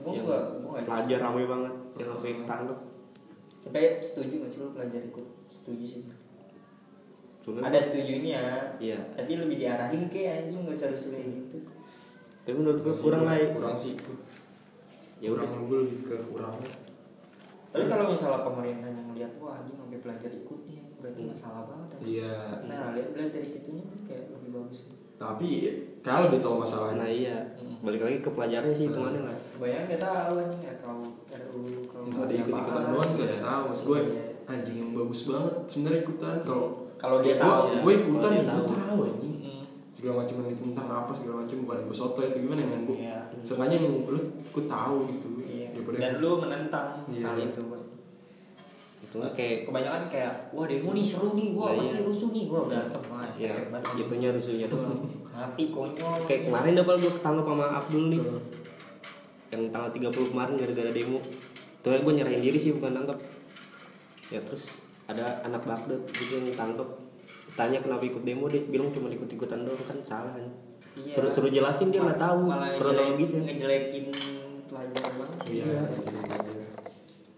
gua 0.03 0.13
yang 0.13 0.25
nggak- 0.25 0.47
gua 0.59 0.71
nggak- 0.73 0.87
pelajar 0.89 1.19
rame 1.21 1.43
banget. 1.45 1.75
Yang 1.95 2.09
sampai 2.11 2.33
ketangkep 2.43 2.79
sebenarnya 3.59 3.91
setuju 4.01 4.35
nggak 4.41 4.51
sih 4.51 4.59
lu 4.59 4.71
pelajar 4.73 5.01
ikut? 5.05 5.27
Setuju 5.47 5.85
sih 5.85 6.01
Cuman- 7.49 7.65
ada 7.65 7.79
setujunya. 7.79 8.43
Iya. 8.77 8.99
tapi 9.13 9.33
lebih 9.35 9.57
diarahin 9.57 10.03
ke 10.07 10.21
anjing 10.23 10.61
nggak 10.63 10.77
usah 10.77 10.89
rusuh 10.93 11.11
kayak 11.11 11.29
gitu. 11.33 11.59
Tapi 12.45 12.55
menurut 12.55 12.81
gue 12.81 12.95
kurang 12.95 13.23
lah 13.25 13.37
kurang 13.51 13.75
sih 13.75 13.97
ya 15.19 15.29
udah. 15.31 15.43
Kurang 15.43 15.65
gue 15.67 15.79
lebih 15.83 15.99
ke 16.05 16.17
kurang. 16.29 16.55
Tapi 17.69 17.85
kalau 17.85 18.05
misalnya 18.09 18.41
pemerintah 18.43 18.89
yang 18.89 19.11
lihat 19.13 19.33
wah 19.37 19.57
anjing 19.57 19.77
sampai 19.77 19.99
pelajar 19.99 20.31
ikut 20.31 20.61
nih 20.65 20.81
berarti 20.99 21.21
masalah 21.25 21.63
banget. 21.65 21.89
Iya. 22.01 22.33
Nah 22.65 22.83
lihat 22.93 23.11
lihat 23.13 23.31
dari 23.31 23.49
situnya 23.49 23.85
kan 23.85 23.99
kayak 24.05 24.25
lebih 24.33 24.51
bagus. 24.55 24.81
Tapi 25.19 25.49
kalau 26.01 26.31
lebih 26.31 26.41
tahu 26.41 26.63
masalahnya 26.63 26.97
nah 26.97 27.11
iya. 27.11 27.37
Hmm. 27.59 27.75
balik 27.83 28.03
lagi 28.03 28.19
ke 28.19 28.31
pelajarnya 28.31 28.71
sih 28.71 28.87
itu 28.87 28.99
mana 28.99 29.31
lah 29.31 29.39
bayang 29.59 29.87
nggak 29.87 29.99
tahu 29.99 30.35
anjing 30.39 30.63
ya 30.63 30.75
kalau 30.79 31.11
RUU 31.29 31.83
kalau 31.87 32.05
Itu 32.07 32.19
ada 32.23 32.35
ikut 32.35 32.51
ikutan 32.51 32.85
doang 32.89 33.11
gak 33.15 33.39
tahu. 33.39 33.63
Mas 33.69 33.83
gue 33.83 33.99
Iya. 33.99 34.25
anjing 34.47 34.77
yang 34.79 34.91
bagus 34.95 35.21
banget 35.27 35.55
sebenarnya 35.67 36.01
ikutan. 36.01 36.37
Kalau 36.43 36.67
kalau 36.99 37.19
dia 37.19 37.35
tahu 37.37 37.79
gue 37.79 37.89
ya. 37.89 37.99
ikutan 38.01 38.31
dia 38.33 38.43
gue 38.43 38.51
tahu. 38.51 38.65
tahu 38.69 38.99
anjing 39.05 39.35
Mm. 39.39 39.65
segala 39.95 40.15
macam 40.21 40.37
yang 40.41 40.59
tentang 40.61 40.89
apa 40.93 41.13
segala 41.13 41.37
macam 41.43 41.57
bukan 41.63 41.79
gue 41.81 41.97
soto 41.97 42.21
itu 42.21 42.37
gimana 42.41 42.61
yang 42.61 42.83
gue 42.85 42.97
Iya. 42.97 43.19
sengaja 43.41 43.75
yang 43.75 44.05
lu 44.05 44.19
gue 44.45 44.65
tahu 44.65 44.97
gitu 45.07 45.27
Iya. 45.41 45.67
daripada 45.73 45.97
dan 45.97 46.13
lu 46.17 46.31
menentang 46.39 46.89
Iya. 47.07 47.23
hal 47.25 47.37
itu 47.41 47.63
Bang. 47.65 47.85
itu 48.99 49.15
mah 49.17 49.31
kayak 49.33 49.65
kebanyakan 49.65 50.03
kayak 50.07 50.33
wah 50.51 50.67
demo 50.67 50.91
nih 50.91 51.01
seru 51.03 51.33
nih 51.33 51.49
gua 51.51 51.71
Nah, 51.71 51.81
pasti 51.81 51.97
iya. 51.97 52.05
rusuh 52.05 52.29
nih 52.29 52.45
gua 52.45 52.61
berantem 52.63 53.03
ah 53.09 53.25
ya 53.33 53.53
itunya 53.97 54.29
rusuhnya 54.29 54.67
doang 54.67 55.01
mati 55.33 55.65
konyol 55.69 56.19
kayak 56.25 56.43
kemarin 56.45 56.75
dah 56.75 56.85
gue 56.85 57.09
ketangkep 57.09 57.47
sama 57.47 57.67
Abdul 57.75 58.05
nih 58.09 58.21
Hmm. 58.21 58.43
yang 59.49 59.63
tanggal 59.71 59.89
30 59.89 60.13
kemarin 60.29 60.55
gara-gara 60.57 60.91
demo 60.91 61.19
tuh 61.79 61.95
gue 61.95 62.13
nyerahin 62.13 62.43
diri 62.43 62.59
sih 62.59 62.75
bukan 62.75 62.93
nangkep 62.93 63.19
ya 64.29 64.41
terus 64.43 64.77
ada 65.09 65.41
anak 65.41 65.65
Baghdad 65.65 66.05
gitu 66.13 66.39
yang 66.39 66.53
tangkep 66.53 66.89
tanya 67.57 67.81
kenapa 67.81 68.05
ikut 68.05 68.23
demo 68.23 68.45
dia 68.47 68.61
bilang 68.63 68.93
cuma 68.93 69.09
ikut-ikutan 69.09 69.65
doang 69.65 69.81
kan 69.83 69.99
salah 70.05 70.37
kan? 70.37 70.45
Iya. 70.99 71.15
suruh 71.17 71.31
suruh 71.33 71.49
jelasin 71.49 71.89
dia 71.89 72.03
nggak 72.03 72.21
tahu 72.21 72.51
kronologisnya 72.77 73.41
ngejelekin 73.43 74.05
pelajar 74.69 75.05
banget 75.17 75.39
sih. 75.47 75.53
iya. 75.59 75.83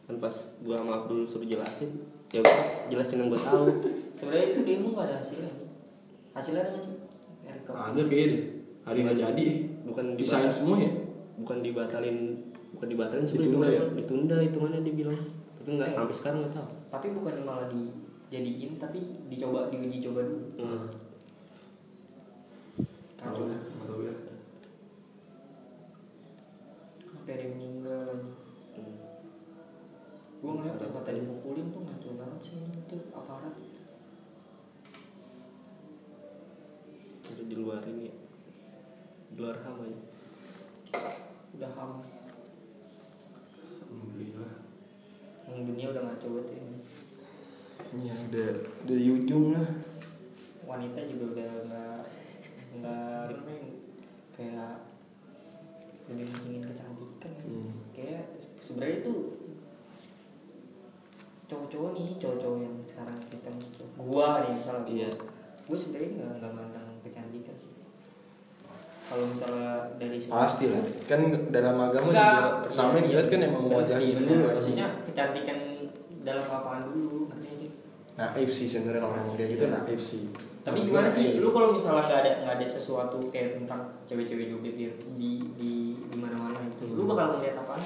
Kan 0.05 0.17
pas 0.19 0.35
gua 0.67 0.83
sama 0.83 0.93
Abdul 0.99 1.23
suruh 1.25 1.47
jelasin 1.47 1.91
ya 2.35 2.43
gua 2.43 2.57
jelasin 2.91 3.17
yang 3.23 3.29
gua 3.31 3.41
tahu. 3.41 3.65
Sebenarnya 4.19 4.47
itu 4.51 4.61
demo 4.67 4.89
gak 4.93 5.07
ada 5.07 5.17
hasilnya 5.23 5.53
hasilnya 6.35 6.61
ada 6.67 6.71
gak 6.75 6.83
sih? 6.83 6.95
Ada 7.71 8.03
kayaknya 8.03 8.27
deh 8.35 8.43
hari 8.83 8.99
nggak 9.07 9.19
jadi. 9.19 9.47
Bukan 9.87 10.05
desain 10.19 10.51
semua 10.51 10.77
ya? 10.79 10.91
bukan 11.41 11.65
dibatalin 11.65 12.37
bukan 12.77 12.89
dibatalin 12.93 13.25
sih 13.25 13.41
Ditunda 13.41 13.65
itu 13.65 13.81
ya? 13.81 13.85
ditunda 13.97 14.37
hitungannya 14.45 14.81
dia 14.85 14.95
bilang. 15.07 15.17
Tapi 15.57 15.69
nggak 15.73 15.89
Eh. 15.89 15.97
sampai 15.97 16.15
sekarang 16.15 16.39
nggak 16.45 16.53
tahu 16.53 16.69
tapi 16.91 17.07
bukan 17.15 17.47
malah 17.47 17.71
dijadiin 17.71 18.75
tapi 18.83 18.99
dicoba 19.31 19.71
diuji 19.71 20.03
coba 20.03 20.27
dulu. 20.27 20.47
Hmm. 20.59 20.91
Kacau. 23.15 23.47
lah 23.47 23.61
sama 23.63 23.85
tahu 23.87 24.09
ya 24.11 24.15
sampai 27.05 27.33
ada 27.37 27.43
yang 27.47 27.53
meninggal 27.55 28.01
lagi 28.11 28.33
gue 30.41 30.49
ngeliat 30.57 30.81
yang 30.81 30.93
kata 30.97 31.11
dipukulin 31.21 31.69
tuh 31.69 31.85
ngaco 31.85 32.09
banget 32.17 32.41
sih 32.41 32.57
ini 32.57 32.81
tuh 32.89 33.13
aparat. 33.13 33.53
Ada 37.29 37.43
di 37.45 37.57
luar 37.61 37.85
ini. 37.85 38.09
Ya. 38.09 38.17
di 39.31 39.37
luar 39.37 39.61
ham 39.61 39.85
aja. 39.85 40.01
Udah 41.61 41.71
ham 41.77 41.93
alhamdulillah. 43.85 44.65
Dunia 45.45 45.87
udah 45.93 46.03
ngaco 46.09 46.27
banget 46.33 46.57
ini 46.57 46.80
ya 47.93 48.15
udah 48.31 48.49
udah 48.85 48.97
di 48.97 49.09
ujung 49.11 49.51
lah 49.51 49.67
wanita 50.63 51.01
juga 51.05 51.25
udah 51.35 51.51
nggak 51.67 52.01
nggak 52.71 53.19
apa 53.35 53.51
ya, 53.51 53.67
kayak 54.31 54.73
lebih 56.07 56.27
mentingin 56.29 56.63
kecantikan 56.65 57.33
Hmm. 57.41 57.73
kayak 57.91 58.23
sebenarnya 58.57 58.97
itu 59.01 59.15
cowok-cowok 61.47 61.91
nih 61.93 62.09
cowok-cowok 62.17 62.59
yang 62.61 62.75
sekarang 62.85 63.19
kita 63.27 63.49
masuk 63.51 63.89
gua 63.99 64.29
nih 64.41 64.53
misalnya 64.55 64.85
Iya. 64.87 65.11
gua 65.67 65.77
sebenarnya 65.77 66.11
nggak 66.15 66.33
nggak 66.39 66.53
mandang 66.55 66.89
kecantikan 67.03 67.57
sih 67.59 67.73
kalau 69.05 69.27
misalnya 69.27 69.71
dari 69.99 70.19
pasti 70.23 70.71
lah 70.71 70.83
kan 71.05 71.21
dalam 71.51 71.77
agama 71.77 72.07
Enggak. 72.07 72.31
juga 72.31 72.47
pertama 72.63 72.91
Iya, 72.93 73.03
dilihat 73.03 73.27
kan 73.27 73.39
iya. 73.41 73.49
emang 73.51 73.65
wajahnya 73.69 74.15
dulu 74.17 74.35
maksudnya 74.47 74.87
kecantikan 75.03 75.59
dalam 76.21 76.47
apaan 76.47 76.81
dulu 76.87 77.19
ngerti 77.27 77.50
naif 78.21 78.51
sih 78.53 78.69
sebenarnya 78.69 79.01
kalau 79.01 79.15
ngomong 79.17 79.37
kayak 79.41 79.51
gitu 79.57 79.65
naif 79.73 80.01
sih 80.01 80.23
tapi 80.61 80.85
gimana 80.85 81.09
sih 81.09 81.41
lu 81.41 81.49
kalau 81.49 81.73
misalnya 81.73 82.05
nggak 82.05 82.21
ada 82.21 82.33
nggak 82.45 82.55
ada 82.61 82.67
sesuatu 82.69 83.17
kayak 83.33 83.57
tentang 83.57 83.97
cewek-cewek 84.05 84.53
joget 84.53 84.75
di 84.77 84.85
di 85.17 85.31
di, 85.57 85.73
di 85.97 86.17
mana-mana 86.21 86.61
itu 86.69 86.85
lu 86.93 87.09
bakal 87.09 87.41
ngeliat 87.41 87.57
apaan 87.57 87.81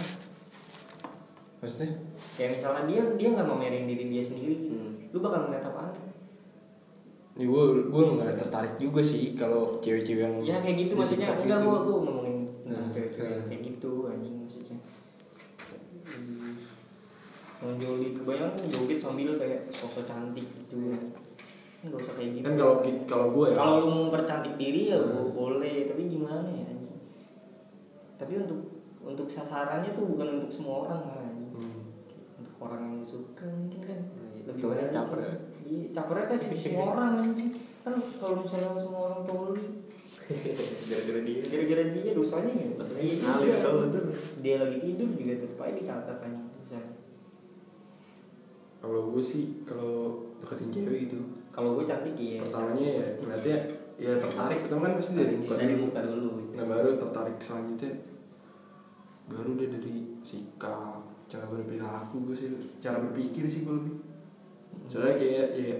maksudnya 1.62 1.90
kayak 2.34 2.50
misalnya 2.58 2.82
dia 2.90 3.02
dia 3.14 3.28
nggak 3.30 3.46
mau 3.46 3.56
merin 3.56 3.86
diri 3.86 4.10
dia 4.10 4.20
sendiri 4.26 4.54
gitu. 4.58 4.74
Hmm. 4.74 4.92
lu 5.14 5.18
bakal 5.22 5.46
ngeliat 5.46 5.64
apaan 5.70 5.94
ya 7.34 7.46
gue 7.46 7.64
gue 7.90 8.02
nggak 8.18 8.34
tertarik 8.42 8.74
juga 8.78 9.02
sih 9.06 9.38
kalau 9.38 9.78
cewek-cewek 9.78 10.22
yang 10.22 10.34
ya 10.42 10.56
kayak 10.58 10.76
gitu 10.86 10.92
maksudnya 10.98 11.30
enggak 11.30 11.62
gitu. 11.62 11.66
gua 11.70 11.78
gua 11.86 11.98
ngomongin 12.02 12.34
Nah, 12.64 12.80
cewek-cewek 12.96 13.28
nah. 13.28 13.44
kayak 13.52 13.60
gitu 13.60 13.90
anjing 14.08 14.34
maksudnya 14.40 14.78
yang 17.64 17.76
joget 17.76 18.14
bayangin 18.20 18.64
joget 18.68 18.98
sambil 18.98 19.34
kayak 19.34 19.64
sosok 19.68 20.04
cantik 20.04 20.44
gitu 20.44 20.76
nggak 21.82 21.96
usah 21.96 22.14
kayak 22.14 22.30
gitu 22.34 22.44
kan 22.44 22.54
kalau 22.54 22.74
kalau 23.04 23.26
gue 23.30 23.46
ya 23.46 23.54
kalau 23.54 23.74
lu 23.78 23.86
mau 23.86 24.00
mempercantik 24.04 24.54
diri 24.54 24.88
ya 24.88 25.00
Hmm. 25.00 25.32
boleh 25.32 25.84
tapi 25.84 26.02
gimana 26.06 26.44
ya 26.46 26.64
anjing 26.66 27.00
tapi 28.14 28.32
untuk 28.38 28.60
untuk 29.00 29.26
sasarannya 29.26 29.92
tuh 29.92 30.04
bukan 30.06 30.38
untuk 30.38 30.48
semua 30.48 30.86
orang 30.86 31.00
kan 31.02 31.18
anjing. 31.26 31.52
Hmm. 31.52 31.80
untuk 32.38 32.54
orang 32.58 32.80
yang 32.86 33.00
suka 33.00 33.44
mungkin 33.46 33.80
kan 33.80 34.00
lebih 34.40 34.40
Itu 34.54 34.64
kan 34.64 34.72
banyak 34.72 34.90
caper 34.90 35.18
ya? 35.18 35.34
iya 35.62 35.86
capernya 35.90 36.24
kan 36.26 36.36
semua 36.38 36.84
orang 36.90 37.10
anjing 37.22 37.48
kan 37.80 37.92
kalau 38.16 38.36
misalnya 38.40 38.68
semua 38.74 39.00
orang 39.06 39.22
tahu 39.22 39.44
gara-gara 40.88 41.20
dia 41.20 41.40
gara-gara 41.44 41.84
dia 41.92 42.12
dosanya 42.12 42.52
ya 42.54 42.64
Iya, 42.64 43.14
Ngalir 43.20 43.44
iya. 43.46 43.56
tahu 43.60 43.76
betul. 43.84 44.04
dia 44.40 44.56
lagi 44.58 44.78
tidur 44.80 45.08
juga 45.12 45.32
tetap 45.36 45.58
aja 45.60 45.72
dicatat 45.74 46.16
kan 46.18 46.32
misalnya 46.32 46.43
kalau 48.84 49.16
gue 49.16 49.24
sih 49.24 49.64
kalau 49.64 50.20
deketin 50.44 50.68
cewek 50.68 51.08
gitu. 51.08 51.24
Kalau 51.48 51.72
gue 51.80 51.88
cantik 51.88 52.12
ya 52.20 52.44
pertamanya 52.44 53.00
ya 53.00 53.04
ngeliatnya 53.16 53.56
ya 53.96 54.12
tertarik. 54.20 54.68
Pertama 54.68 54.92
kan 54.92 54.94
pasti 55.00 55.12
dari 55.16 55.34
muka 55.40 55.54
dari 55.56 55.74
muka 55.80 56.00
dulu. 56.04 56.28
Gitu. 56.44 56.52
nah 56.60 56.66
baru 56.68 56.88
tertarik 57.00 57.36
selanjutnya 57.40 57.92
baru 59.24 59.50
dia 59.56 59.68
dari 59.72 59.96
sikap 60.20 61.00
cara 61.32 61.48
berperilaku 61.48 62.28
gue 62.28 62.36
sih 62.36 62.48
cara 62.84 63.00
berpikir 63.00 63.48
sih 63.48 63.64
gue 63.64 63.72
lebih. 63.72 63.96
Soalnya 64.92 65.16
kayak 65.16 65.48
ya 65.56 65.76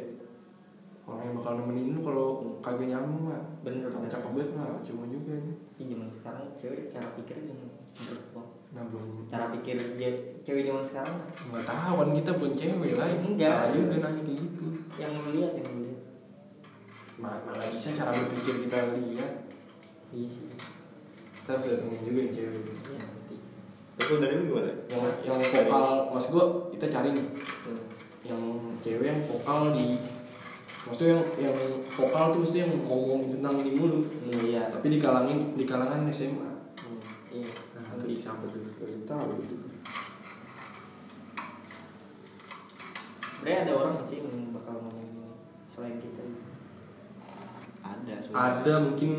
orang 1.05 1.29
yang 1.29 1.37
bakal 1.45 1.53
nemenin 1.61 1.93
lu 1.93 2.01
kalau 2.01 2.57
kagak 2.65 2.89
nyambung 2.89 3.29
lah 3.29 3.45
Bener, 3.61 3.93
cakep 3.93 4.33
banget 4.33 4.57
lah 4.57 4.81
cuma 4.81 5.05
juga 5.05 5.37
aja. 5.37 5.53
Di 5.77 5.85
zaman 5.85 6.09
sekarang 6.09 6.49
cewek 6.57 6.89
cara 6.89 7.13
pikirnya 7.13 7.53
menurut 7.53 8.25
gua 8.33 8.45
nah 8.75 8.83
belum 8.91 9.23
cara 9.31 9.55
pikir 9.55 9.79
cewek 10.43 10.67
zaman 10.67 10.83
sekarang 10.83 11.15
lah. 11.15 11.29
nggak 11.31 11.63
tahu 11.65 11.95
kan 11.95 12.09
kita 12.11 12.31
bukan 12.35 12.53
cewek 12.59 12.93
lah. 12.99 13.07
Enggak. 13.07 13.55
salah 13.55 13.71
juga 13.71 13.97
nanya 14.03 14.23
kayak 14.27 14.39
gitu. 14.43 14.67
Yang 14.99 15.11
lu 15.15 15.31
lihat 15.39 15.53
yang 15.55 15.67
lu 15.71 15.79
lihat. 15.87 16.01
Ma- 17.15 17.43
mana 17.47 17.65
bisa 17.71 17.95
cara 17.95 18.11
berpikir 18.11 18.67
kita 18.67 18.79
lihat. 18.99 19.33
Iya 20.11 20.27
sih. 20.27 20.51
Kita 21.39 21.51
harus 21.55 21.67
datengin 21.71 22.03
juga 22.03 22.19
yang 22.27 22.33
cewek. 22.35 22.61
Iya 22.67 22.99
nanti. 22.99 23.37
Terus 23.95 24.19
dari 24.19 24.35
lu 24.35 24.45
gimana? 24.51 24.73
yang 24.91 25.03
yang 25.23 25.39
vokal 25.39 25.85
mas 26.11 26.27
gue 26.29 26.45
kita 26.75 26.87
cari 26.91 27.09
nih. 27.15 27.27
Hmm. 27.65 27.83
yang 28.25 28.43
cewek 28.81 29.07
yang 29.07 29.21
vokal 29.23 29.71
di 29.71 30.01
maksudnya 30.83 31.21
yang 31.39 31.53
yang 31.53 31.57
vokal 31.89 32.33
tuh 32.33 32.41
mesti 32.43 32.59
yang 32.65 32.73
ngomongin 32.83 33.39
tentang 33.39 33.55
ini 33.63 33.73
mulu 33.79 34.01
Hmm, 34.03 34.41
iya. 34.43 34.67
Tapi 34.69 34.87
di 34.91 34.99
kalangin 34.99 35.55
di 35.55 35.65
kalangan 35.65 36.09
SMA 36.11 36.51
Hmm, 36.83 36.99
iya 37.31 37.49
nanti 37.95 38.07
itu 38.11 38.21
siapa 38.21 38.45
tuh 38.51 38.63
Gak 38.75 39.07
tahu 39.07 39.31
itu 39.41 39.57
sebenarnya 43.35 43.61
ada 43.63 43.73
orang 43.77 43.93
pasti 43.99 44.15
yang 44.19 44.31
bakal 44.51 44.75
ngomong 44.81 45.09
selain 45.67 45.99
kita 46.01 46.25
Ada 47.85 48.15
sebenarnya. 48.17 48.49
ada 48.65 48.75
mungkin 48.81 49.13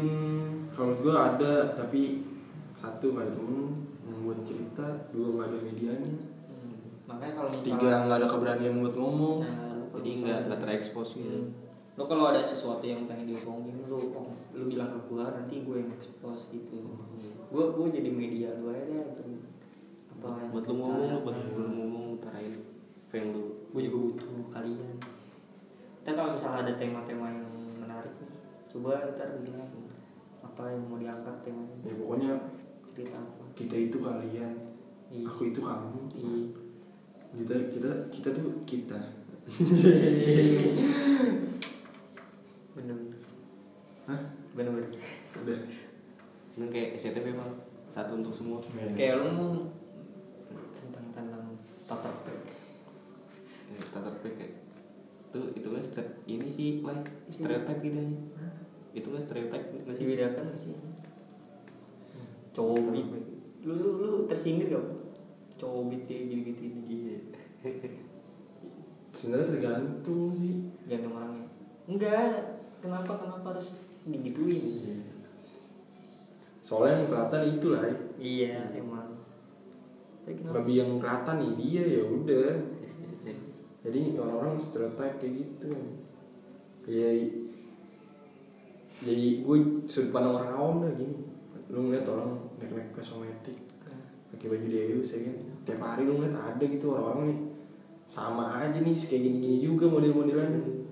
kalau 0.73 0.93
gue 0.97 1.13
ada 1.13 1.53
tapi 1.73 2.01
satu 2.75 3.13
nggak 3.13 3.25
ada 3.25 3.33
temen 3.33 3.85
yang 4.03 4.17
buat 4.21 4.39
cerita 4.43 4.85
dua 5.09 5.27
nggak 5.31 5.47
ada 5.47 5.59
medianya 5.61 6.15
Hmm, 6.45 6.77
makanya 7.05 7.33
kalau 7.35 7.49
misalnya 7.49 7.67
tiga 7.69 7.91
nggak 8.03 8.17
ada 8.17 8.27
keberanian 8.27 8.75
buat 8.79 8.95
ngomong 8.95 9.37
nah, 9.41 9.77
Jadi 9.95 10.09
nggak 10.21 10.39
nggak 10.49 10.59
terekspos 10.59 11.09
gitu. 11.15 11.39
Hmm. 11.39 11.53
Lo 11.95 12.03
kalau 12.03 12.27
ada 12.27 12.41
sesuatu 12.41 12.83
yang 12.83 13.07
pengen 13.07 13.29
diomongin 13.29 13.79
lu 13.87 14.11
om, 14.11 14.35
lu 14.51 14.67
bilang 14.67 14.91
ke 14.91 14.99
gua 15.07 15.31
nanti 15.31 15.63
gue 15.63 15.75
yang 15.77 15.87
expose 15.89 16.51
gitu. 16.51 16.75
Gua 17.55 17.71
gua 17.71 17.87
jadi 17.87 18.11
media 18.11 18.51
lu 18.59 18.67
aja 18.67 18.83
deh 18.83 18.99
untuk 18.99 19.27
apa 20.11 20.27
yang 20.35 20.51
Buat 20.51 20.65
lu 20.67 20.73
ngomong 20.75 21.07
lu 21.07 21.17
buat 21.23 21.35
lu 21.39 21.63
ngomong 21.71 22.03
utarain 22.13 22.51
apa 23.01 23.13
yang 23.15 23.27
lu 23.31 23.43
Gue 23.71 23.81
juga 23.83 23.97
butuh 24.07 24.27
kalian. 24.49 24.95
Ntar 26.03 26.13
kalau 26.13 26.35
misalnya 26.35 26.59
ada 26.63 26.73
tema-tema 26.75 27.27
yang 27.27 27.43
menarik 27.75 28.11
nih, 28.19 28.31
coba 28.67 28.91
ntar 29.11 29.39
bilang 29.39 29.67
apa 30.39 30.63
yang 30.67 30.83
mau 30.85 30.95
diangkat 30.95 31.35
temanya. 31.41 31.75
ya 31.81 31.93
pokoknya 31.93 32.31
Cerita 32.87 33.17
apa? 33.17 33.43
kita 33.51 33.75
itu 33.81 33.97
kalian 33.99 34.51
Iya. 35.05 35.27
aku 35.27 35.41
itu 35.45 35.59
kamu 35.59 35.99
Iya. 36.11 36.35
kita 37.35 37.55
kita 37.71 37.89
kita 38.09 38.29
tuh 38.31 38.47
kita 38.63 38.99
Bener. 42.73 42.97
Hah? 44.05 44.21
Bener-bener. 44.53 44.91
udah 45.35 45.59
Ini 46.55 46.65
kayak 46.71 46.89
SCTV 46.95 47.35
bang 47.35 47.51
satu 47.91 48.15
untuk 48.15 48.31
semua. 48.31 48.59
Kayak 48.95 49.19
lu 49.19 49.27
mau 49.35 49.49
tentang 50.71 51.05
tentang 51.11 51.43
tata 51.83 52.09
Ya, 53.65 53.81
Tata 53.91 54.09
kayak 54.23 54.51
itu 55.35 55.39
itu 55.59 55.67
kan 55.67 55.83
stere- 55.83 56.15
ini 56.31 56.47
sih 56.47 56.79
lah 56.79 56.95
stereotype 57.27 57.83
gitu 57.83 57.97
aja. 57.99 58.17
Itu 58.95 59.07
kan 59.11 59.19
stereotype 59.19 59.65
nggak 59.67 59.83
masih 59.83 59.99
sih? 59.99 60.07
bedakan 60.07 60.43
gak 60.47 60.59
sih? 60.59 60.71
Cowok 62.55 62.79
lu 63.65 63.73
lu 63.75 63.87
lu 63.99 64.09
tersindir 64.31 64.71
gak 64.71 64.85
cowok 65.59 65.91
kayak 66.07 66.23
gitu 66.31 66.39
gitu 66.55 66.61
ini. 66.71 66.81
Iya. 66.87 67.17
sebenarnya 69.15 69.47
tergantung 69.51 70.31
sih. 70.39 70.71
Jangan 70.87 71.11
orangnya. 71.11 71.47
Enggak 71.91 72.63
kenapa 72.79 73.11
kenapa 73.19 73.45
harus 73.51 73.75
digituin 74.07 75.14
soalnya 76.65 77.05
yang 77.05 77.09
kelihatan 77.13 77.41
itu 77.45 77.67
lah 77.69 77.83
iya 78.17 78.73
emang. 78.73 79.13
Lebih 80.25 80.75
yang 80.81 80.91
kelihatan 80.97 81.35
nih 81.37 81.51
dia 81.61 81.83
ya 81.85 82.03
udah. 82.09 82.49
Jadi 83.85 84.17
orang-orang 84.17 84.57
stereotype 84.57 85.21
kayak 85.21 85.33
gitu. 85.45 85.69
Ya 86.89 87.09
jadi 89.05 89.45
gue 89.45 89.57
sudut 89.85 90.09
pandang 90.09 90.41
orang 90.41 90.51
awam 90.57 90.75
dah 90.81 90.93
gini. 90.97 91.21
Lu 91.69 91.85
ngeliat 91.85 92.09
orang 92.09 92.33
naik-naik 92.57 92.97
kosmetik 92.97 93.61
pakai 94.33 94.47
baju 94.49 94.65
Deus 94.65 95.13
ya 95.13 95.21
kan. 95.21 95.37
Tiap 95.69 95.81
hari 95.85 96.09
lu 96.09 96.17
ngeliat 96.17 96.33
ada 96.33 96.65
gitu 96.65 96.97
orang-orang 96.97 97.29
nih. 97.29 97.39
Sama 98.09 98.57
aja 98.57 98.81
nih 98.81 98.97
kayak 98.97 99.21
gini-gini 99.21 99.57
juga 99.61 99.85
model-modelannya 99.85 100.85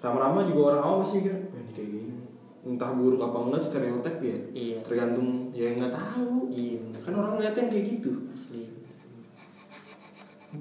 lama-lama 0.00 0.48
juga 0.48 0.60
orang 0.74 0.80
awam 0.80 0.98
pasti 1.04 1.20
mikir 1.20 1.34
"Wah, 1.36 1.60
ini 1.60 1.72
kayak 1.76 1.88
gini 1.92 2.14
entah 2.60 2.92
buruk 2.92 3.20
apa 3.24 3.38
enggak 3.48 3.62
stereotip 3.62 4.16
ya. 4.20 4.38
Iya. 4.52 4.78
Tergantung 4.84 5.48
ya 5.54 5.72
nggak 5.76 5.92
tahu. 5.94 6.52
Iya 6.52 6.76
bener. 6.84 7.00
kan 7.00 7.14
orang 7.16 7.32
ngeliatnya 7.40 7.64
kayak 7.72 7.84
gitu. 7.96 8.10
Asli. 8.32 8.62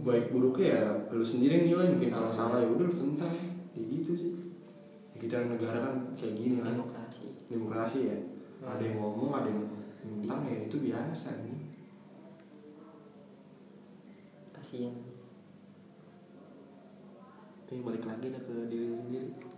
Baik 0.06 0.32
buruknya 0.32 0.68
ya 0.70 0.82
lu 1.10 1.26
sendiri 1.26 1.64
yang 1.64 1.66
nilai 1.76 1.88
mungkin 1.92 2.12
kalau 2.14 2.32
salah 2.32 2.62
ya 2.62 2.70
udah 2.70 2.86
lu 2.88 2.96
tentang. 2.96 3.34
Kayak 3.76 3.86
gitu 4.00 4.12
sih. 4.16 4.32
Ya, 5.16 5.18
kita 5.28 5.36
negara 5.50 5.78
kan 5.84 5.96
kayak 6.16 6.36
gini 6.40 6.64
lah 6.64 6.72
demokrasi. 6.72 7.28
Demokrasi 7.52 8.00
ya. 8.08 8.18
Ada 8.64 8.84
yang 8.84 9.00
ngomong 9.00 9.32
ada 9.36 9.48
yang 9.52 9.68
tentang 10.00 10.48
ya 10.48 10.58
itu 10.64 10.78
biasa 10.80 11.44
nih 11.44 11.60
kasihan 14.70 14.94
Tapi 17.66 17.82
balik 17.82 18.06
lagi 18.06 18.30
ke 18.34 18.54
diri 18.70 18.94
sendiri. 18.94 19.49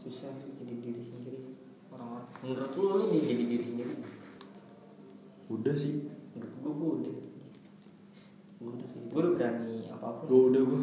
Susah 0.00 0.32
sih 0.40 0.50
jadi 0.56 0.74
diri 0.80 1.02
sendiri 1.04 1.40
orang-orang. 1.92 2.28
Menurut 2.40 2.72
lu 2.72 2.84
lu 2.88 3.02
nih 3.12 3.20
jadi 3.20 3.44
diri 3.44 3.64
sendiri? 3.68 3.94
Udah 5.52 5.74
sih. 5.76 6.08
Menurut 6.32 6.54
gua 6.64 6.72
gua 6.72 6.90
udah. 6.96 7.14
Gua 8.60 8.70
udah 8.76 8.88
sih. 8.88 9.00
gua 9.12 9.20
udah 9.20 9.32
berani 9.36 9.76
apa 9.92 10.06
pun. 10.16 10.26
Gue 10.26 10.42
udah 10.48 10.62
gue 10.64 10.82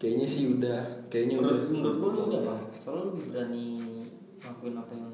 kayaknya 0.00 0.26
sih 0.26 0.44
udah. 0.56 0.80
Kayaknya 1.12 1.36
udah. 1.44 1.52
menurut 1.52 1.64
menurut 1.68 1.96
gua 2.00 2.10
lu 2.10 2.20
udah 2.32 2.40
bang. 2.48 2.62
Soalnya 2.80 3.00
lu 3.04 3.08
lebih 3.12 3.24
berani 3.28 3.66
ngelakuin 4.38 4.76
apa 4.78 4.92
yang 4.94 5.12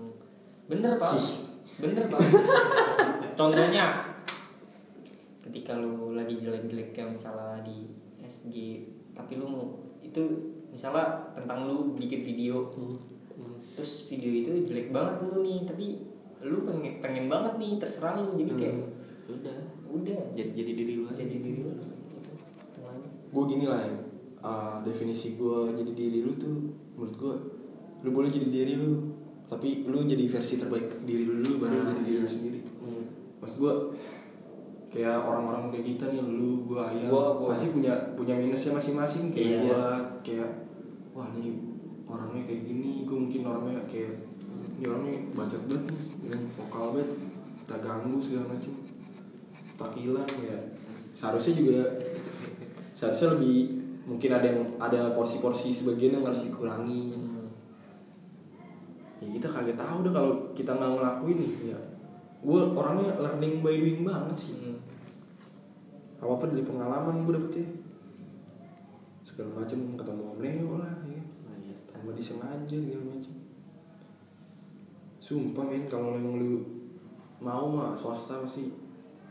bener 0.65 0.93
pak 0.97 1.09
Cih. 1.17 1.29
bener 1.77 2.05
pak 2.09 2.21
contohnya 3.39 3.85
ketika 5.45 5.77
lu 5.77 6.17
lagi 6.17 6.41
jelek-jelek 6.41 6.97
kayak 6.97 7.21
misalnya 7.21 7.61
di 7.61 7.93
SG 8.25 8.55
tapi 9.13 9.37
lu 9.37 9.45
mau 9.45 9.67
itu 10.01 10.23
misalnya 10.75 11.07
tentang 11.33 11.71
lu 11.71 11.95
bikin 11.95 12.21
video. 12.21 12.67
Terus 13.75 14.07
video 14.07 14.31
itu 14.31 14.51
jelek 14.65 14.91
banget 14.91 15.23
lu 15.25 15.41
nih 15.41 15.63
tapi 15.63 15.87
lu 16.43 16.63
pengen 16.63 16.99
pengen 16.99 17.27
banget 17.27 17.55
nih 17.57 17.79
terserah 17.79 18.19
lu. 18.19 18.35
Jadi 18.35 18.53
kayak 18.55 18.77
Udah. 19.25 19.57
udah. 19.89 20.21
Jadi, 20.35 20.51
jadi 20.53 20.73
diri 20.75 20.93
lu 20.99 21.07
aja. 21.07 21.23
jadi 21.23 21.39
diri 21.39 21.61
lu. 21.63 21.73
Gitu 21.73 22.31
gue 23.35 23.45
gini 23.49 23.67
lah 23.67 23.83
ya 23.83 23.91
uh, 24.41 24.77
definisi 24.83 25.35
gue 25.35 25.75
jadi 25.75 25.91
diri 25.91 26.23
lu 26.23 26.39
tuh 26.39 26.71
menurut 26.95 27.15
gue 27.19 27.35
lu 28.03 28.11
boleh 28.13 28.31
jadi 28.31 28.47
diri 28.47 28.79
lu 28.79 29.11
tapi 29.45 29.83
lu 29.83 30.07
jadi 30.07 30.23
versi 30.25 30.55
terbaik 30.55 31.03
diri 31.03 31.27
lu 31.27 31.43
dulu 31.43 31.67
baru 31.67 31.75
jadi 31.83 32.03
diri 32.05 32.19
lu 32.23 32.31
sendiri. 32.31 32.61
Hmm. 32.79 33.05
maksud 33.43 33.59
gue 33.59 33.75
kayak 34.89 35.19
orang-orang 35.19 35.75
kayak 35.75 35.87
kita 35.91 36.05
nih 36.15 36.23
lu 36.23 36.63
gue 36.63 36.79
ayah 36.79 37.11
Gua- 37.11 37.35
gua. 37.35 37.49
pasti 37.51 37.75
punya 37.75 37.91
punya 38.15 38.39
minusnya 38.39 38.79
masing-masing. 38.79 39.35
Kayak 39.35 39.49
Iya. 39.51 39.59
gue 39.67 39.83
kayak 40.23 40.51
wah 41.15 41.31
nih 41.31 41.55
orangnya 42.05 42.43
kayak 42.45 42.63
gini 42.67 43.07
gue 43.07 43.17
mungkin 43.17 43.43
orangnya 43.47 43.81
kayak 43.87 44.27
ini 44.75 44.85
orangnya 44.91 45.17
bacot 45.33 45.63
banget 45.71 45.85
nih 45.95 46.03
yang 46.35 46.43
vokal 46.59 46.99
banget 46.99 47.11
kita 47.65 47.75
ganggu 47.81 48.19
segala 48.21 48.53
macam 48.53 48.75
tak 49.75 49.91
hilang 49.99 50.33
ya. 50.43 50.59
Seharusnya 51.15 51.55
juga 51.57 51.81
seharusnya 52.95 53.39
lebih 53.39 53.57
mungkin 54.05 54.31
ada 54.37 54.47
yang 54.47 54.61
ada 54.77 55.17
porsi-porsi 55.17 55.73
sebagian 55.73 56.21
yang 56.21 56.25
harus 56.27 56.45
dikurangi. 56.45 57.17
Ya 59.25 59.29
kita 59.41 59.49
kaget 59.49 59.79
tahu 59.81 60.05
deh 60.05 60.13
kalau 60.13 60.33
kita 60.53 60.77
nggak 60.77 60.93
ngelakuin 60.99 61.39
nih 61.41 61.53
ya. 61.73 61.81
Gue 62.45 62.61
orangnya 62.61 63.17
learning 63.17 63.65
by 63.65 63.75
doing 63.75 64.05
banget 64.05 64.37
sih. 64.37 64.55
Apa 66.21 66.31
apa 66.37 66.45
dari 66.53 66.67
pengalaman 66.67 67.25
gue 67.25 67.33
dapetnya. 67.33 67.67
Segala 69.25 69.65
macam 69.65 69.79
ketemu 69.97 70.23
om 70.29 70.39
Leo 70.39 70.71
lah 70.79 71.04
tanpa 72.05 72.21
disengaja 72.21 72.77
segala 72.77 73.17
macam 73.17 73.33
sumpah 75.25 75.65
men 75.65 75.89
kalau 75.89 76.21
emang 76.21 76.37
lu 76.37 76.61
mau 77.41 77.65
mah 77.65 77.97
swasta 77.97 78.45
pasti 78.45 78.69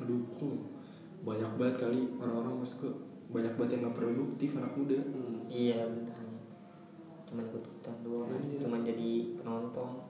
ngedukung 0.01 0.74
banyak 1.21 1.53
banget 1.53 1.86
kali 1.86 2.01
orang-orang 2.17 2.65
masuk 2.65 2.82
ke 2.82 2.89
banyak 3.30 3.53
banget 3.53 3.78
yang 3.78 3.82
nggak 3.86 3.97
produktif 4.01 4.57
anak 4.57 4.74
muda 4.74 4.97
Hmm. 5.05 5.45
Iya 5.53 5.86
benar. 5.86 6.17
Cuman 7.30 7.45
ikut 7.45 7.61
ikutan 7.61 7.97
doang. 8.01 8.26
Iya. 8.41 8.57
Cuman 8.65 8.82
jadi 8.82 9.38
penonton. 9.38 10.01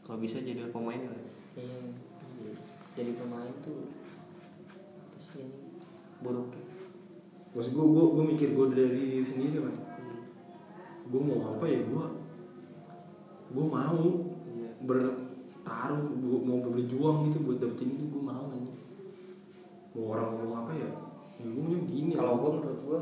Kalau 0.00 0.16
bisa 0.16 0.40
jadi 0.40 0.64
pemain 0.72 0.96
ya. 0.96 1.12
Iya. 1.60 1.92
Jadi 2.96 3.20
pemain 3.20 3.52
tuh 3.60 3.92
apa 4.96 5.18
sih 5.20 5.44
ini 5.44 5.76
buruknya? 6.24 6.64
maksud 7.56 7.72
gue 7.72 7.86
gue 7.88 8.04
gue 8.12 8.24
mikir 8.36 8.48
gue 8.52 8.66
dari 8.76 9.00
diri 9.16 9.24
sendiri 9.24 9.64
kan 9.64 9.76
gue 11.06 11.20
mau 11.22 11.54
apa 11.54 11.64
ya 11.66 11.80
gue 11.86 12.06
gue 13.46 13.64
mau 13.64 14.02
Iya. 14.46 14.70
ber 14.88 14.98
taruh 15.66 16.02
gua 16.22 16.38
mau 16.46 16.58
berjuang 16.62 17.26
gitu 17.26 17.42
buat 17.42 17.58
dapetin 17.58 17.98
itu 17.98 18.04
gue 18.06 18.22
mau 18.22 18.46
aja 18.54 18.72
mau 19.96 20.14
orang 20.14 20.28
ngomong 20.36 20.56
apa 20.62 20.72
ya? 20.76 20.90
Ya 21.36 21.46
gue 21.50 21.62
maunya 21.62 21.78
begini 21.82 22.12
kalau 22.14 22.38
gue 22.40 22.50
menurut 22.56 22.80
gue 22.86 23.00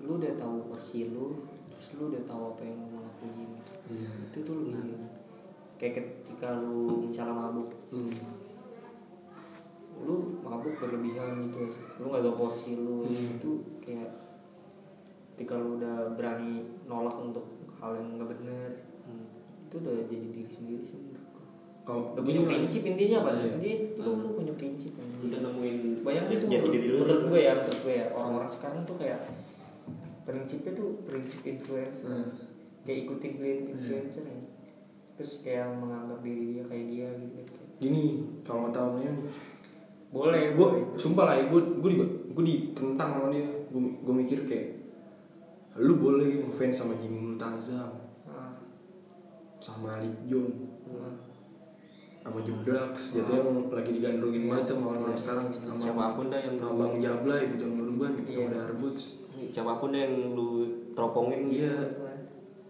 lu 0.00 0.12
udah 0.16 0.32
tahu 0.40 0.56
porsi 0.72 1.12
lu 1.12 1.44
terus 1.68 1.86
lu 2.00 2.08
udah 2.08 2.22
tahu 2.24 2.42
apa 2.56 2.62
yang 2.64 2.76
lu 2.80 2.86
mau 2.96 3.02
lakuin. 3.04 3.50
Gitu 3.52 3.72
iya. 3.94 4.10
Itu 4.32 4.38
tuh 4.46 4.54
lu 4.64 4.68
enak 4.72 5.12
kayak 5.80 5.92
ketika 5.96 6.48
lu 6.60 7.08
misalnya 7.08 7.34
mabuk. 7.36 7.68
Hmm. 7.92 8.12
lu 10.00 10.40
mabuk 10.40 10.80
berlebihan 10.80 11.52
gitu 11.52 11.68
lu 12.00 12.04
nggak 12.08 12.24
tahu 12.24 12.34
porsi 12.40 12.70
lu. 12.78 13.04
Hmm. 13.04 13.36
itu 13.36 13.50
kayak 13.84 14.10
ketika 15.40 15.56
lu 15.56 15.80
udah 15.80 16.12
berani 16.20 16.68
nolak 16.84 17.16
untuk 17.16 17.48
hal 17.80 17.96
yang 17.96 18.20
nggak 18.20 18.28
bener 18.36 18.68
Hmm. 19.00 19.24
itu 19.72 19.80
udah 19.80 20.04
jadi 20.04 20.26
diri 20.28 20.44
sendiri 20.52 20.84
sih 20.84 21.00
kalau 21.88 22.12
udah 22.12 22.20
punya 22.20 22.44
prinsip 22.44 22.84
intinya 22.84 23.24
apa? 23.24 23.30
Iya. 23.40 23.56
intinya 23.56 23.76
itu 23.88 24.00
lu, 24.04 24.12
lu 24.20 24.28
punya 24.36 24.52
prinsip 24.52 24.92
kan. 25.00 25.08
udah 25.24 25.38
nemuin 25.40 25.76
banyak 26.04 26.24
itu 26.28 26.44
jati 26.44 26.68
diri 26.68 26.86
lu. 26.92 26.96
menurut 27.02 27.24
gue 27.32 27.40
ya 27.40 27.52
menurut 27.56 27.80
gue 27.80 27.94
ya. 27.96 28.06
Orang-orang 28.12 28.50
sekarang 28.52 28.84
tuh 28.84 28.96
kayak 29.00 29.20
prinsipnya 30.28 30.72
tuh 30.76 30.88
prinsip 31.08 31.40
influencer. 31.40 32.04
Hmm. 32.12 32.28
kayak 32.84 32.98
ikutin 33.08 33.32
Iya. 33.40 33.52
influencer 33.72 34.24
ya 34.28 34.40
terus 35.16 35.40
kayak 35.40 35.68
menganggap 35.76 36.20
diri 36.20 36.44
dia 36.60 36.64
kayak 36.68 36.86
dia 36.92 37.08
gitu. 37.16 37.40
Gini 37.80 38.04
kalau 38.44 38.68
Om 38.68 39.00
Neo 39.00 39.12
nih. 39.16 39.32
Boleh 40.12 40.44
gue 40.52 40.68
sumpah 41.00 41.24
lah 41.24 41.36
gue 41.48 41.60
gue 41.80 41.90
juga 41.96 42.06
gue 42.36 42.44
ditentang 42.44 43.16
sama 43.16 43.28
dia. 43.32 43.48
Gue 43.72 43.96
gue 44.00 44.14
mikir 44.16 44.44
kayak 44.44 44.79
lu 45.78 45.94
boleh 45.96 46.42
ngefans 46.42 46.82
sama 46.82 46.98
Jimmy 46.98 47.20
Multazam 47.20 47.90
Ah, 48.26 48.54
sama 49.62 49.98
Alip 49.98 50.26
John 50.26 50.50
ah. 50.90 51.14
sama 52.20 52.38
Jubrax 52.42 53.16
gitu 53.16 53.30
yang 53.32 53.70
lagi 53.70 53.90
digandrungin 53.96 54.44
banget 54.46 54.76
sama 54.76 54.84
orang-orang 54.92 55.18
sekarang. 55.18 55.46
Sama 55.48 55.80
siapa 55.80 56.04
pun 56.14 56.26
dah 56.28 56.40
yang 56.40 56.56
sama 56.60 56.74
Bang 56.76 56.94
Jabla 57.00 57.36
Ibu 57.40 57.54
Jam 57.56 57.70
Nurban 57.78 58.12
Iya. 58.22 58.36
sama 58.36 58.48
Darbuts 58.52 59.04
siapa 59.50 59.72
pun 59.80 59.88
dah 59.90 60.00
yang 60.04 60.36
lu 60.36 60.48
teropongin. 60.92 61.48
Iya. 61.48 61.74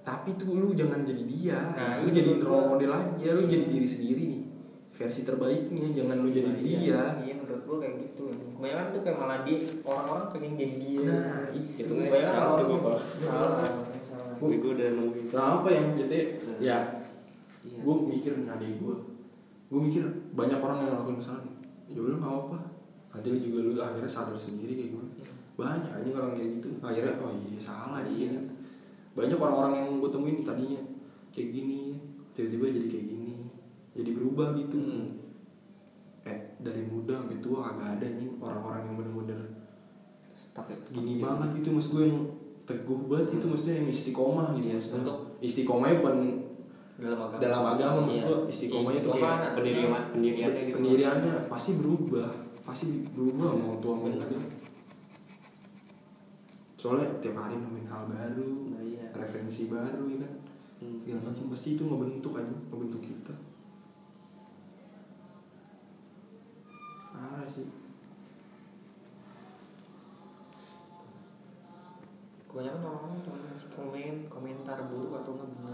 Tapi 0.01 0.32
tuh 0.40 0.57
lu 0.57 0.72
jangan 0.72 1.05
jadi 1.05 1.22
dia. 1.28 1.59
Nah, 1.76 2.01
lu 2.01 2.09
jadi 2.09 2.40
role 2.40 2.66
model 2.72 2.92
aja 2.94 3.28
lu 3.36 3.44
jadi 3.44 3.64
diri 3.68 3.84
sendiri 3.84 4.22
nih 4.26 4.42
versi 5.01 5.24
terbaiknya 5.24 5.88
jangan 5.90 6.20
lu 6.20 6.28
jadi 6.28 6.44
Nah, 6.46 6.57
dia. 6.57 6.68
iya, 6.76 7.03
iya 7.18 7.34
menurut 7.34 7.64
gue 7.64 7.76
kayak 7.80 7.94
gitu. 8.05 8.24
Kebanyakan 8.53 8.86
tuh 8.90 9.01
kayak 9.01 9.16
malah 9.16 9.38
dia 9.40 9.57
orang-orang 9.80 10.26
pengen 10.30 10.53
jadi 10.55 10.74
dia. 10.76 11.01
Nah 11.03 11.40
itu 11.51 11.80
Itu. 11.80 11.92
kebanyakan 11.96 12.34
salah 12.36 12.55
tuh 12.55 12.66
gua 12.66 12.78
kalau. 12.78 13.01
salah 13.16 13.64
salah. 14.03 14.34
gue 14.36 14.57
gue 14.57 14.72
udah 14.72 14.88
nemuin 14.90 15.26
nah 15.30 15.46
apa 15.57 15.68
yang 15.68 15.86
jadi 15.94 16.18
ya 16.59 16.78
Iya. 17.61 17.76
gue 17.78 17.94
mikir 18.07 18.32
nih 18.34 18.48
adik 18.48 18.72
gue 18.76 18.94
gue 19.66 19.80
mikir 19.82 20.03
banyak 20.30 20.59
orang 20.59 20.76
yang 20.78 20.88
ngelakuin 20.90 21.16
kesalahan. 21.16 21.48
Ya 21.86 22.01
udah 22.01 22.16
nggak 22.16 22.34
apa 22.38 22.59
nanti 23.11 23.26
lu 23.26 23.38
juga 23.38 23.59
lu 23.62 23.72
akhirnya 23.78 24.07
sadar 24.07 24.36
sendiri 24.36 24.72
kayak 24.74 24.90
gue 24.92 25.05
banyak 25.57 25.90
aja 25.90 26.09
orang 26.14 26.32
kayak 26.34 26.51
gitu. 26.57 26.68
Akhirnya 26.78 27.12
oh 27.18 27.32
iya 27.32 27.57
salah 27.59 28.01
Iya. 28.03 28.28
iya. 28.30 28.40
Banyak 29.11 29.36
orang-orang 29.36 29.72
yang 29.74 29.86
gue 29.98 30.11
temuin 30.11 30.40
tadinya 30.40 30.80
kayak 31.30 31.48
gini 31.51 31.80
tiba-tiba 32.30 32.66
jadi 32.70 32.86
kayak 32.86 33.05
gini 33.07 33.20
jadi 34.01 34.11
berubah 34.12 34.48
gitu 34.55 34.76
Hmm. 34.76 35.07
eh 36.22 36.36
dari 36.59 36.82
muda 36.82 37.16
sampai 37.18 37.38
tua 37.38 37.59
kagak 37.62 37.88
ada 37.96 38.07
nih 38.11 38.28
orang-orang 38.36 38.82
yang 38.82 38.96
bener-bener 38.96 39.40
stuck 40.30 40.66
ya, 40.66 40.76
stuck 40.78 40.98
gini 40.98 41.16
sih. 41.16 41.22
banget 41.22 41.51
itu 41.57 41.68
mas 41.70 41.88
gue 41.88 42.05
yang 42.05 42.20
teguh 42.62 43.01
banget 43.05 43.28
itu 43.34 43.46
maksudnya 43.46 43.76
yang 43.76 43.88
istiqomah 43.88 44.46
gitu 44.53 44.66
Iya, 44.66 44.74
maksudnya 44.74 44.98
untuk- 45.03 45.22
istiqomahnya 45.40 45.96
bukan 45.98 46.16
dalam 47.01 47.18
agama 47.22 47.40
dalam 47.40 47.62
agama 47.66 47.98
maksud 48.05 48.20
Iya. 48.20 48.28
gue 48.28 48.38
istiqomahnya 48.46 49.01
tuh 49.01 49.11
Istiqomah 49.11 49.34
kayak 49.34 49.53
pendirian 49.55 49.90
pendiriannya 50.11 50.62
gitu 50.62 50.76
pendiriannya 50.76 51.32
pasti 51.48 51.70
berubah 51.74 52.28
pasti 52.61 52.84
berubah 53.09 53.48
mau 53.55 53.74
tua 53.78 53.94
mau 53.94 54.07
muda 54.07 54.26
soalnya 56.76 57.09
tiap 57.20 57.36
hari 57.38 57.57
nemuin 57.57 57.86
hal 57.86 58.03
baru 58.07 58.48
Nah, 58.70 58.80
iya. 58.82 59.05
referensi 59.12 59.68
baru 59.68 60.05
ya 60.07 60.18
kan 60.18 60.32
Hmm. 60.80 60.96
segala 60.98 61.28
macam 61.28 61.44
pasti 61.48 61.68
itu 61.70 61.82
ngebentuk 61.82 62.32
aja 62.34 62.48
ngebentuk 62.66 63.03
kita 63.03 63.34
parah 67.41 67.49
sih. 67.57 67.64
Kebanyakan 72.53 72.84
orang-orang 72.84 73.20
cuma 73.24 73.38
ngasih 73.49 73.68
komen 73.72 74.14
komentar 74.28 74.76
buruk 74.93 75.24
atau 75.24 75.32
nggak 75.41 75.51
benar 75.57 75.72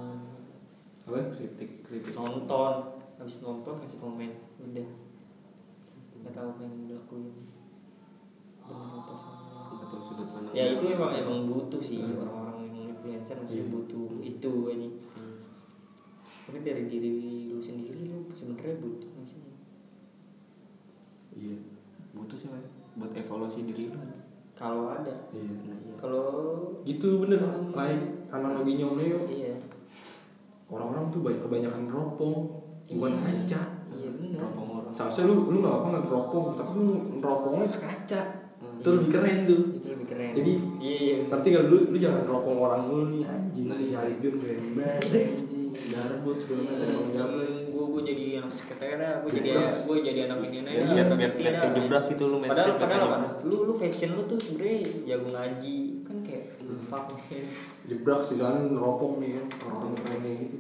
apa? 1.10 1.18
Kritik 1.34 1.82
kritik. 1.82 2.14
Nonton. 2.14 2.74
Habis 3.18 3.42
nonton 3.42 3.82
kasih 3.82 3.98
komen. 3.98 4.30
Udah. 4.62 4.88
Nggak 6.22 6.32
tahu 6.38 6.48
apa 6.54 6.60
yang 6.62 6.74
dilakuin. 6.86 7.34
Benar 8.62 9.02
apa 9.02 9.12
salah 9.18 9.66
atau 9.66 9.98
sudut 9.98 10.30
pandang 10.30 10.54
ya 10.54 10.78
itu 10.78 10.84
emang 10.94 11.10
emang 11.18 11.50
butuh 11.50 11.82
sih. 11.82 11.98
Hmm. 11.98 12.22
orang-orang 12.22 12.58
yang 12.70 12.94
influencer 12.94 13.34
masih 13.42 13.66
Iya. 13.66 13.70
butuh 13.74 14.08
itu 14.22 14.52
ini. 14.70 14.88
Hmm. 15.18 15.34
tapi 16.46 16.58
dari 16.62 16.86
diri 16.86 17.10
lu 17.50 17.58
sendiri 17.58 18.06
lu 18.06 18.30
sebenarnya 18.30 18.78
butuh 18.78 19.10
nggak 19.10 19.26
sih 19.26 19.55
iya. 21.36 21.56
Butuh 22.16 22.36
sih 22.40 22.48
buat 22.96 23.12
evaluasi 23.12 23.68
diri 23.68 23.92
lu. 23.92 24.00
Kalau 24.56 24.88
ada. 24.88 25.12
Iya. 25.36 25.52
Nah, 25.68 25.76
iya. 25.76 25.94
kalau 26.00 26.28
gitu 26.88 27.20
bener 27.20 27.44
like 27.76 28.04
analoginya 28.32 28.88
Om 28.88 28.96
Leo. 28.96 29.20
Iya. 29.28 29.54
Orang-orang 30.66 31.12
tuh 31.12 31.20
banyak 31.22 31.40
kebanyakan 31.44 31.82
neropong 31.86 32.36
bukan 32.86 33.12
Iya. 33.12 33.22
ngaca 33.22 33.62
iya 33.96 34.08
benar 34.14 34.38
Teropong 34.40 34.68
orang. 34.80 34.92
Seharusnya 34.94 35.24
lu 35.28 35.34
lu 35.52 35.56
nggak 35.62 35.76
apa 35.76 35.86
nggak 35.92 36.04
neropong 36.08 36.44
tapi 36.56 36.72
lu 36.80 36.94
neropongnya 37.20 37.66
ke 37.68 37.80
kaca. 37.84 38.22
Hmm. 38.56 38.80
itu 38.80 38.88
lebih 38.88 39.10
keren 39.12 39.38
tuh. 39.44 39.62
Itu 39.76 39.88
lebih 39.92 40.06
keren. 40.08 40.32
Jadi, 40.32 40.52
iya 40.80 40.96
iya 40.96 41.16
ngerti 41.28 41.46
gak 41.52 41.64
lu 41.68 41.76
lu 41.92 41.96
jangan 42.00 42.24
neropong 42.24 42.56
orang 42.56 42.80
dulu 42.88 43.04
nih 43.12 43.22
anjing. 43.28 43.66
Nah, 43.68 43.76
nih 43.76 43.88
iya. 43.92 44.00
John 44.16 44.36
keren 44.40 44.60
banget 44.72 45.55
anjing 45.76 45.92
darbut 45.92 46.36
segala 46.36 46.60
macam. 46.64 46.88
Bang 46.88 47.08
jabla 47.12 47.44
gue 47.44 47.84
gue 47.92 48.02
jadi 48.08 48.24
anak 48.40 48.52
sekretariat 48.52 49.16
gue 49.20 49.30
jadi 49.36 49.48
gue 49.68 49.96
jadi 50.00 50.20
anak 50.28 50.38
ini 50.42 50.58
Iya, 50.64 50.84
biar 50.88 51.06
biar 51.12 51.32
biar 51.36 51.54
kejebrak 51.60 52.04
gitu 52.08 52.24
lu 52.26 52.36
main 52.40 52.50
padahal 52.50 52.74
padahal 52.80 53.08
apa? 53.12 53.28
lu 53.44 53.56
lu 53.68 53.72
fashion 53.76 54.10
lu 54.16 54.22
tuh 54.24 54.38
sebenarnya 54.40 54.80
jago 55.04 55.28
ngaji 55.32 55.76
kan 56.02 56.16
kayak 56.24 56.44
Hmm. 56.56 56.82
fuck 56.88 57.06
jebrak 57.86 58.20
sih 58.24 58.36
kan 58.40 58.72
neropong 58.72 59.20
nih 59.22 59.38
orang 59.62 59.94
keren 59.94 60.18
kayak 60.24 60.38
gitu. 60.48 60.58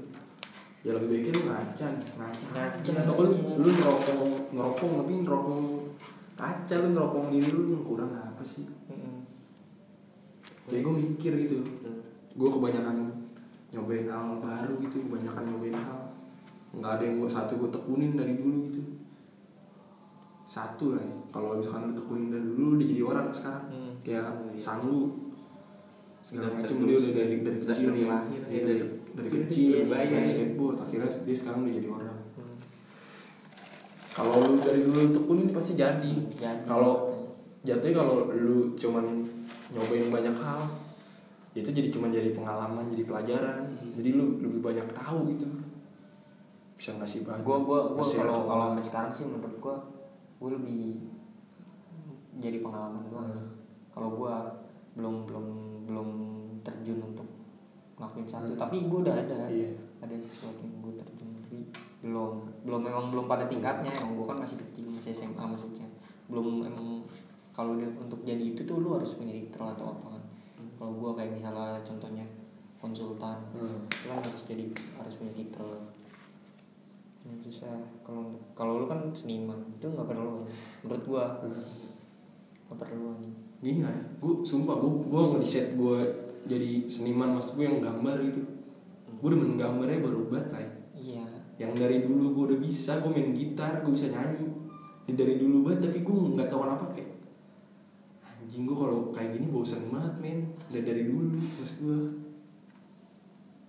Ya 0.86 0.90
lebih 0.94 1.08
baiknya 1.10 1.30
lu 1.34 1.42
ngaca 1.50 1.86
ngaca. 2.14 2.44
Ngaca. 2.54 2.90
atau 3.02 3.14
lu 3.24 3.30
lu 3.58 3.68
neropong 3.74 4.20
neropong 4.52 4.90
tapi 5.02 5.12
neropong 5.24 5.64
kaca 6.36 6.74
lu 6.84 6.88
neropong 6.94 7.26
diri 7.32 7.48
lu 7.50 7.62
yang 7.74 7.82
kurang 7.82 8.12
apa 8.12 8.44
sih? 8.44 8.68
Kayak 10.66 10.82
gue 10.82 10.94
mikir 10.94 11.32
gitu. 11.46 11.56
Hmm. 11.64 12.02
gue 12.36 12.48
kebanyakan 12.52 13.15
nyobain 13.76 14.08
hal 14.08 14.40
baru 14.40 14.72
gitu 14.80 14.96
kebanyakan 15.02 15.44
nyobain 15.46 15.76
hal 15.76 16.00
nggak 16.72 16.90
ada 16.90 17.02
yang 17.02 17.16
gue 17.18 17.28
satu 17.28 17.52
gue 17.56 17.70
tekunin 17.70 18.12
dari 18.12 18.34
dulu 18.34 18.66
gitu 18.66 18.80
satu 20.46 20.94
lah 20.94 21.02
ya 21.02 21.14
kalau 21.28 21.48
misalkan 21.54 21.86
lu 21.86 21.94
tekunin 21.94 22.28
dari 22.28 22.44
dulu 22.46 22.62
lu 22.62 22.74
udah 22.74 22.86
jadi 22.86 23.02
orang 23.04 23.26
sekarang 23.30 23.64
Hmm. 23.66 23.92
kayak 24.00 24.26
Iya. 24.48 24.62
sanggu 24.62 25.00
segala 26.20 26.48
macam 26.52 26.74
dia 26.80 26.96
udah 26.96 27.12
dari 27.12 27.34
dari 27.38 27.58
kecil 27.60 27.86
dari 27.86 28.00
main- 28.00 28.08
lahir, 28.08 28.40
iya, 28.42 28.48
ya, 28.48 28.62
dari, 28.64 28.78
dari- 28.78 28.94
dari 29.12 29.28
kecil 29.42 29.70
main 29.84 29.88
bayar. 30.08 30.24
skateboard 30.24 30.76
akhirnya 30.80 31.10
dia 31.12 31.36
sekarang 31.36 31.60
udah 31.60 31.74
jadi 31.74 31.88
orang 31.88 32.18
Hmm. 32.32 32.56
kalau 34.10 34.34
lu 34.40 34.52
dari 34.58 34.80
dulu 34.82 35.00
tekunin 35.10 35.48
pasti 35.50 35.72
jadi 35.74 36.14
Jadi. 36.32 36.62
kalau 36.64 36.94
jatuhnya 37.62 37.94
kalau 37.96 38.16
lu 38.32 38.56
cuman 38.72 39.04
nyobain 39.68 40.08
banyak 40.08 40.36
hal 40.36 40.60
itu 41.56 41.72
jadi 41.72 41.88
cuman 41.88 42.12
jadi 42.12 42.30
pengalaman 42.36 42.84
jadi 42.92 43.04
pelajaran. 43.08 43.62
Jadi 43.96 44.08
lu 44.12 44.36
lebih 44.38 44.60
banyak 44.60 44.92
tahu 44.92 45.24
gitu. 45.32 45.48
Bisa 46.76 46.92
ngasih 46.92 47.24
banyak 47.24 47.40
gue 47.40 47.56
gue 47.64 47.80
nge-share 47.96 48.28
kalau 48.28 48.44
kalau 48.44 48.64
sampai 48.72 48.84
sekarang 48.84 49.10
sih 49.10 49.24
menurut 49.24 49.56
gue 49.56 49.76
gue 50.36 50.50
lebih 50.60 50.82
jadi 52.36 52.60
pengalaman 52.60 53.08
gue 53.08 53.16
Hmm. 53.16 53.48
kalau 53.88 54.12
gue 54.12 54.34
belum 54.92 55.24
belum 55.24 55.46
belum 55.88 56.08
terjun 56.60 57.00
untuk 57.00 57.24
ngelakuin 57.96 58.28
satu. 58.28 58.52
Hmm. 58.52 58.60
tapi 58.60 58.84
gue 58.84 58.98
udah 59.00 59.16
ada 59.16 59.48
Iya. 59.48 59.72
ada 60.04 60.12
sesuatu 60.20 60.60
yang 60.60 60.84
gue 60.84 60.92
terjun 61.00 61.32
tapi 61.40 61.56
belum 62.04 62.44
belum 62.68 62.80
memang 62.84 63.04
belum 63.08 63.24
pada 63.24 63.48
tingkatnya. 63.48 63.88
Emang 64.04 64.20
gue 64.20 64.26
kan 64.28 64.36
masih 64.44 64.60
kecil 64.60 64.92
masih 64.92 65.16
SMA 65.16 65.40
maksudnya. 65.40 65.88
Belum 66.28 66.60
emang 66.60 67.00
kalau 67.56 67.72
untuk 67.80 68.20
jadi 68.20 68.52
itu 68.52 68.68
tuh 68.68 68.84
lu 68.84 69.00
harus 69.00 69.16
punya 69.16 69.32
titel 69.32 69.64
atau 69.64 69.96
apa 69.96 70.15
kalau 70.76 70.92
gue 70.92 71.10
kayak 71.16 71.32
misalnya 71.34 71.80
contohnya 71.80 72.24
konsultan 72.76 73.36
Hmm. 73.50 73.88
itu 73.88 74.06
kan 74.06 74.20
harus 74.20 74.42
jadi 74.44 74.64
harus 74.94 75.14
punya 75.16 75.32
titel. 75.32 75.68
Yang 77.26 77.38
susah. 77.50 77.74
Kalau 78.06 78.36
kalau 78.54 78.84
lu 78.84 78.86
kan 78.86 79.10
seniman 79.10 79.58
itu 79.74 79.88
nggak 79.88 80.06
perlu 80.06 80.46
menurut 80.84 81.02
gua. 81.02 81.24
Nggak 82.68 82.78
perlu 82.78 83.18
gini 83.56 83.80
lah 83.80 83.88
ya 83.90 84.04
gue 84.20 84.44
sumpah 84.44 84.76
gue 84.78 84.90
gue 85.08 85.22
ngedesain 85.32 85.80
gue 85.80 85.98
jadi 86.44 86.84
seniman 86.86 87.34
maksud 87.34 87.56
gue 87.56 87.64
yang 87.66 87.80
gambar 87.80 88.20
gitu. 88.28 88.44
Gue 89.16 89.28
demen 89.32 89.56
gambarnya 89.56 90.04
baru 90.04 90.28
banget 90.28 90.46
lah 90.52 90.60
ya. 90.60 90.70
iya. 90.94 91.24
Yang 91.56 91.72
dari 91.80 91.98
dulu 92.04 92.36
gue 92.36 92.44
udah 92.52 92.58
bisa 92.60 93.00
gue 93.00 93.10
main 93.10 93.32
gitar 93.32 93.80
gue 93.80 93.90
bisa 93.90 94.12
nyanyi. 94.12 94.46
Ini 95.08 95.14
dari 95.16 95.34
dulu 95.40 95.66
banget 95.66 95.88
tapi 95.88 96.04
gue 96.04 96.14
nggak 96.14 96.46
tahu 96.52 96.60
kenapa 96.62 96.84
kayak 96.92 97.10
anjing 98.46 98.62
gue 98.62 98.78
kalau 98.78 99.10
kayak 99.10 99.34
gini 99.34 99.50
bosan 99.50 99.90
banget 99.90 100.14
men 100.22 100.38
dari 100.70 100.86
dari 100.86 101.02
dulu 101.10 101.34
terus 101.34 101.82
gue 101.82 101.98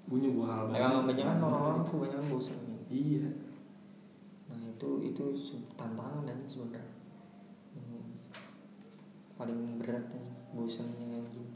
gue 0.05 0.17
nyoba 0.21 0.43
hal 0.45 0.61
baru 0.69 0.78
Emang 0.78 0.93
kebanyakan 1.01 1.34
Aneh 1.34 1.47
orang-orang 1.49 1.82
banget. 1.82 1.89
tuh 1.89 1.97
banyak 1.97 2.21
bosan 2.30 2.57
nih. 2.61 2.80
iya 2.93 3.30
Nah 4.47 4.59
itu 4.69 4.89
itu 5.01 5.23
tantangan 5.73 6.23
dan 6.30 6.38
sebenarnya 6.45 6.86
paling 9.34 9.59
berat 9.82 10.05
nih 10.13 10.30
bosannya 10.53 11.21
anjing. 11.21 11.49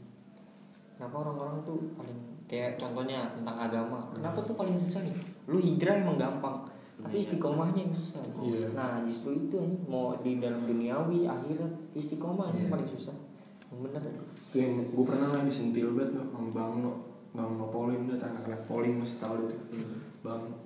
Kenapa 0.94 1.14
orang-orang 1.26 1.58
tuh 1.62 1.78
paling 1.98 2.18
kayak 2.46 2.78
contohnya 2.78 3.26
tentang 3.34 3.56
agama. 3.58 4.06
Kenapa 4.14 4.38
tuh 4.42 4.54
paling 4.54 4.78
susah 4.78 5.02
nih? 5.02 5.14
Lu 5.50 5.58
hijrah 5.58 5.98
emang 5.98 6.14
gampang, 6.14 6.62
tapi 7.02 7.12
Iya. 7.12 7.22
istiqomahnya 7.24 7.80
yang 7.82 7.92
susah. 7.92 8.22
Iya. 8.38 8.66
Nah 8.72 9.02
justru 9.02 9.34
itu 9.36 9.54
anjing 9.56 9.82
mau 9.84 10.14
di 10.16 10.38
dalam 10.38 10.62
duniawi 10.62 11.26
akhirat 11.26 11.72
istiqomah 11.92 12.50
yang 12.50 12.66
Iya. 12.66 12.72
paling 12.72 12.88
susah. 12.88 13.16
Yang 13.68 13.78
bener 13.82 14.02
itu 14.52 14.56
yang 14.58 14.72
gue 14.86 15.04
pernah 15.04 15.28
lah 15.30 15.42
disentil 15.42 15.88
banget 15.92 16.12
no, 16.12 16.22
sama 16.28 16.48
bang 16.50 16.72
no 16.78 16.92
bang 17.32 17.50
no 17.50 17.64
polim 17.66 18.04
dah 18.04 18.20
anak-anak 18.20 18.62
polim 18.66 19.00
mesti 19.00 19.16
tahu 19.18 19.34
deh 19.40 19.48
tuh 19.48 19.60
bang 20.22 20.42
No. 20.44 20.56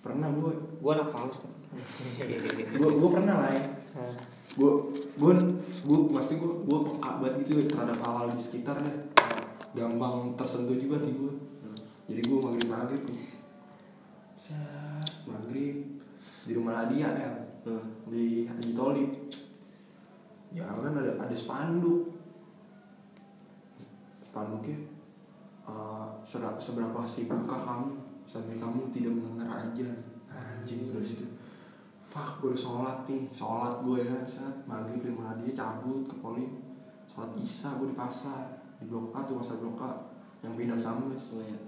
pernah 0.00 0.30
gue 0.30 0.52
Gua 0.78 0.94
anak 0.94 1.10
fals. 1.10 1.42
gue 1.42 2.88
gue 3.02 3.10
pernah 3.10 3.34
lah 3.36 3.50
ya 3.50 3.62
gue 4.54 4.72
gue 5.18 5.32
gue 5.82 5.98
pasti 6.08 6.38
gue 6.38 6.52
gue 6.62 6.78
peka 6.86 7.10
banget 7.18 7.34
gitu 7.42 7.50
ya 7.58 7.64
terhadap 7.66 7.98
hal 8.00 8.30
di 8.30 8.38
sekitar 8.38 8.78
deh 8.78 8.96
gampang 9.74 10.32
tersentuh 10.32 10.72
juga 10.72 11.02
di 11.02 11.12
gue 11.12 11.32
jadi 12.06 12.20
gue 12.22 12.38
maghrib 12.38 12.68
maghrib 12.70 13.02
nih 13.04 13.26
Set, 14.38 14.95
maghrib 15.26 15.76
di 16.46 16.52
rumah 16.54 16.82
Nadia 16.82 17.10
ya 17.12 17.30
Hmm. 17.66 17.82
di 18.06 18.46
Haji 18.46 18.70
Tolib 18.78 19.10
ya 20.54 20.70
kan 20.70 20.94
ada 20.94 21.18
ada 21.18 21.34
spanduk. 21.34 22.14
Spanduknya 24.22 24.78
sera- 26.22 26.58
seberapa 26.60 27.02
sibukkah 27.02 27.62
kamu? 27.62 27.88
Sampai 28.26 28.58
kamu 28.58 28.90
tidak 28.90 29.14
mendengar 29.18 29.70
aja. 29.70 29.86
Anjing 30.30 30.90
dari 30.90 31.06
situ. 31.06 31.26
Fuck 32.06 32.42
gue 32.42 32.50
udah 32.52 32.60
sholat 32.60 32.98
nih. 33.06 33.26
Sholat 33.30 33.82
gue 33.86 33.98
ya 34.02 34.18
saat 34.26 34.66
maghrib 34.66 35.02
di 35.02 35.10
rumah 35.14 35.38
dia 35.38 35.54
cabut 35.54 36.04
ke 36.06 36.14
poli 36.18 36.46
sholat 37.06 37.30
isya 37.38 37.78
gue 37.78 37.90
di 37.90 37.96
pasar. 37.96 38.62
Di 38.78 38.84
blok 38.86 39.14
A 39.14 39.24
tuh 39.24 39.38
pasar 39.40 39.56
blok 39.62 39.80
A. 39.80 39.90
Yang 40.42 40.52
pindah 40.58 40.78
Sambes 40.78 41.38
Oh, 41.38 41.42
iya. 41.42 41.58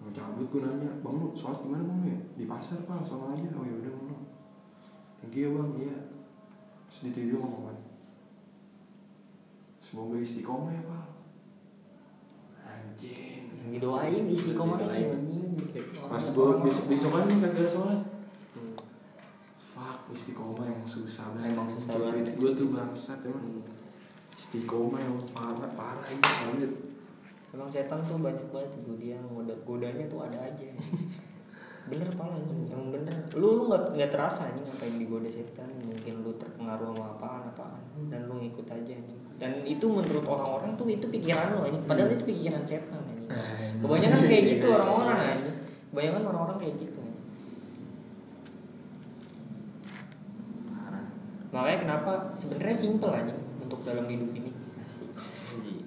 Mau 0.00 0.08
cabut 0.16 0.48
gue 0.48 0.60
nanya 0.64 0.90
bang 1.04 1.14
lu 1.20 1.28
sholat 1.36 1.60
gimana 1.60 1.84
bang? 1.84 2.00
Ya 2.08 2.18
di 2.40 2.44
pasar 2.48 2.80
pak 2.88 3.04
sama 3.04 3.36
aja. 3.36 3.52
Oh 3.52 3.64
ya 3.68 3.74
udah 3.76 3.92
bang. 3.92 4.24
Thank 5.20 5.36
you 5.36 5.44
ya 5.44 5.50
bang. 5.52 5.70
Iya. 5.76 5.96
Terus 6.88 6.98
di 7.04 7.10
TV 7.12 7.30
ngomong 7.36 7.68
kan 7.68 7.78
semoga 9.84 10.16
istiqomah 10.16 10.72
ya 10.72 10.82
pak. 10.88 11.06
Anjing. 12.64 13.44
Didoain 13.68 14.24
istiqomah 14.24 14.80
anjing. 14.88 15.20
pas 16.10 16.24
gue 16.24 16.48
besok 16.64 16.84
besokan 16.88 17.28
nih 17.28 17.38
kagak 17.44 17.68
sholat. 17.68 18.00
Hmm. 18.56 18.74
fuck 19.60 20.08
istiqomah 20.08 20.64
yang 20.64 20.82
susah 20.88 21.36
banget. 21.36 21.52
Emang 21.52 21.68
susah 21.68 21.94
banget. 22.00 22.34
gue 22.40 22.50
tuh 22.56 22.72
bangsat 22.72 23.20
emang. 23.28 23.60
Hmm. 23.60 23.68
istiqomah 24.40 24.96
yang 24.96 25.16
parah 25.36 25.70
parah 25.76 26.08
ini 26.08 26.24
sulit 26.24 26.89
Emang 27.50 27.66
setan 27.66 27.98
tuh 28.06 28.22
banyak 28.22 28.46
banget 28.54 28.70
tuh 28.78 28.94
dia 28.94 29.18
ngoda 29.18 29.54
godanya 29.66 30.06
tuh 30.06 30.22
ada 30.22 30.38
aja. 30.38 30.70
bener 31.90 32.06
pala 32.14 32.38
anjing, 32.38 32.70
emang 32.70 32.94
bener. 32.94 33.16
Lu 33.34 33.58
lu 33.58 33.62
nggak 33.66 33.98
nggak 33.98 34.10
terasa 34.14 34.46
nih 34.54 34.62
ngapain 34.62 34.94
digoda 34.94 35.26
setan, 35.26 35.66
mungkin 35.82 36.22
lu 36.22 36.30
terpengaruh 36.38 36.94
sama 36.94 37.18
apaan 37.18 37.42
apaan 37.50 37.82
dan 38.06 38.30
lu 38.30 38.38
ngikut 38.38 38.68
aja 38.70 38.94
nih. 38.94 39.18
Dan 39.40 39.66
itu 39.66 39.90
menurut 39.90 40.22
orang-orang 40.22 40.78
tuh 40.78 40.86
itu 40.86 41.10
pikiran 41.10 41.58
lu 41.58 41.66
anjing, 41.66 41.82
padahal 41.90 42.14
itu 42.14 42.22
pikiran 42.22 42.62
setan 42.62 43.02
anjing. 43.02 43.26
Kebanyakan 43.82 44.20
kayak 44.30 44.44
gitu 44.54 44.66
orang-orang 44.78 45.18
anjing. 45.18 45.56
Kebanyakan 45.90 46.22
orang-orang 46.30 46.58
kayak 46.62 46.74
gitu. 46.78 47.00
Makanya 51.50 51.78
kenapa 51.82 52.12
sebenarnya 52.38 52.76
simple 52.78 53.10
aja 53.10 53.34
untuk 53.58 53.82
dalam 53.82 54.06
hidup 54.06 54.30
ini. 54.38 54.54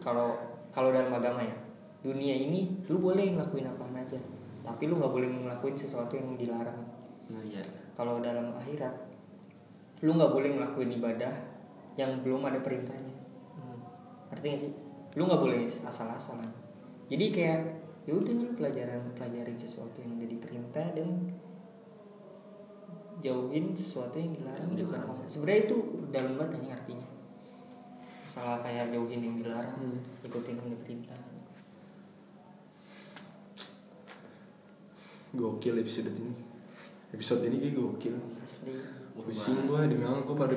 Kalau 0.04 0.53
kalau 0.74 0.90
dalam 0.90 1.14
agama 1.14 1.46
ya, 1.46 1.54
dunia 2.02 2.34
ini 2.34 2.82
lu 2.90 2.98
boleh 2.98 3.30
ngelakuin 3.38 3.70
apa 3.70 3.86
aja, 3.94 4.18
tapi 4.66 4.90
lu 4.90 4.98
nggak 4.98 5.14
boleh 5.14 5.30
ngelakuin 5.30 5.78
sesuatu 5.78 6.18
yang 6.18 6.34
dilarang. 6.34 6.82
Nah, 7.30 7.42
iya. 7.46 7.62
Kalau 7.94 8.18
dalam 8.18 8.50
akhirat, 8.58 8.92
lu 10.02 10.18
nggak 10.18 10.34
boleh 10.34 10.50
ngelakuin 10.58 10.98
ibadah 10.98 11.34
yang 11.94 12.26
belum 12.26 12.42
ada 12.50 12.60
perintahnya. 12.60 13.14
Ngerti 14.34 14.46
gak 14.50 14.62
sih? 14.66 14.74
Lu 15.14 15.30
nggak 15.30 15.42
boleh 15.46 15.70
asal-asalan. 15.70 16.50
Jadi 17.06 17.26
kayak 17.30 17.62
ya 18.10 18.18
udah 18.18 18.34
lu 18.34 18.52
pelajaran 18.58 19.14
pelajarin 19.14 19.56
sesuatu 19.56 20.02
yang 20.02 20.18
jadi 20.18 20.36
perintah 20.42 20.90
dan 20.98 21.30
jauhin 23.22 23.78
sesuatu 23.78 24.18
yang 24.18 24.34
dilarang 24.34 24.74
juga. 24.74 25.00
Sebenarnya 25.30 25.70
itu 25.70 25.78
dalam 26.10 26.34
banget 26.36 26.66
artinya. 26.74 27.03
Salah 28.34 28.58
kayak 28.60 28.90
jauhin 28.90 29.22
yang 29.22 29.36
dilarang, 29.38 29.78
Hmm. 29.78 30.02
ikutin 30.26 30.58
yang 30.58 30.70
diperintah. 30.74 31.22
gokil 35.34 35.82
episode 35.82 36.14
ini 36.14 36.30
episode 37.10 37.42
ini 37.42 37.58
kayak 37.58 37.74
gokil 37.74 38.14
Asli. 38.38 38.70
pusing 39.18 39.66
gue 39.66 39.82
dengan 39.90 40.22
gue 40.22 40.36
pada 40.38 40.54